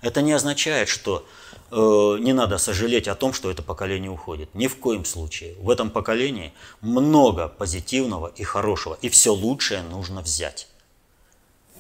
это 0.01 0.21
не 0.21 0.33
означает, 0.33 0.87
что 0.89 1.25
э, 1.71 1.75
не 2.19 2.33
надо 2.33 2.57
сожалеть 2.57 3.07
о 3.07 3.15
том, 3.15 3.33
что 3.33 3.49
это 3.49 3.63
поколение 3.63 4.11
уходит. 4.11 4.53
Ни 4.53 4.67
в 4.67 4.77
коем 4.77 5.05
случае. 5.05 5.55
В 5.59 5.69
этом 5.69 5.89
поколении 5.89 6.53
много 6.81 7.47
позитивного 7.47 8.31
и 8.35 8.43
хорошего, 8.43 8.97
и 9.01 9.09
все 9.09 9.33
лучшее 9.33 9.81
нужно 9.81 10.21
взять. 10.21 10.67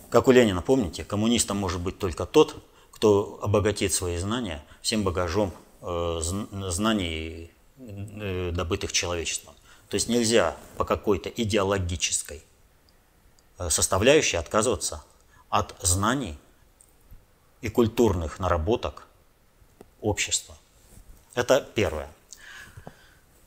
Как 0.09 0.27
у 0.27 0.31
Ленина, 0.31 0.61
помните, 0.61 1.03
коммунистом 1.03 1.57
может 1.57 1.81
быть 1.81 1.99
только 1.99 2.25
тот, 2.25 2.55
кто 2.91 3.39
обогатит 3.41 3.93
свои 3.93 4.17
знания 4.17 4.63
всем 4.81 5.03
багажом 5.03 5.53
э, 5.81 6.19
знаний, 6.21 7.51
э, 7.77 8.51
добытых 8.53 8.91
человечеством. 8.91 9.53
То 9.89 9.95
есть 9.95 10.07
нельзя 10.07 10.57
по 10.77 10.85
какой-то 10.85 11.29
идеологической 11.29 12.43
составляющей 13.69 14.37
отказываться 14.37 15.03
от 15.49 15.75
знаний 15.81 16.37
и 17.61 17.69
культурных 17.69 18.39
наработок 18.39 19.07
общества. 20.01 20.55
Это 21.33 21.61
первое. 21.73 22.09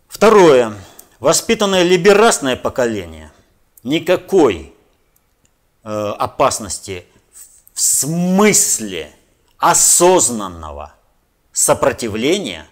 Второе. 0.08 0.74
Воспитанное 1.20 1.82
либерастное 1.82 2.56
поколение 2.56 3.32
никакой 3.82 4.74
э, 5.82 6.14
опасности 6.18 7.06
в 7.72 7.80
смысле 7.80 9.14
осознанного 9.58 10.94
сопротивления 11.52 12.66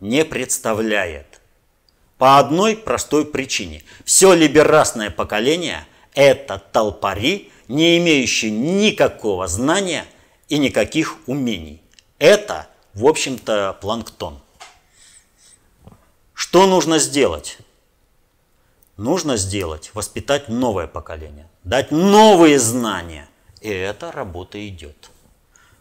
не 0.00 0.24
представляет. 0.24 1.40
По 2.18 2.38
одной 2.38 2.76
простой 2.76 3.24
причине. 3.24 3.82
Все 4.04 4.34
либерасное 4.34 5.10
поколение– 5.10 5.86
это 6.14 6.58
толпари, 6.58 7.50
не 7.68 7.98
имеющие 7.98 8.50
никакого 8.50 9.46
знания 9.46 10.06
и 10.48 10.58
никаких 10.58 11.16
умений. 11.26 11.82
Это, 12.18 12.68
в 12.94 13.06
общем-то, 13.06 13.78
планктон. 13.80 14.40
Что 16.34 16.66
нужно 16.66 16.98
сделать? 16.98 17.58
Нужно 18.96 19.36
сделать, 19.36 19.92
воспитать 19.94 20.48
новое 20.48 20.86
поколение, 20.86 21.48
дать 21.64 21.90
новые 21.90 22.58
знания. 22.58 23.28
И 23.60 23.68
эта 23.68 24.12
работа 24.12 24.66
идет. 24.68 25.10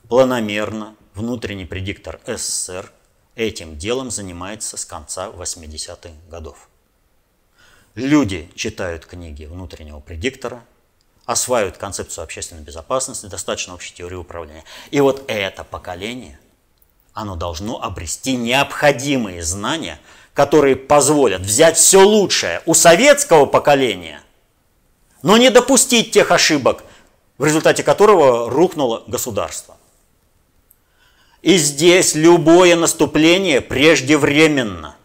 Планомерно 0.08 0.96
внутренний 1.14 1.66
предиктор 1.66 2.20
СССР 2.26 2.92
этим 3.36 3.78
делом 3.78 4.10
занимается 4.12 4.78
с 4.78 4.86
конца 4.86 5.28
80-х 5.30 6.14
годов. 6.30 6.69
Люди 8.00 8.50
читают 8.56 9.06
книги 9.06 9.43
внутреннего 9.43 10.00
предиктора, 10.00 10.64
осваивают 11.26 11.76
концепцию 11.76 12.24
общественной 12.24 12.62
безопасности, 12.62 13.26
достаточно 13.26 13.74
общей 13.74 13.93
теории 13.93 14.16
управления. 14.16 14.64
И 14.89 15.02
вот 15.02 15.26
это 15.28 15.66
поколение, 15.66 16.39
оно 17.12 17.36
должно 17.36 17.84
обрести 17.84 18.38
необходимые 18.38 19.43
знания, 19.43 20.00
которые 20.34 20.78
позволят 20.78 21.41
взять 21.41 21.76
все 21.76 22.02
лучшее 22.02 22.62
у 22.66 22.74
советского 22.74 23.45
поколения, 23.45 24.22
но 25.22 25.36
не 25.36 25.50
допустить 25.50 26.12
тех 26.12 26.32
ошибок, 26.32 26.86
в 27.38 27.43
результате 27.43 27.84
которого 27.84 28.50
рухнуло 28.50 29.04
государство. 29.08 29.76
И 31.41 31.58
здесь 31.58 32.16
любое 32.16 32.78
наступление 32.78 33.60
преждевременно. 33.60 34.95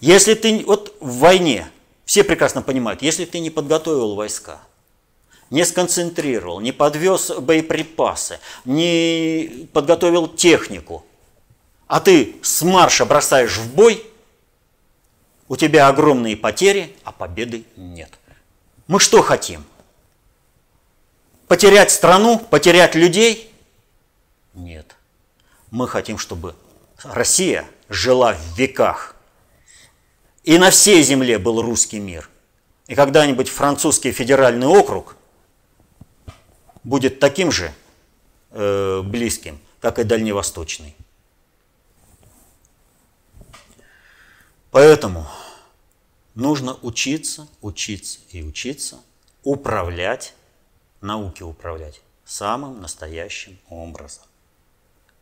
Если 0.00 0.34
ты 0.34 0.64
вот 0.66 0.96
в 1.00 1.18
войне, 1.18 1.70
все 2.04 2.24
прекрасно 2.24 2.62
понимают, 2.62 3.02
если 3.02 3.24
ты 3.24 3.38
не 3.38 3.50
подготовил 3.50 4.14
войска, 4.14 4.60
не 5.50 5.64
сконцентрировал, 5.64 6.60
не 6.60 6.72
подвез 6.72 7.30
боеприпасы, 7.30 8.40
не 8.64 9.68
подготовил 9.72 10.26
технику, 10.26 11.04
а 11.86 12.00
ты 12.00 12.36
с 12.42 12.62
марша 12.62 13.04
бросаешь 13.04 13.58
в 13.58 13.74
бой, 13.74 14.06
у 15.48 15.56
тебя 15.56 15.88
огромные 15.88 16.36
потери, 16.36 16.96
а 17.04 17.12
победы 17.12 17.64
нет. 17.76 18.10
Мы 18.86 19.00
что 19.00 19.20
хотим? 19.20 19.64
Потерять 21.48 21.90
страну, 21.90 22.38
потерять 22.38 22.94
людей? 22.94 23.52
Нет. 24.54 24.94
Мы 25.72 25.88
хотим, 25.88 26.18
чтобы 26.18 26.54
Россия 27.02 27.68
жила 27.88 28.34
в 28.34 28.58
веках. 28.58 29.16
И 30.50 30.58
на 30.58 30.70
всей 30.70 31.00
земле 31.04 31.38
был 31.38 31.62
русский 31.62 32.00
мир. 32.00 32.28
И 32.88 32.96
когда-нибудь 32.96 33.48
французский 33.48 34.10
федеральный 34.10 34.66
округ 34.66 35.14
будет 36.82 37.20
таким 37.20 37.52
же 37.52 37.72
э, 38.50 39.00
близким, 39.02 39.60
как 39.80 40.00
и 40.00 40.02
дальневосточный. 40.02 40.96
Поэтому 44.72 45.24
нужно 46.34 46.74
учиться, 46.82 47.46
учиться 47.60 48.18
и 48.32 48.42
учиться 48.42 48.98
управлять 49.44 50.34
науки 51.00 51.44
управлять 51.44 52.00
самым 52.24 52.80
настоящим 52.80 53.56
образом. 53.68 54.24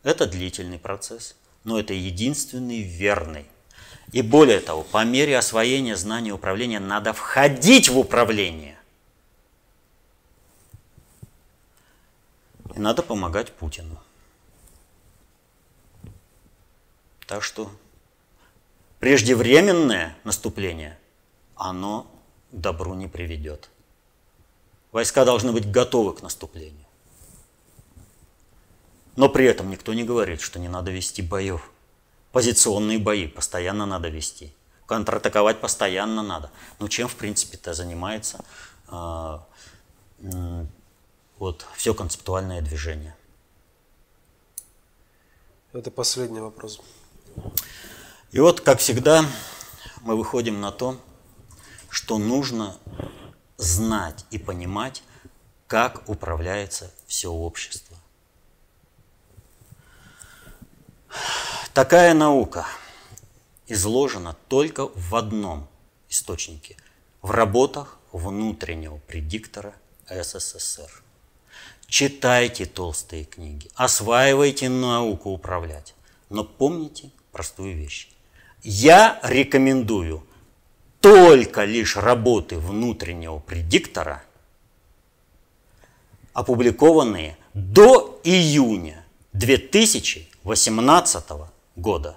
Это 0.04 0.26
длительный 0.26 0.78
процесс, 0.78 1.36
но 1.64 1.78
это 1.78 1.92
единственный 1.92 2.80
верный. 2.80 3.44
И 4.12 4.22
более 4.22 4.60
того, 4.60 4.84
по 4.84 5.04
мере 5.04 5.36
освоения 5.36 5.96
знаний 5.96 6.32
управления 6.32 6.80
надо 6.80 7.12
входить 7.12 7.88
в 7.88 7.98
управление. 7.98 8.78
И 12.74 12.78
надо 12.78 13.02
помогать 13.02 13.52
Путину. 13.52 14.00
Так 17.26 17.42
что 17.42 17.70
преждевременное 18.98 20.16
наступление, 20.24 20.98
оно 21.54 22.10
к 22.50 22.56
добру 22.56 22.94
не 22.94 23.08
приведет. 23.08 23.68
Войска 24.90 25.26
должны 25.26 25.52
быть 25.52 25.70
готовы 25.70 26.14
к 26.14 26.22
наступлению. 26.22 26.86
Но 29.16 29.28
при 29.28 29.44
этом 29.44 29.68
никто 29.68 29.92
не 29.92 30.04
говорит, 30.04 30.40
что 30.40 30.58
не 30.58 30.68
надо 30.68 30.90
вести 30.90 31.20
боев. 31.20 31.70
Позиционные 32.32 32.98
бои 32.98 33.26
постоянно 33.26 33.86
надо 33.86 34.08
вести. 34.08 34.54
Контратаковать 34.86 35.60
постоянно 35.60 36.22
надо. 36.22 36.50
Ну 36.78 36.88
чем, 36.88 37.08
в 37.08 37.16
принципе-то, 37.16 37.74
занимается 37.74 38.44
э, 38.88 39.38
э, 40.20 40.66
вот, 41.38 41.66
все 41.76 41.94
концептуальное 41.94 42.60
движение. 42.60 43.16
Это 45.72 45.90
последний 45.90 46.40
вопрос. 46.40 46.80
И 48.30 48.40
вот, 48.40 48.60
как 48.60 48.78
всегда, 48.78 49.24
мы 50.02 50.16
выходим 50.16 50.60
на 50.60 50.72
то, 50.72 50.98
что 51.90 52.18
нужно 52.18 52.76
знать 53.56 54.24
и 54.30 54.38
понимать, 54.38 55.02
как 55.66 56.08
управляется 56.08 56.90
все 57.06 57.30
общество. 57.30 57.96
Такая 61.74 62.14
наука 62.14 62.66
изложена 63.66 64.36
только 64.48 64.88
в 64.94 65.14
одном 65.14 65.68
источнике– 66.08 66.76
в 67.22 67.30
работах 67.30 67.98
внутреннего 68.12 68.98
предиктора 68.98 69.74
СССР. 70.08 70.90
Читайте 71.86 72.66
толстые 72.66 73.24
книги, 73.24 73.70
осваивайте 73.74 74.68
науку 74.68 75.30
управлять, 75.30 75.94
но 76.28 76.44
помните 76.44 77.10
простую 77.32 77.76
вещь. 77.76 78.08
Я 78.62 79.18
рекомендую 79.22 80.26
только 81.00 81.64
лишь 81.64 81.96
работы 81.96 82.58
внутреннего 82.58 83.38
предиктора, 83.38 84.22
опубликованные 86.32 87.36
до 87.54 88.20
июня 88.24 89.04
2018 89.32 91.24
года. 91.80 92.16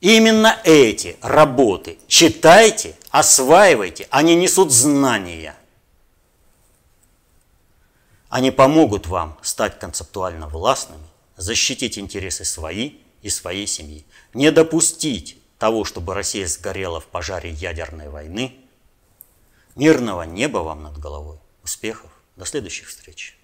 Именно 0.00 0.60
эти 0.64 1.16
работы 1.22 1.98
читайте, 2.08 2.96
осваивайте, 3.10 4.08
они 4.10 4.34
несут 4.34 4.72
знания. 4.72 5.54
Они 8.28 8.50
помогут 8.50 9.06
вам 9.06 9.38
стать 9.42 9.78
концептуально 9.78 10.48
властными, 10.48 11.06
защитить 11.36 11.98
интересы 11.98 12.44
свои 12.44 12.94
и 13.20 13.28
своей 13.28 13.66
семьи, 13.66 14.04
не 14.34 14.50
допустить 14.50 15.38
того, 15.58 15.84
чтобы 15.84 16.14
Россия 16.14 16.48
сгорела 16.48 16.98
в 16.98 17.06
пожаре 17.06 17.50
ядерной 17.50 18.08
войны. 18.08 18.56
Мирного 19.76 20.22
неба 20.22 20.58
вам 20.58 20.82
над 20.82 20.98
головой. 20.98 21.38
Успехов. 21.62 22.10
До 22.34 22.44
следующих 22.44 22.88
встреч. 22.88 23.38